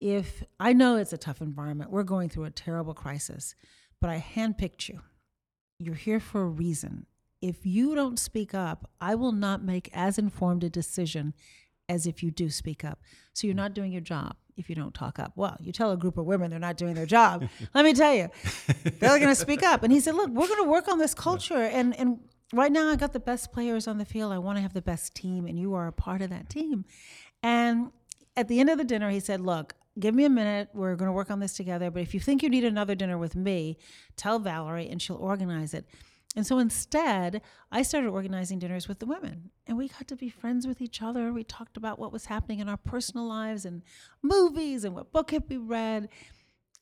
if 0.00 0.42
I 0.58 0.72
know 0.72 0.96
it's 0.96 1.12
a 1.12 1.18
tough 1.18 1.42
environment, 1.42 1.90
we're 1.90 2.04
going 2.04 2.30
through 2.30 2.44
a 2.44 2.50
terrible 2.50 2.94
crisis, 2.94 3.54
but 4.00 4.08
I 4.08 4.24
handpicked 4.34 4.88
you. 4.88 5.02
You're 5.78 5.94
here 5.94 6.20
for 6.20 6.40
a 6.40 6.46
reason. 6.46 7.04
If 7.40 7.64
you 7.64 7.94
don't 7.94 8.18
speak 8.18 8.54
up, 8.54 8.90
I 9.00 9.14
will 9.14 9.32
not 9.32 9.62
make 9.62 9.88
as 9.92 10.18
informed 10.18 10.64
a 10.64 10.70
decision 10.70 11.34
as 11.88 12.06
if 12.06 12.22
you 12.22 12.30
do 12.30 12.50
speak 12.50 12.84
up. 12.84 13.00
So 13.32 13.46
you're 13.46 13.56
not 13.56 13.74
doing 13.74 13.92
your 13.92 14.00
job 14.00 14.36
if 14.56 14.68
you 14.68 14.74
don't 14.74 14.94
talk 14.94 15.18
up. 15.18 15.32
Well, 15.36 15.56
you 15.60 15.72
tell 15.72 15.90
a 15.90 15.96
group 15.96 16.18
of 16.18 16.26
women 16.26 16.50
they're 16.50 16.60
not 16.60 16.76
doing 16.76 16.94
their 16.94 17.06
job. 17.06 17.48
Let 17.74 17.84
me 17.84 17.94
tell 17.94 18.14
you, 18.14 18.28
they're 18.84 19.18
going 19.18 19.28
to 19.28 19.34
speak 19.34 19.62
up. 19.62 19.82
And 19.82 19.92
he 19.92 20.00
said, 20.00 20.14
"Look, 20.14 20.30
we're 20.30 20.48
going 20.48 20.62
to 20.62 20.70
work 20.70 20.88
on 20.88 20.98
this 20.98 21.14
culture 21.14 21.62
and 21.62 21.98
and 21.98 22.18
right 22.52 22.70
now 22.70 22.88
I 22.90 22.96
got 22.96 23.12
the 23.12 23.20
best 23.20 23.52
players 23.52 23.88
on 23.88 23.98
the 23.98 24.04
field. 24.04 24.32
I 24.32 24.38
want 24.38 24.58
to 24.58 24.62
have 24.62 24.74
the 24.74 24.82
best 24.82 25.14
team 25.14 25.46
and 25.46 25.58
you 25.58 25.74
are 25.74 25.86
a 25.86 25.92
part 25.92 26.22
of 26.22 26.30
that 26.30 26.48
team." 26.50 26.84
And 27.42 27.90
at 28.36 28.48
the 28.48 28.60
end 28.60 28.70
of 28.70 28.78
the 28.78 28.84
dinner, 28.84 29.10
he 29.10 29.20
said, 29.20 29.40
Look, 29.40 29.74
give 29.98 30.14
me 30.14 30.24
a 30.24 30.30
minute. 30.30 30.68
We're 30.72 30.96
going 30.96 31.08
to 31.08 31.12
work 31.12 31.30
on 31.30 31.40
this 31.40 31.54
together. 31.54 31.90
But 31.90 32.02
if 32.02 32.14
you 32.14 32.20
think 32.20 32.42
you 32.42 32.48
need 32.48 32.64
another 32.64 32.94
dinner 32.94 33.18
with 33.18 33.36
me, 33.36 33.78
tell 34.16 34.38
Valerie 34.38 34.88
and 34.88 35.00
she'll 35.00 35.16
organize 35.16 35.74
it. 35.74 35.86
And 36.36 36.46
so 36.46 36.58
instead, 36.58 37.42
I 37.72 37.82
started 37.82 38.10
organizing 38.10 38.60
dinners 38.60 38.86
with 38.86 39.00
the 39.00 39.06
women. 39.06 39.50
And 39.66 39.76
we 39.76 39.88
got 39.88 40.06
to 40.08 40.16
be 40.16 40.28
friends 40.28 40.66
with 40.66 40.80
each 40.80 41.02
other. 41.02 41.32
We 41.32 41.42
talked 41.42 41.76
about 41.76 41.98
what 41.98 42.12
was 42.12 42.26
happening 42.26 42.60
in 42.60 42.68
our 42.68 42.76
personal 42.76 43.26
lives 43.26 43.64
and 43.64 43.82
movies 44.22 44.84
and 44.84 44.94
what 44.94 45.12
book 45.12 45.32
had 45.32 45.44
we 45.48 45.56
read. 45.56 46.08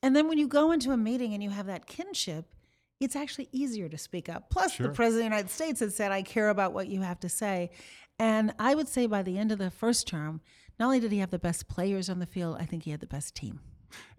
And 0.03 0.15
then 0.15 0.27
when 0.27 0.37
you 0.37 0.47
go 0.47 0.71
into 0.71 0.91
a 0.91 0.97
meeting 0.97 1.33
and 1.33 1.41
you 1.41 1.49
have 1.49 1.65
that 1.65 1.87
kinship, 1.87 2.53
it's 2.99 3.15
actually 3.15 3.49
easier 3.51 3.89
to 3.89 3.97
speak 3.97 4.29
up. 4.29 4.49
Plus, 4.49 4.77
the 4.77 4.89
President 4.89 5.25
of 5.25 5.31
the 5.31 5.35
United 5.35 5.49
States 5.49 5.79
had 5.79 5.93
said, 5.93 6.11
I 6.11 6.21
care 6.21 6.49
about 6.49 6.73
what 6.73 6.87
you 6.87 7.01
have 7.01 7.19
to 7.21 7.29
say. 7.29 7.71
And 8.19 8.53
I 8.59 8.75
would 8.75 8.87
say 8.87 9.07
by 9.07 9.23
the 9.23 9.37
end 9.37 9.51
of 9.51 9.57
the 9.57 9.71
first 9.71 10.05
term, 10.05 10.41
not 10.79 10.87
only 10.87 10.99
did 10.99 11.11
he 11.11 11.19
have 11.19 11.31
the 11.31 11.39
best 11.39 11.67
players 11.67 12.09
on 12.09 12.19
the 12.19 12.25
field, 12.25 12.57
I 12.59 12.65
think 12.65 12.83
he 12.83 12.91
had 12.91 12.99
the 12.99 13.07
best 13.07 13.35
team. 13.35 13.61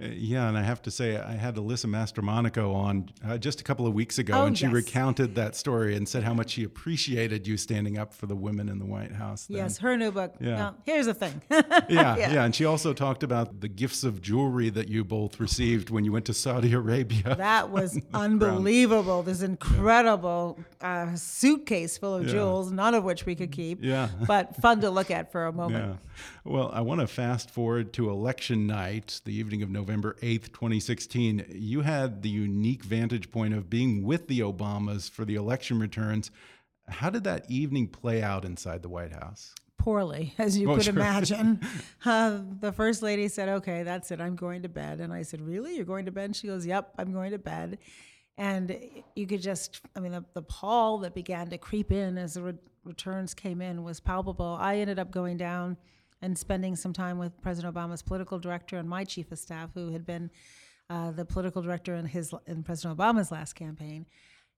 Uh, 0.02 0.06
Yeah, 0.08 0.48
and 0.48 0.56
I 0.58 0.62
have 0.62 0.82
to 0.82 0.90
say, 0.90 1.16
I 1.16 1.32
had 1.32 1.56
Alyssa 1.56 1.86
Mastromonaco 1.86 2.74
on 2.74 3.10
uh, 3.26 3.38
just 3.38 3.60
a 3.60 3.64
couple 3.64 3.86
of 3.86 3.94
weeks 3.94 4.18
ago, 4.18 4.34
Oh, 4.42 4.46
and 4.46 4.56
she 4.56 4.64
yes. 4.64 4.72
recounted 4.74 5.34
that 5.36 5.54
story 5.56 5.94
and 5.96 6.08
said 6.08 6.22
how 6.24 6.34
much 6.34 6.50
she 6.50 6.64
appreciated 6.64 7.46
you 7.46 7.56
standing 7.56 7.98
up 7.98 8.12
for 8.14 8.26
the 8.26 8.36
women 8.36 8.68
in 8.68 8.78
the 8.78 8.84
White 8.86 9.12
House. 9.12 9.46
then. 9.46 9.58
Yes, 9.58 9.78
her 9.78 9.96
new 9.96 10.10
book. 10.10 10.34
Yeah. 10.40 10.56
Now, 10.56 10.74
here's 10.84 11.06
the 11.06 11.14
thing. 11.14 11.40
yeah, 11.50 12.16
yeah, 12.16 12.44
and 12.44 12.54
she 12.54 12.64
also 12.64 12.92
talked 12.92 13.22
about 13.22 13.60
the 13.60 13.68
gifts 13.68 14.04
of 14.04 14.20
jewelry 14.22 14.70
that 14.70 14.88
you 14.88 15.04
both 15.04 15.38
received 15.40 15.90
when 15.90 16.04
you 16.04 16.12
went 16.12 16.24
to 16.26 16.34
Saudi 16.34 16.72
Arabia. 16.72 17.34
That 17.36 17.70
was 17.70 17.98
unbelievable. 18.14 19.22
This 19.22 19.42
incredible 19.42 20.58
uh, 20.80 21.14
suitcase 21.14 21.98
full 21.98 22.14
of 22.16 22.26
Yeah. 22.26 22.32
jewels, 22.32 22.70
none 22.72 22.94
of 22.94 23.04
which 23.04 23.26
we 23.26 23.34
could 23.34 23.52
keep. 23.52 23.82
Yeah. 23.82 24.08
But 24.26 24.56
fun 24.56 24.80
to 24.82 24.90
look 24.90 25.10
at 25.10 25.32
for 25.32 25.46
a 25.46 25.52
moment. 25.52 25.84
Yeah. 25.84 26.20
Well, 26.44 26.70
I 26.72 26.80
want 26.82 27.00
to 27.00 27.06
fast 27.06 27.50
forward 27.50 27.92
to 27.94 28.10
election 28.10 28.66
night, 28.66 29.20
the 29.24 29.32
evening 29.34 29.59
of 29.62 29.70
November 29.70 30.16
8th, 30.22 30.52
2016. 30.52 31.46
You 31.50 31.82
had 31.82 32.22
the 32.22 32.28
unique 32.28 32.82
vantage 32.84 33.30
point 33.30 33.54
of 33.54 33.68
being 33.70 34.02
with 34.04 34.28
the 34.28 34.40
Obamas 34.40 35.10
for 35.10 35.24
the 35.24 35.34
election 35.34 35.78
returns. 35.78 36.30
How 36.88 37.10
did 37.10 37.24
that 37.24 37.50
evening 37.50 37.88
play 37.88 38.22
out 38.22 38.44
inside 38.44 38.82
the 38.82 38.88
White 38.88 39.12
House? 39.12 39.54
poorly, 39.78 40.34
as 40.36 40.58
you 40.58 40.70
Oh, 40.70 40.74
could 40.74 40.84
sure. 40.84 40.92
imagine. 40.96 41.58
uh, 42.04 42.38
the 42.60 42.70
first 42.70 43.02
lady 43.02 43.28
said, 43.28 43.48
"Okay, 43.48 43.82
that's 43.82 44.10
it. 44.10 44.20
I'm 44.20 44.36
going 44.36 44.60
to 44.60 44.68
bed." 44.68 45.00
And 45.00 45.10
I 45.10 45.22
said, 45.22 45.40
"Really? 45.40 45.74
You're 45.74 45.86
going 45.86 46.04
to 46.04 46.12
bed?" 46.12 46.26
And 46.26 46.36
she 46.36 46.48
goes, 46.48 46.66
"Yep, 46.66 46.96
I'm 46.98 47.14
going 47.14 47.30
to 47.30 47.38
bed." 47.38 47.78
And 48.36 48.78
you 49.16 49.26
could 49.26 49.40
just, 49.40 49.80
I 49.96 50.00
mean, 50.00 50.12
the, 50.12 50.22
the 50.34 50.42
pall 50.42 50.98
that 50.98 51.14
began 51.14 51.48
to 51.48 51.56
creep 51.56 51.92
in 51.92 52.18
as 52.18 52.34
the 52.34 52.42
re- 52.42 52.54
returns 52.84 53.32
came 53.32 53.62
in 53.62 53.82
was 53.82 54.00
palpable. 54.00 54.58
I 54.60 54.76
ended 54.76 54.98
up 54.98 55.10
going 55.10 55.38
down 55.38 55.78
and 56.22 56.36
spending 56.36 56.76
some 56.76 56.92
time 56.92 57.18
with 57.18 57.40
President 57.40 57.74
Obama's 57.74 58.02
political 58.02 58.38
director 58.38 58.76
and 58.76 58.88
my 58.88 59.04
chief 59.04 59.32
of 59.32 59.38
staff, 59.38 59.70
who 59.74 59.92
had 59.92 60.04
been 60.04 60.30
uh, 60.88 61.12
the 61.12 61.24
political 61.24 61.62
director 61.62 61.94
in 61.94 62.04
his 62.04 62.34
in 62.46 62.62
President 62.62 62.98
Obama's 62.98 63.30
last 63.30 63.54
campaign, 63.54 64.06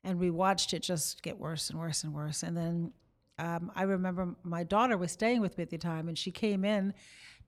and 0.03 0.19
we 0.19 0.31
watched 0.31 0.73
it 0.73 0.83
just 0.83 1.23
get 1.23 1.39
worse 1.39 1.71
and 1.71 1.79
worse 1.79 2.05
and 2.05 2.15
worse. 2.15 2.43
And 2.43 2.57
then 2.57 2.93
um, 3.39 3.71
I 3.75 3.83
remember 3.83 4.35
my 4.43 4.65
daughter 4.65 4.97
was 4.97 5.13
staying 5.13 5.41
with 5.41 5.57
me 5.59 5.63
at 5.63 5.71
the 5.71 5.79
time, 5.79 6.09
and 6.09 6.19
she 6.19 6.31
came 6.31 6.65
in 6.65 6.95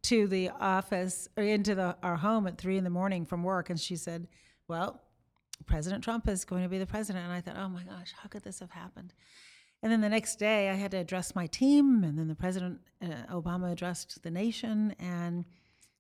to 0.03 0.27
the 0.27 0.51
office 0.61 1.29
or 1.37 1.45
into 1.45 1.75
the, 1.75 1.97
our 2.03 2.17
home 2.17 2.47
at 2.47 2.59
three 2.59 2.77
in 2.77 2.85
the 2.85 2.91
morning 2.91 3.25
from 3.25 3.43
work, 3.43 3.71
and 3.71 3.81
she 3.81 3.97
said, 3.97 4.29
"Well, 4.69 5.01
President 5.67 6.05
Trump 6.05 6.29
is 6.29 6.45
going 6.45 6.63
to 6.63 6.69
be 6.69 6.79
the 6.79 6.87
president." 6.87 7.25
And 7.25 7.33
I 7.33 7.41
thought, 7.41 7.57
"Oh 7.57 7.69
my 7.69 7.83
gosh, 7.85 8.13
how 8.21 8.29
could 8.29 8.45
this 8.45 8.61
have 8.61 8.71
happened?" 8.71 9.15
And 9.85 9.93
then 9.93 10.01
the 10.01 10.09
next 10.09 10.37
day, 10.37 10.71
I 10.71 10.75
had 10.75 10.93
to 10.93 10.97
address 10.97 11.35
my 11.35 11.47
team, 11.47 12.05
and 12.05 12.19
then 12.19 12.27
the 12.27 12.35
president 12.35 12.81
uh, 13.03 13.31
Obama 13.31 13.71
addressed 13.71 14.23
the 14.23 14.31
nation, 14.31 14.97
and 14.99 15.45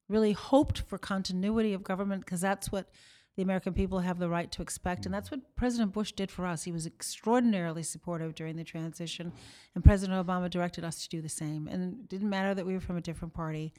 really 0.09 0.33
hoped 0.33 0.79
for 0.81 0.97
continuity 0.97 1.75
of 1.75 1.85
government 1.85 2.25
because 2.25 2.41
that's 2.41 2.73
what 2.73 2.89
the 3.37 3.43
American 3.43 3.75
people 3.75 3.99
have 3.99 4.19
the 4.19 4.29
right 4.31 4.51
to 4.53 4.63
expect. 4.63 5.05
And 5.05 5.15
that's 5.15 5.31
what 5.31 5.55
President 5.55 5.93
Bush 5.93 6.13
did 6.13 6.31
for 6.31 6.47
us. 6.47 6.63
He 6.65 6.73
was 6.73 6.87
extraordinarily 6.87 7.83
supportive 7.83 8.35
during 8.35 8.57
the 8.57 8.65
transition, 8.65 9.33
and 9.75 9.85
President 9.85 10.27
Obama 10.27 10.49
directed 10.49 10.83
us 10.83 11.03
to 11.03 11.09
do 11.11 11.21
the 11.21 11.29
same. 11.29 11.69
And 11.69 11.93
it 11.93 12.09
didn't 12.09 12.31
matter 12.31 12.55
that 12.55 12.65
we 12.65 12.73
were 12.73 12.81
from 12.81 12.97
a 12.97 13.03
different 13.03 13.35
party. 13.35 13.75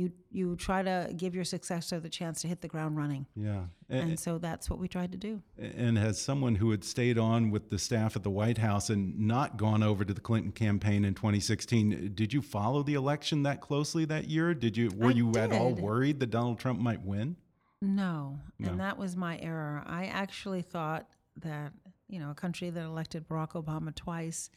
You, 0.00 0.12
you 0.30 0.56
try 0.56 0.82
to 0.82 1.12
give 1.14 1.34
your 1.34 1.44
successor 1.44 2.00
the 2.00 2.08
chance 2.08 2.40
to 2.40 2.48
hit 2.48 2.62
the 2.62 2.68
ground 2.68 2.96
running. 2.96 3.26
Yeah. 3.36 3.64
And 3.90 4.18
so 4.18 4.38
that's 4.38 4.70
what 4.70 4.78
we 4.78 4.88
tried 4.88 5.12
to 5.12 5.18
do. 5.18 5.42
And 5.58 5.98
as 5.98 6.18
someone 6.18 6.54
who 6.54 6.70
had 6.70 6.84
stayed 6.84 7.18
on 7.18 7.50
with 7.50 7.68
the 7.68 7.78
staff 7.78 8.16
at 8.16 8.22
the 8.22 8.30
White 8.30 8.56
House 8.56 8.88
and 8.88 9.18
not 9.18 9.58
gone 9.58 9.82
over 9.82 10.02
to 10.04 10.14
the 10.14 10.20
Clinton 10.22 10.52
campaign 10.52 11.04
in 11.04 11.12
2016, 11.12 12.12
did 12.14 12.32
you 12.32 12.40
follow 12.40 12.82
the 12.82 12.94
election 12.94 13.42
that 13.42 13.60
closely 13.60 14.06
that 14.06 14.28
year? 14.28 14.54
Did 14.54 14.74
you 14.78 14.90
were 14.96 15.08
I 15.08 15.12
you 15.12 15.32
at 15.36 15.52
all 15.52 15.74
worried 15.74 16.18
that 16.20 16.30
Donald 16.30 16.58
Trump 16.58 16.80
might 16.80 17.04
win? 17.04 17.36
No, 17.82 18.38
No. 18.58 18.70
and 18.70 18.80
that 18.80 18.96
was 18.96 19.16
my 19.16 19.38
error. 19.38 19.82
I 19.86 20.06
actually 20.06 20.62
thought 20.62 21.08
that 21.42 21.72
you 22.08 22.18
know 22.18 22.30
a 22.30 22.34
country 22.34 22.70
that 22.70 22.84
elected 22.84 23.28
Barack 23.28 23.50
Obama 23.52 23.94
twice 23.94 24.48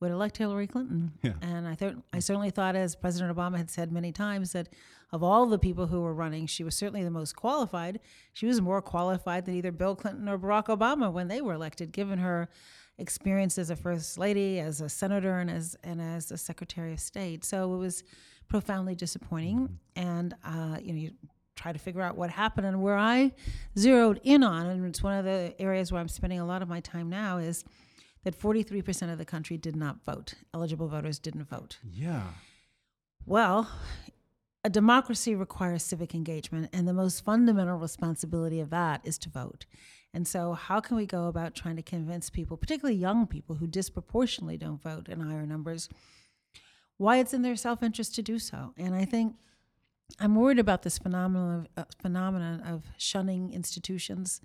would 0.00 0.10
elect 0.12 0.36
Hillary 0.36 0.66
Clinton, 0.66 1.12
Yeah. 1.22 1.32
and 1.42 1.66
I 1.66 1.74
thought 1.74 1.94
I 2.12 2.20
certainly 2.20 2.50
thought, 2.50 2.76
as 2.76 2.94
President 2.94 3.36
Obama 3.36 3.56
had 3.56 3.68
said 3.70 3.90
many 3.92 4.12
times, 4.12 4.52
that 4.52 4.68
of 5.12 5.22
all 5.22 5.46
the 5.46 5.58
people 5.58 5.86
who 5.88 6.02
were 6.02 6.14
running, 6.14 6.46
she 6.46 6.62
was 6.62 6.76
certainly 6.76 7.02
the 7.02 7.10
most 7.10 7.34
qualified. 7.34 7.98
She 8.32 8.46
was 8.46 8.60
more 8.60 8.80
qualified 8.82 9.44
than 9.46 9.54
either 9.54 9.72
Bill 9.72 9.96
Clinton 9.96 10.28
or 10.28 10.38
Barack 10.38 10.66
Obama 10.66 11.10
when 11.12 11.28
they 11.28 11.40
were 11.40 11.54
elected, 11.54 11.90
given 11.92 12.18
her 12.18 12.48
experience 12.98 13.58
as 13.58 13.70
a 13.70 13.76
first 13.76 14.18
lady, 14.18 14.58
as 14.60 14.80
a 14.80 14.88
senator, 14.88 15.38
and 15.38 15.50
as 15.50 15.76
and 15.82 16.00
as 16.00 16.30
a 16.30 16.36
secretary 16.36 16.92
of 16.92 17.00
state. 17.00 17.44
So 17.44 17.74
it 17.74 17.78
was 17.78 18.04
profoundly 18.48 18.94
disappointing, 18.94 19.78
and 19.96 20.34
uh, 20.44 20.78
you 20.80 20.92
know 20.92 20.98
you 20.98 21.10
try 21.56 21.72
to 21.72 21.78
figure 21.78 22.02
out 22.02 22.16
what 22.16 22.30
happened 22.30 22.66
and 22.68 22.80
where 22.82 22.96
I 22.96 23.32
zeroed 23.76 24.20
in 24.22 24.44
on, 24.44 24.66
and 24.66 24.86
it's 24.86 25.02
one 25.02 25.14
of 25.18 25.24
the 25.24 25.54
areas 25.58 25.90
where 25.90 26.00
I'm 26.00 26.06
spending 26.08 26.38
a 26.38 26.46
lot 26.46 26.62
of 26.62 26.68
my 26.68 26.78
time 26.80 27.08
now 27.08 27.38
is 27.38 27.64
that 28.24 28.38
43% 28.38 29.12
of 29.12 29.18
the 29.18 29.24
country 29.24 29.56
did 29.56 29.76
not 29.76 30.04
vote. 30.04 30.34
Eligible 30.52 30.88
voters 30.88 31.18
didn't 31.18 31.48
vote. 31.48 31.78
Yeah. 31.90 32.22
Well, 33.24 33.70
a 34.64 34.70
democracy 34.70 35.34
requires 35.34 35.82
civic 35.82 36.14
engagement, 36.14 36.70
and 36.72 36.86
the 36.86 36.92
most 36.92 37.24
fundamental 37.24 37.78
responsibility 37.78 38.60
of 38.60 38.70
that 38.70 39.00
is 39.04 39.18
to 39.18 39.30
vote. 39.30 39.66
And 40.12 40.26
so, 40.26 40.54
how 40.54 40.80
can 40.80 40.96
we 40.96 41.06
go 41.06 41.26
about 41.26 41.54
trying 41.54 41.76
to 41.76 41.82
convince 41.82 42.30
people, 42.30 42.56
particularly 42.56 42.98
young 42.98 43.26
people 43.26 43.56
who 43.56 43.66
disproportionately 43.66 44.56
don't 44.56 44.82
vote 44.82 45.08
in 45.08 45.20
higher 45.20 45.46
numbers, 45.46 45.88
why 46.96 47.18
it's 47.18 47.34
in 47.34 47.42
their 47.42 47.56
self 47.56 47.82
interest 47.82 48.14
to 48.16 48.22
do 48.22 48.38
so? 48.38 48.72
And 48.76 48.94
I 48.94 49.04
think 49.04 49.34
I'm 50.20 50.34
worried 50.34 50.58
about 50.58 50.82
this 50.82 50.98
phenomenon 50.98 51.68
of, 51.76 51.84
uh, 51.84 51.86
phenomenon 52.00 52.60
of 52.62 52.82
shunning 52.96 53.52
institutions 53.52 54.40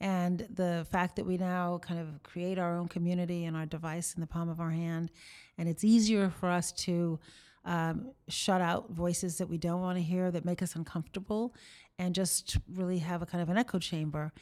and 0.00 0.46
the 0.52 0.86
fact 0.90 1.16
that 1.16 1.24
we 1.24 1.38
now 1.38 1.78
kind 1.78 2.00
of 2.00 2.22
create 2.22 2.58
our 2.58 2.76
own 2.76 2.88
community 2.88 3.44
and 3.44 3.56
our 3.56 3.64
device 3.64 4.14
in 4.14 4.20
the 4.20 4.26
palm 4.26 4.48
of 4.48 4.60
our 4.60 4.70
hand. 4.70 5.10
And 5.56 5.68
it's 5.68 5.84
easier 5.84 6.30
for 6.30 6.50
us 6.50 6.72
to 6.72 7.18
um, 7.64 8.10
shut 8.28 8.60
out 8.60 8.90
voices 8.90 9.38
that 9.38 9.48
we 9.48 9.56
don't 9.56 9.80
want 9.80 9.96
to 9.96 10.02
hear 10.02 10.30
that 10.30 10.44
make 10.44 10.62
us 10.62 10.74
uncomfortable 10.74 11.54
and 11.98 12.14
just 12.14 12.58
really 12.74 12.98
have 12.98 13.22
a 13.22 13.26
kind 13.26 13.40
of 13.40 13.48
an 13.48 13.56
echo 13.56 13.78
chamber. 13.78 14.32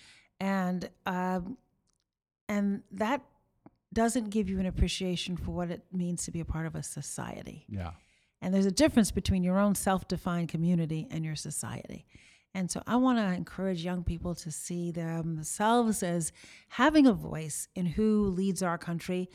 And, 0.40 0.88
um, 1.06 1.58
and 2.48 2.82
that 2.90 3.22
doesn't 3.92 4.30
give 4.30 4.48
you 4.48 4.58
an 4.58 4.66
appreciation 4.66 5.36
for 5.36 5.52
what 5.52 5.70
it 5.70 5.82
means 5.92 6.24
to 6.24 6.30
be 6.30 6.40
a 6.40 6.44
part 6.44 6.66
of 6.66 6.74
a 6.74 6.82
society. 6.82 7.66
Yeah. 7.68 7.92
And 8.42 8.52
there's 8.52 8.66
a 8.66 8.72
difference 8.72 9.12
between 9.12 9.44
your 9.44 9.58
own 9.58 9.76
self 9.76 10.08
defined 10.08 10.48
community 10.48 11.06
and 11.10 11.24
your 11.24 11.36
society. 11.36 12.04
And 12.54 12.70
so 12.70 12.82
I 12.86 12.96
want 12.96 13.18
to 13.18 13.24
encourage 13.24 13.82
young 13.82 14.04
people 14.04 14.34
to 14.34 14.50
see 14.50 14.90
themselves 14.90 16.02
as 16.02 16.32
having 16.68 17.06
a 17.06 17.14
voice 17.14 17.68
in 17.74 17.86
who 17.86 18.26
leads 18.26 18.62
our 18.62 18.76
country 18.76 19.30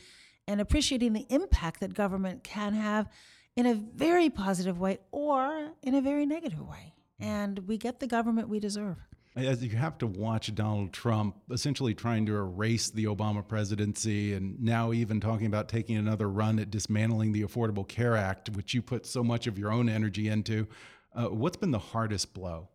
and 0.46 0.60
appreciating 0.60 1.14
the 1.14 1.26
impact 1.30 1.80
that 1.80 1.94
government 1.94 2.44
can 2.44 2.74
have 2.74 3.08
in 3.56 3.66
a 3.66 3.74
very 3.74 4.30
positive 4.30 4.78
way 4.78 4.98
or 5.10 5.72
in 5.82 5.94
a 5.94 6.00
very 6.00 6.26
negative 6.26 6.60
way. 6.60 6.94
And 7.18 7.58
we 7.66 7.76
get 7.76 7.98
the 7.98 8.06
government 8.06 8.48
we 8.48 8.60
deserve. 8.60 9.07
As 9.38 9.62
you 9.62 9.76
have 9.76 9.98
to 9.98 10.06
watch 10.08 10.52
Donald 10.56 10.92
Trump 10.92 11.36
essentially 11.48 11.94
trying 11.94 12.26
to 12.26 12.34
erase 12.34 12.90
the 12.90 13.04
Obama 13.04 13.46
presidency 13.46 14.34
and 14.34 14.60
now 14.60 14.92
even 14.92 15.20
talking 15.20 15.46
about 15.46 15.68
taking 15.68 15.96
another 15.96 16.28
run 16.28 16.58
at 16.58 16.72
dismantling 16.72 17.30
the 17.30 17.42
Affordable 17.42 17.86
Care 17.86 18.16
Act, 18.16 18.50
which 18.50 18.74
you 18.74 18.82
put 18.82 19.06
so 19.06 19.22
much 19.22 19.46
of 19.46 19.56
your 19.56 19.70
own 19.70 19.88
energy 19.88 20.26
into, 20.26 20.66
uh, 21.14 21.26
what's 21.26 21.56
been 21.56 21.70
the 21.70 21.78
hardest 21.78 22.34
blow? 22.34 22.68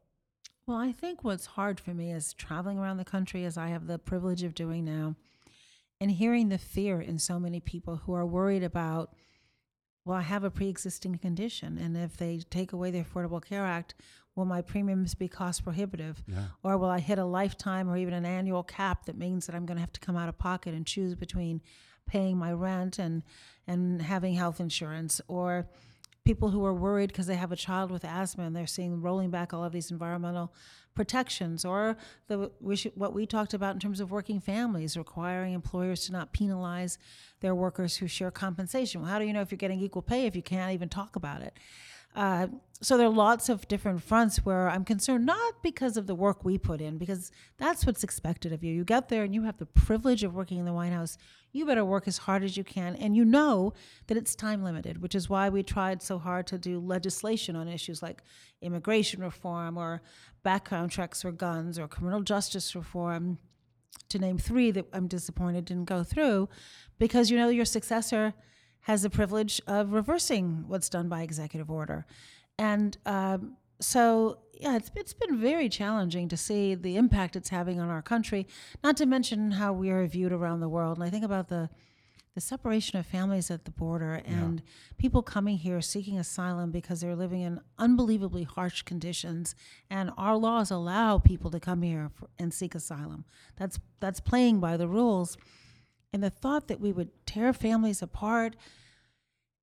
Well, 0.66 0.78
I 0.78 0.94
think 0.94 1.26
what's 1.26 1.46
hard 1.46 1.82
for 1.82 1.94
me 1.94 2.14
is 2.14 2.34
traveling 2.34 2.80
around 2.80 2.96
the 2.96 3.04
country 3.04 3.44
as 3.44 3.58
I 3.58 3.68
have 3.68 3.86
the 3.86 4.00
privilege 4.00 4.44
of 4.44 4.56
doing 4.56 4.86
now 4.86 5.18
and 6.00 6.12
hearing 6.12 6.48
the 6.48 6.58
fear 6.58 7.02
in 7.02 7.20
so 7.20 7.40
many 7.40 7.60
people 7.60 7.98
who 8.06 8.14
are 8.14 8.26
worried 8.26 8.64
about, 8.64 9.14
well, 10.06 10.18
I 10.18 10.22
have 10.22 10.46
a 10.46 10.50
pre 10.50 10.70
existing 10.70 11.18
condition. 11.18 11.78
And 11.78 11.98
if 11.98 12.16
they 12.16 12.40
take 12.50 12.72
away 12.72 12.90
the 12.90 13.04
Affordable 13.04 13.44
Care 13.44 13.66
Act, 13.66 13.96
will 14.36 14.46
my 14.46 14.62
premiums 14.62 15.14
be 15.16 15.28
cost 15.28 15.64
prohibitive? 15.64 16.24
Yeah. 16.28 16.46
Or 16.64 16.78
will 16.78 16.90
I 16.90 17.00
hit 17.00 17.20
a 17.20 17.26
lifetime 17.26 17.90
or 17.90 17.98
even 17.98 18.14
an 18.14 18.26
annual 18.26 18.64
cap 18.64 19.06
that 19.06 19.18
means 19.18 19.46
that 19.46 19.56
I'm 19.56 19.66
going 19.66 19.78
to 19.78 19.82
have 19.82 19.94
to 19.94 20.00
come 20.00 20.18
out 20.18 20.30
of 20.30 20.38
pocket 20.38 20.74
and 20.74 20.86
choose 20.86 21.16
between 21.16 21.62
paying 22.06 22.38
my 22.38 22.52
rent 22.52 23.00
and, 23.00 23.24
and 23.68 24.02
having 24.02 24.34
health 24.34 24.60
insurance? 24.60 25.22
Or 25.28 25.68
people 26.26 26.50
who 26.50 26.66
are 26.66 26.74
worried 26.74 27.08
because 27.08 27.28
they 27.28 27.36
have 27.36 27.52
a 27.52 27.56
child 27.56 27.92
with 27.92 28.06
asthma 28.06 28.46
and 28.46 28.56
they're 28.56 28.68
seeing 28.68 29.02
rolling 29.02 29.30
back 29.30 29.54
all 29.54 29.64
of 29.64 29.74
these 29.74 29.92
environmental 29.92 30.54
protections 30.96 31.66
or 31.66 31.98
the 32.28 32.52
we 32.62 32.76
should, 32.76 32.92
what 32.96 33.14
we 33.14 33.26
talked 33.26 33.54
about 33.54 33.74
in 33.74 33.80
terms 33.80 34.00
of 34.00 34.12
working 34.12 34.40
families 34.40 34.96
requiring 34.96 35.54
employers 35.54 36.06
to 36.06 36.12
not 36.12 36.32
penalize 36.32 36.98
their 37.40 37.56
workers 37.56 37.98
who 37.98 38.08
share 38.08 38.30
compensation 38.30 39.02
well 39.02 39.10
how 39.10 39.18
do 39.18 39.26
you 39.26 39.34
know 39.34 39.42
if 39.42 39.52
you're 39.52 39.58
getting 39.58 39.82
equal 39.82 40.04
pay 40.04 40.28
if 40.28 40.36
you 40.36 40.44
can't 40.44 40.72
even 40.72 40.88
talk 40.88 41.16
about 41.16 41.42
it 41.42 41.58
uh, 42.16 42.48
so 42.82 42.98
there 42.98 43.08
are 43.08 43.14
lots 43.14 43.48
of 43.48 43.66
different 43.70 44.04
fronts 44.04 44.40
where 44.40 44.70
I'm 44.70 44.84
concerned, 44.84 45.26
not 45.26 45.64
because 45.64 45.96
of 45.96 46.06
the 46.06 46.16
work 46.16 46.44
we 46.44 46.58
put 46.58 46.82
in, 46.82 46.98
because 46.98 47.32
that's 47.58 47.86
what's 47.86 48.04
expected 48.04 48.52
of 48.52 48.62
you. 48.62 48.74
You 48.74 48.84
get 48.84 49.08
there 49.08 49.24
and 49.24 49.34
you 49.34 49.44
have 49.44 49.58
the 49.58 49.66
privilege 49.66 50.24
of 50.26 50.34
working 50.34 50.60
in 50.60 50.66
the 50.66 50.74
White 50.74 50.92
House. 50.92 51.18
You 51.54 51.66
better 51.66 51.86
work 51.86 52.08
as 52.08 52.18
hard 52.18 52.44
as 52.44 52.58
you 52.58 52.64
can, 52.64 52.96
and 52.98 53.16
you 53.16 53.24
know 53.24 53.74
that 54.08 54.18
it's 54.18 54.36
time 54.36 54.64
limited, 54.64 55.02
which 55.02 55.16
is 55.16 55.30
why 55.30 55.48
we 55.48 55.64
tried 55.64 56.02
so 56.02 56.18
hard 56.20 56.46
to 56.48 56.58
do 56.58 56.80
legislation 56.80 57.56
on 57.56 57.70
issues 57.70 58.04
like 58.04 58.22
immigration 58.62 59.22
reform 59.22 59.78
or 59.78 60.02
background 60.44 60.92
checks 60.92 61.24
or 61.24 61.32
guns 61.32 61.80
or 61.80 61.88
criminal 61.88 62.22
justice 62.22 62.76
reform 62.76 63.38
to 64.10 64.20
name 64.20 64.38
three 64.38 64.72
that 64.72 64.88
I'm 64.92 65.08
disappointed 65.08 65.66
didn't 65.66 65.86
go 65.86 66.04
through, 66.04 66.50
because 67.00 67.32
you 67.32 67.38
know 67.38 67.50
your 67.50 67.66
successor 67.66 68.34
has 68.84 69.02
the 69.02 69.10
privilege 69.10 69.62
of 69.68 69.92
reversing 69.94 70.66
what's 70.68 70.90
done 70.90 71.10
by 71.10 71.22
executive 71.22 71.70
order, 71.70 72.06
and 72.58 72.98
um, 73.06 73.58
so 73.80 74.40
yeah, 74.60 74.76
it's 74.76 74.92
it's 74.96 75.14
been 75.14 75.38
very 75.38 75.70
challenging 75.70 76.30
to 76.30 76.38
see 76.38 76.76
the 76.76 76.96
impact 76.96 77.36
it's 77.36 77.50
having 77.50 77.80
on 77.80 77.90
our 77.90 78.02
country. 78.02 78.48
Not 78.84 78.98
to 78.98 79.06
mention 79.06 79.52
how 79.52 79.74
we 79.74 79.90
are 79.90 80.06
viewed 80.08 80.32
around 80.32 80.60
the 80.60 80.70
world. 80.70 80.98
And 80.98 81.04
I 81.04 81.10
think 81.10 81.26
about 81.26 81.50
the 81.50 81.70
the 82.36 82.42
separation 82.42 82.98
of 82.98 83.06
families 83.06 83.52
at 83.52 83.66
the 83.66 83.72
border 83.72 84.22
and 84.26 84.64
people 84.98 85.22
coming 85.22 85.58
here 85.58 85.82
seeking 85.82 86.18
asylum 86.18 86.72
because 86.72 87.00
they're 87.00 87.16
living 87.16 87.42
in 87.42 87.60
unbelievably 87.78 88.44
harsh 88.44 88.82
conditions 88.82 89.54
and 89.92 90.10
our 90.18 90.36
laws 90.36 90.72
allow 90.72 91.20
people 91.20 91.52
to 91.52 91.60
come 91.60 91.84
here 91.84 92.10
for, 92.16 92.28
and 92.40 92.52
seek 92.52 92.74
asylum 92.74 93.24
that's 93.56 93.80
that's 94.00 94.20
playing 94.20 94.60
by 94.60 94.76
the 94.78 94.88
rules 94.88 95.38
and 96.14 96.24
the 96.24 96.30
thought 96.30 96.68
that 96.68 96.80
we 96.80 96.94
would 96.94 97.10
tear 97.26 97.52
families 97.52 98.02
apart 98.02 98.56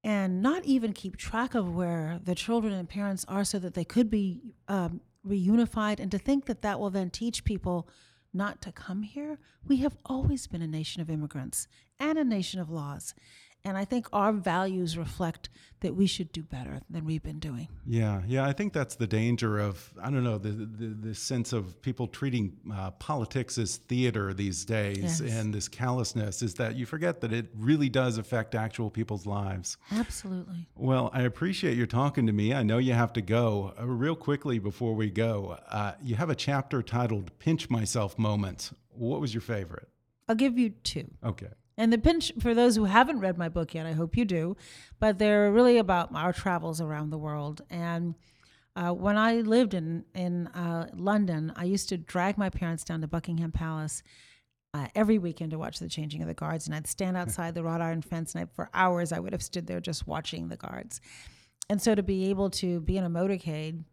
and 0.02 0.42
not 0.42 0.64
even 0.64 0.92
keep 0.92 1.16
track 1.16 1.54
of 1.54 1.74
where 1.74 2.20
the 2.22 2.34
children 2.34 2.72
and 2.72 2.88
parents 2.88 3.24
are 3.28 3.44
so 3.44 3.58
that 3.58 3.74
they 3.74 3.84
could 3.84 4.10
be 4.10 4.40
um, 4.66 5.00
reunified 5.26 6.00
and 6.00 6.10
to 6.10 6.18
think 6.18 6.46
that 6.46 6.62
that 6.62 6.80
will 6.80 6.90
then 6.90 7.10
teach 7.10 7.44
people 7.44 7.88
not 8.32 8.60
to 8.62 8.72
come 8.72 9.02
here. 9.02 9.38
We 9.66 9.78
have 9.78 9.96
always 10.06 10.46
been 10.46 10.62
a 10.62 10.66
nation 10.66 11.02
of 11.02 11.10
immigrants 11.10 11.68
and 11.98 12.18
a 12.18 12.24
nation 12.24 12.60
of 12.60 12.70
laws. 12.70 13.14
And 13.64 13.76
I 13.76 13.84
think 13.84 14.06
our 14.12 14.32
values 14.32 14.96
reflect 14.96 15.50
that 15.80 15.94
we 15.94 16.06
should 16.06 16.32
do 16.32 16.42
better 16.42 16.80
than 16.88 17.04
we've 17.04 17.22
been 17.22 17.38
doing. 17.38 17.68
Yeah, 17.86 18.22
yeah, 18.26 18.46
I 18.46 18.52
think 18.52 18.72
that's 18.72 18.94
the 18.94 19.06
danger 19.06 19.58
of 19.58 19.92
I 20.02 20.10
don't 20.10 20.24
know 20.24 20.38
the 20.38 20.50
the, 20.50 20.86
the 21.08 21.14
sense 21.14 21.52
of 21.52 21.80
people 21.82 22.06
treating 22.06 22.56
uh, 22.74 22.90
politics 22.92 23.58
as 23.58 23.76
theater 23.76 24.32
these 24.32 24.64
days, 24.64 24.98
Yes. 24.98 25.20
and 25.20 25.52
this 25.52 25.68
callousness 25.68 26.40
is 26.42 26.54
that 26.54 26.74
you 26.76 26.86
forget 26.86 27.20
that 27.20 27.32
it 27.32 27.46
really 27.54 27.88
does 27.90 28.16
affect 28.18 28.54
actual 28.54 28.90
people's 28.90 29.26
lives. 29.26 29.76
Absolutely. 29.92 30.66
Well, 30.74 31.10
I 31.12 31.22
appreciate 31.22 31.76
you 31.76 31.86
talking 31.86 32.26
to 32.26 32.32
me. 32.32 32.54
I 32.54 32.62
know 32.62 32.78
you 32.78 32.94
have 32.94 33.12
to 33.14 33.22
go. 33.22 33.74
Uh, 33.78 33.86
real 33.86 34.16
quickly 34.16 34.58
before 34.58 34.94
we 34.94 35.10
go, 35.10 35.58
uh, 35.68 35.92
you 36.02 36.14
have 36.16 36.30
a 36.30 36.34
chapter 36.34 36.82
titled 36.82 37.38
"Pinch 37.38 37.68
Myself 37.68 38.18
Moments." 38.18 38.72
What 38.88 39.20
was 39.20 39.32
your 39.34 39.40
favorite? 39.42 39.88
I'll 40.28 40.34
give 40.34 40.58
you 40.58 40.70
two. 40.70 41.10
Okay. 41.24 41.48
And 41.80 41.90
the 41.90 41.96
pinch, 41.96 42.30
for 42.38 42.52
those 42.54 42.76
who 42.76 42.84
haven't 42.84 43.20
read 43.20 43.38
my 43.38 43.48
book 43.48 43.72
yet, 43.72 43.86
I 43.86 43.92
hope 43.92 44.14
you 44.14 44.26
do, 44.26 44.54
but 44.98 45.18
they're 45.18 45.50
really 45.50 45.78
about 45.78 46.14
our 46.14 46.30
travels 46.30 46.78
around 46.78 47.08
the 47.08 47.16
world. 47.16 47.62
And 47.70 48.16
uh, 48.76 48.90
when 48.90 49.16
I 49.16 49.36
lived 49.36 49.72
in, 49.72 50.04
in 50.14 50.48
uh, 50.48 50.90
London, 50.92 51.54
I 51.56 51.64
used 51.64 51.88
to 51.88 51.96
drag 51.96 52.36
my 52.36 52.50
parents 52.50 52.84
down 52.84 53.00
to 53.00 53.08
Buckingham 53.08 53.50
Palace 53.50 54.02
uh, 54.74 54.88
every 54.94 55.16
weekend 55.16 55.52
to 55.52 55.58
watch 55.58 55.78
the 55.78 55.88
changing 55.88 56.20
of 56.20 56.28
the 56.28 56.34
guards. 56.34 56.66
And 56.66 56.74
I'd 56.74 56.86
stand 56.86 57.16
outside 57.16 57.54
the 57.54 57.62
wrought 57.62 57.80
iron 57.80 58.02
fence, 58.02 58.34
and 58.34 58.44
I, 58.44 58.48
for 58.54 58.68
hours 58.74 59.10
I 59.10 59.18
would 59.18 59.32
have 59.32 59.42
stood 59.42 59.66
there 59.66 59.80
just 59.80 60.06
watching 60.06 60.48
the 60.48 60.56
guards. 60.58 61.00
And 61.70 61.80
so 61.80 61.94
to 61.94 62.02
be 62.02 62.28
able 62.28 62.50
to 62.50 62.80
be 62.80 62.98
in 62.98 63.04
a 63.04 63.10
motorcade, 63.10 63.84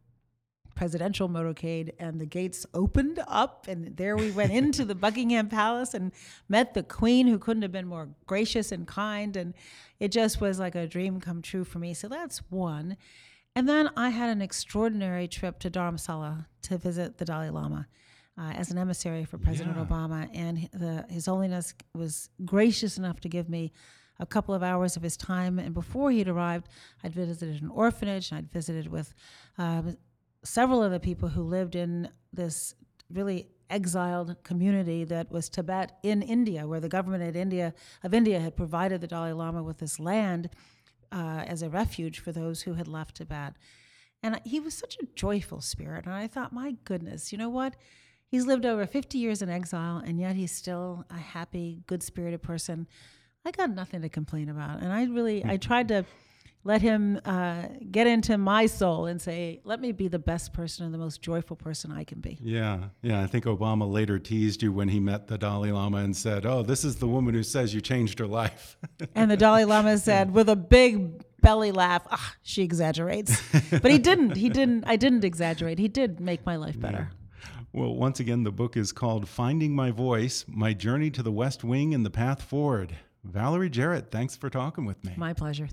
presidential 0.77 1.27
motorcade 1.27 1.89
and 1.99 2.21
the 2.21 2.25
gates 2.25 2.65
opened 2.75 3.19
up 3.27 3.65
and 3.67 3.97
there 3.97 4.15
we 4.15 4.29
went 4.31 4.51
into 4.51 4.85
the 4.85 4.93
Buckingham 5.03 5.49
Palace 5.49 5.95
and 5.95 6.11
met 6.47 6.75
the 6.75 6.83
queen 6.83 7.25
who 7.25 7.39
couldn't 7.39 7.63
have 7.63 7.71
been 7.71 7.87
more 7.87 8.09
gracious 8.27 8.71
and 8.71 8.85
kind 8.87 9.35
and 9.35 9.55
it 9.99 10.11
just 10.11 10.39
was 10.39 10.59
like 10.59 10.75
a 10.75 10.85
dream 10.85 11.19
come 11.19 11.41
true 11.41 11.63
for 11.63 11.79
me 11.79 11.95
so 11.95 12.07
that's 12.07 12.37
one 12.51 12.95
and 13.55 13.67
then 13.67 13.89
I 13.97 14.09
had 14.09 14.29
an 14.29 14.41
extraordinary 14.43 15.27
trip 15.27 15.57
to 15.61 15.71
Dharamsala 15.71 16.45
to 16.67 16.77
visit 16.77 17.17
the 17.17 17.25
Dalai 17.25 17.49
Lama 17.49 17.87
uh, 18.37 18.51
as 18.51 18.69
an 18.69 18.77
emissary 18.77 19.25
for 19.25 19.39
President 19.39 19.77
Yeah. 19.77 19.85
Obama 19.85 20.29
and 20.31 20.69
the, 20.73 21.05
His 21.09 21.25
Holiness 21.25 21.73
was 21.95 22.29
gracious 22.45 22.99
enough 22.99 23.19
to 23.21 23.29
give 23.29 23.49
me 23.49 23.73
a 24.19 24.25
couple 24.25 24.53
of 24.53 24.61
hours 24.63 24.95
of 24.97 25.03
his 25.03 25.15
time. 25.17 25.59
And 25.59 25.73
before 25.73 26.11
he'd 26.11 26.27
arrived, 26.27 26.67
I'd 27.03 27.13
visited 27.13 27.61
an 27.61 27.69
orphanage 27.69 28.31
and 28.31 28.37
I'd 28.39 28.51
visited 28.51 28.87
with 28.87 29.13
uh, 29.57 29.81
several 30.47 30.81
of 30.81 30.91
the 30.91 30.99
people 30.99 31.29
who 31.29 31.43
lived 31.43 31.75
in 31.75 32.09
this 32.31 32.73
really 33.11 33.47
exiled 33.69 34.35
community 34.43 35.03
that 35.03 35.29
was 35.29 35.49
Tibet 35.49 35.97
in 36.03 36.21
India, 36.21 36.65
where 36.65 36.79
the 36.79 36.89
government 36.89 37.23
of 37.23 37.35
India 37.35 37.73
of 38.03 38.13
India 38.13 38.39
had 38.39 38.55
provided 38.55 39.01
the 39.01 39.07
Dalai 39.07 39.33
Lama 39.33 39.61
with 39.61 39.79
this 39.79 39.99
land 39.99 40.49
uh, 41.11 41.43
as 41.45 41.61
a 41.61 41.69
refuge 41.69 42.19
for 42.19 42.31
those 42.31 42.61
who 42.61 42.73
had 42.73 42.87
left 42.87 43.17
Tibet. 43.17 43.55
And 44.23 44.39
he 44.45 44.59
was 44.59 44.73
such 44.73 44.97
a 45.01 45.07
joyful 45.15 45.61
spirit. 45.61 46.05
And 46.05 46.13
I 46.13 46.27
thought, 46.27 46.53
my 46.53 46.75
goodness, 46.85 47.31
you 47.31 47.37
know 47.37 47.49
what? 47.49 47.75
He's 48.27 48.45
lived 48.45 48.65
over 48.65 48.85
50 48.85 49.17
years 49.17 49.41
in 49.41 49.49
exile, 49.49 50.01
and 50.03 50.19
yet 50.19 50.35
he's 50.35 50.51
still 50.51 51.05
a 51.09 51.17
happy, 51.17 51.83
good 51.87 52.03
spirited 52.03 52.41
person. 52.41 52.87
I 53.45 53.51
got 53.51 53.69
nothing 53.69 54.01
to 54.01 54.09
complain 54.09 54.49
about. 54.49 54.81
And 54.81 54.91
I 54.91 55.05
really, 55.05 55.45
I 55.45 55.57
tried 55.57 55.87
to 55.89 56.05
let 56.67 56.81
him 56.81 57.19
uh, 57.23 57.63
get 57.89 58.07
into 58.07 58.37
my 58.37 58.65
soul 58.65 59.05
and 59.05 59.21
say, 59.21 59.61
let 59.63 59.79
me 59.79 59.93
be 59.93 60.09
the 60.09 60.19
best 60.19 60.51
person 60.51 60.85
and 60.85 60.93
the 60.93 60.97
most 60.97 61.21
joyful 61.21 61.55
person 61.55 61.93
I 61.93 62.03
can 62.03 62.19
be. 62.19 62.37
Yeah, 62.41 62.89
yeah. 63.01 63.21
I 63.23 63.27
think 63.27 63.45
Obama 63.45 63.89
later 63.89 64.19
teased 64.19 64.61
you 64.61 64.73
when 64.73 64.89
he 64.89 64.99
met 64.99 65.27
the 65.27 65.37
Dalai 65.37 65.71
Lama 65.71 65.99
and 65.99 66.15
said, 66.15 66.45
"Oh, 66.45 66.63
this 66.63 66.83
is 66.83 66.97
the 66.97 67.07
woman 67.07 67.33
who 67.33 67.41
says 67.41 67.73
you 67.73 67.79
changed 67.79 68.19
her 68.19 68.27
life." 68.27 68.77
And 69.15 69.31
the 69.31 69.37
Dalai 69.37 69.63
Lama 69.63 69.97
said, 69.97 70.33
with 70.33 70.49
a 70.49 70.55
big 70.55 71.23
belly 71.41 71.71
laugh, 71.71 72.05
ah, 72.11 72.35
she 72.43 72.63
exaggerates. 72.63 73.41
But 73.71 73.89
he 73.91 73.97
didn't. 73.97 74.35
He 74.35 74.49
didn't. 74.49 74.83
I 74.85 74.97
didn't 74.97 75.23
exaggerate. 75.23 75.79
He 75.79 75.87
did 75.87 76.19
make 76.19 76.45
my 76.45 76.57
life 76.57 76.77
better. 76.79 77.09
well, 77.71 77.95
once 77.95 78.19
again, 78.19 78.43
the 78.43 78.51
book 78.51 78.75
is 78.75 78.91
called 78.91 79.29
"Finding 79.29 79.73
My 79.73 79.91
Voice: 79.91 80.43
My 80.47 80.73
Journey 80.73 81.09
to 81.11 81.23
the 81.23 81.31
West 81.31 81.63
Wing 81.63 81.93
and 81.93 82.05
the 82.05 82.11
Path 82.11 82.41
Forward." 82.41 82.97
Valerie 83.23 83.69
Jarrett, 83.69 84.11
thanks 84.11 84.35
for 84.35 84.49
talking 84.49 84.85
with 84.85 85.03
me. 85.05 85.13
My 85.17 85.33
pleasure. 85.33 85.67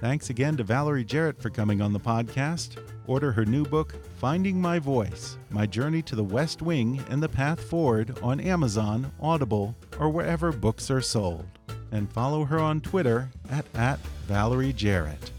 Thanks 0.00 0.30
again 0.30 0.56
to 0.58 0.62
Valerie 0.62 1.04
Jarrett 1.04 1.42
for 1.42 1.50
coming 1.50 1.82
on 1.82 1.92
the 1.92 1.98
podcast. 1.98 2.80
Order 3.08 3.32
her 3.32 3.44
new 3.44 3.64
book, 3.64 3.96
Finding 4.18 4.60
My 4.60 4.78
Voice 4.78 5.38
My 5.50 5.66
Journey 5.66 6.02
to 6.02 6.14
the 6.14 6.22
West 6.22 6.62
Wing 6.62 7.02
and 7.10 7.20
the 7.20 7.28
Path 7.28 7.60
Forward, 7.64 8.16
on 8.22 8.38
Amazon, 8.38 9.10
Audible, 9.20 9.74
or 9.98 10.08
wherever 10.08 10.52
books 10.52 10.88
are 10.88 11.00
sold. 11.00 11.46
And 11.90 12.12
follow 12.12 12.44
her 12.44 12.60
on 12.60 12.80
Twitter 12.80 13.28
at, 13.50 13.66
at 13.74 13.98
Valerie 14.28 14.72
Jarrett. 14.72 15.32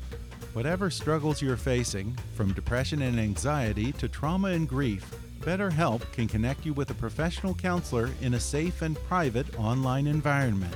Whatever 0.52 0.90
struggles 0.90 1.42
you're 1.42 1.56
facing, 1.56 2.18
from 2.34 2.52
depression 2.52 3.04
and 3.04 3.18
anxiety 3.18 3.94
to 3.94 4.10
trauma 4.10 4.50
and 4.50 4.68
grief, 4.68 5.10
BetterHelp 5.40 6.02
can 6.12 6.28
connect 6.28 6.66
you 6.66 6.74
with 6.74 6.90
a 6.90 6.96
professional 6.96 7.54
counselor 7.54 8.10
in 8.20 8.34
a 8.34 8.40
safe 8.42 8.82
and 8.82 8.98
private 9.08 9.58
online 9.58 10.06
environment. 10.06 10.76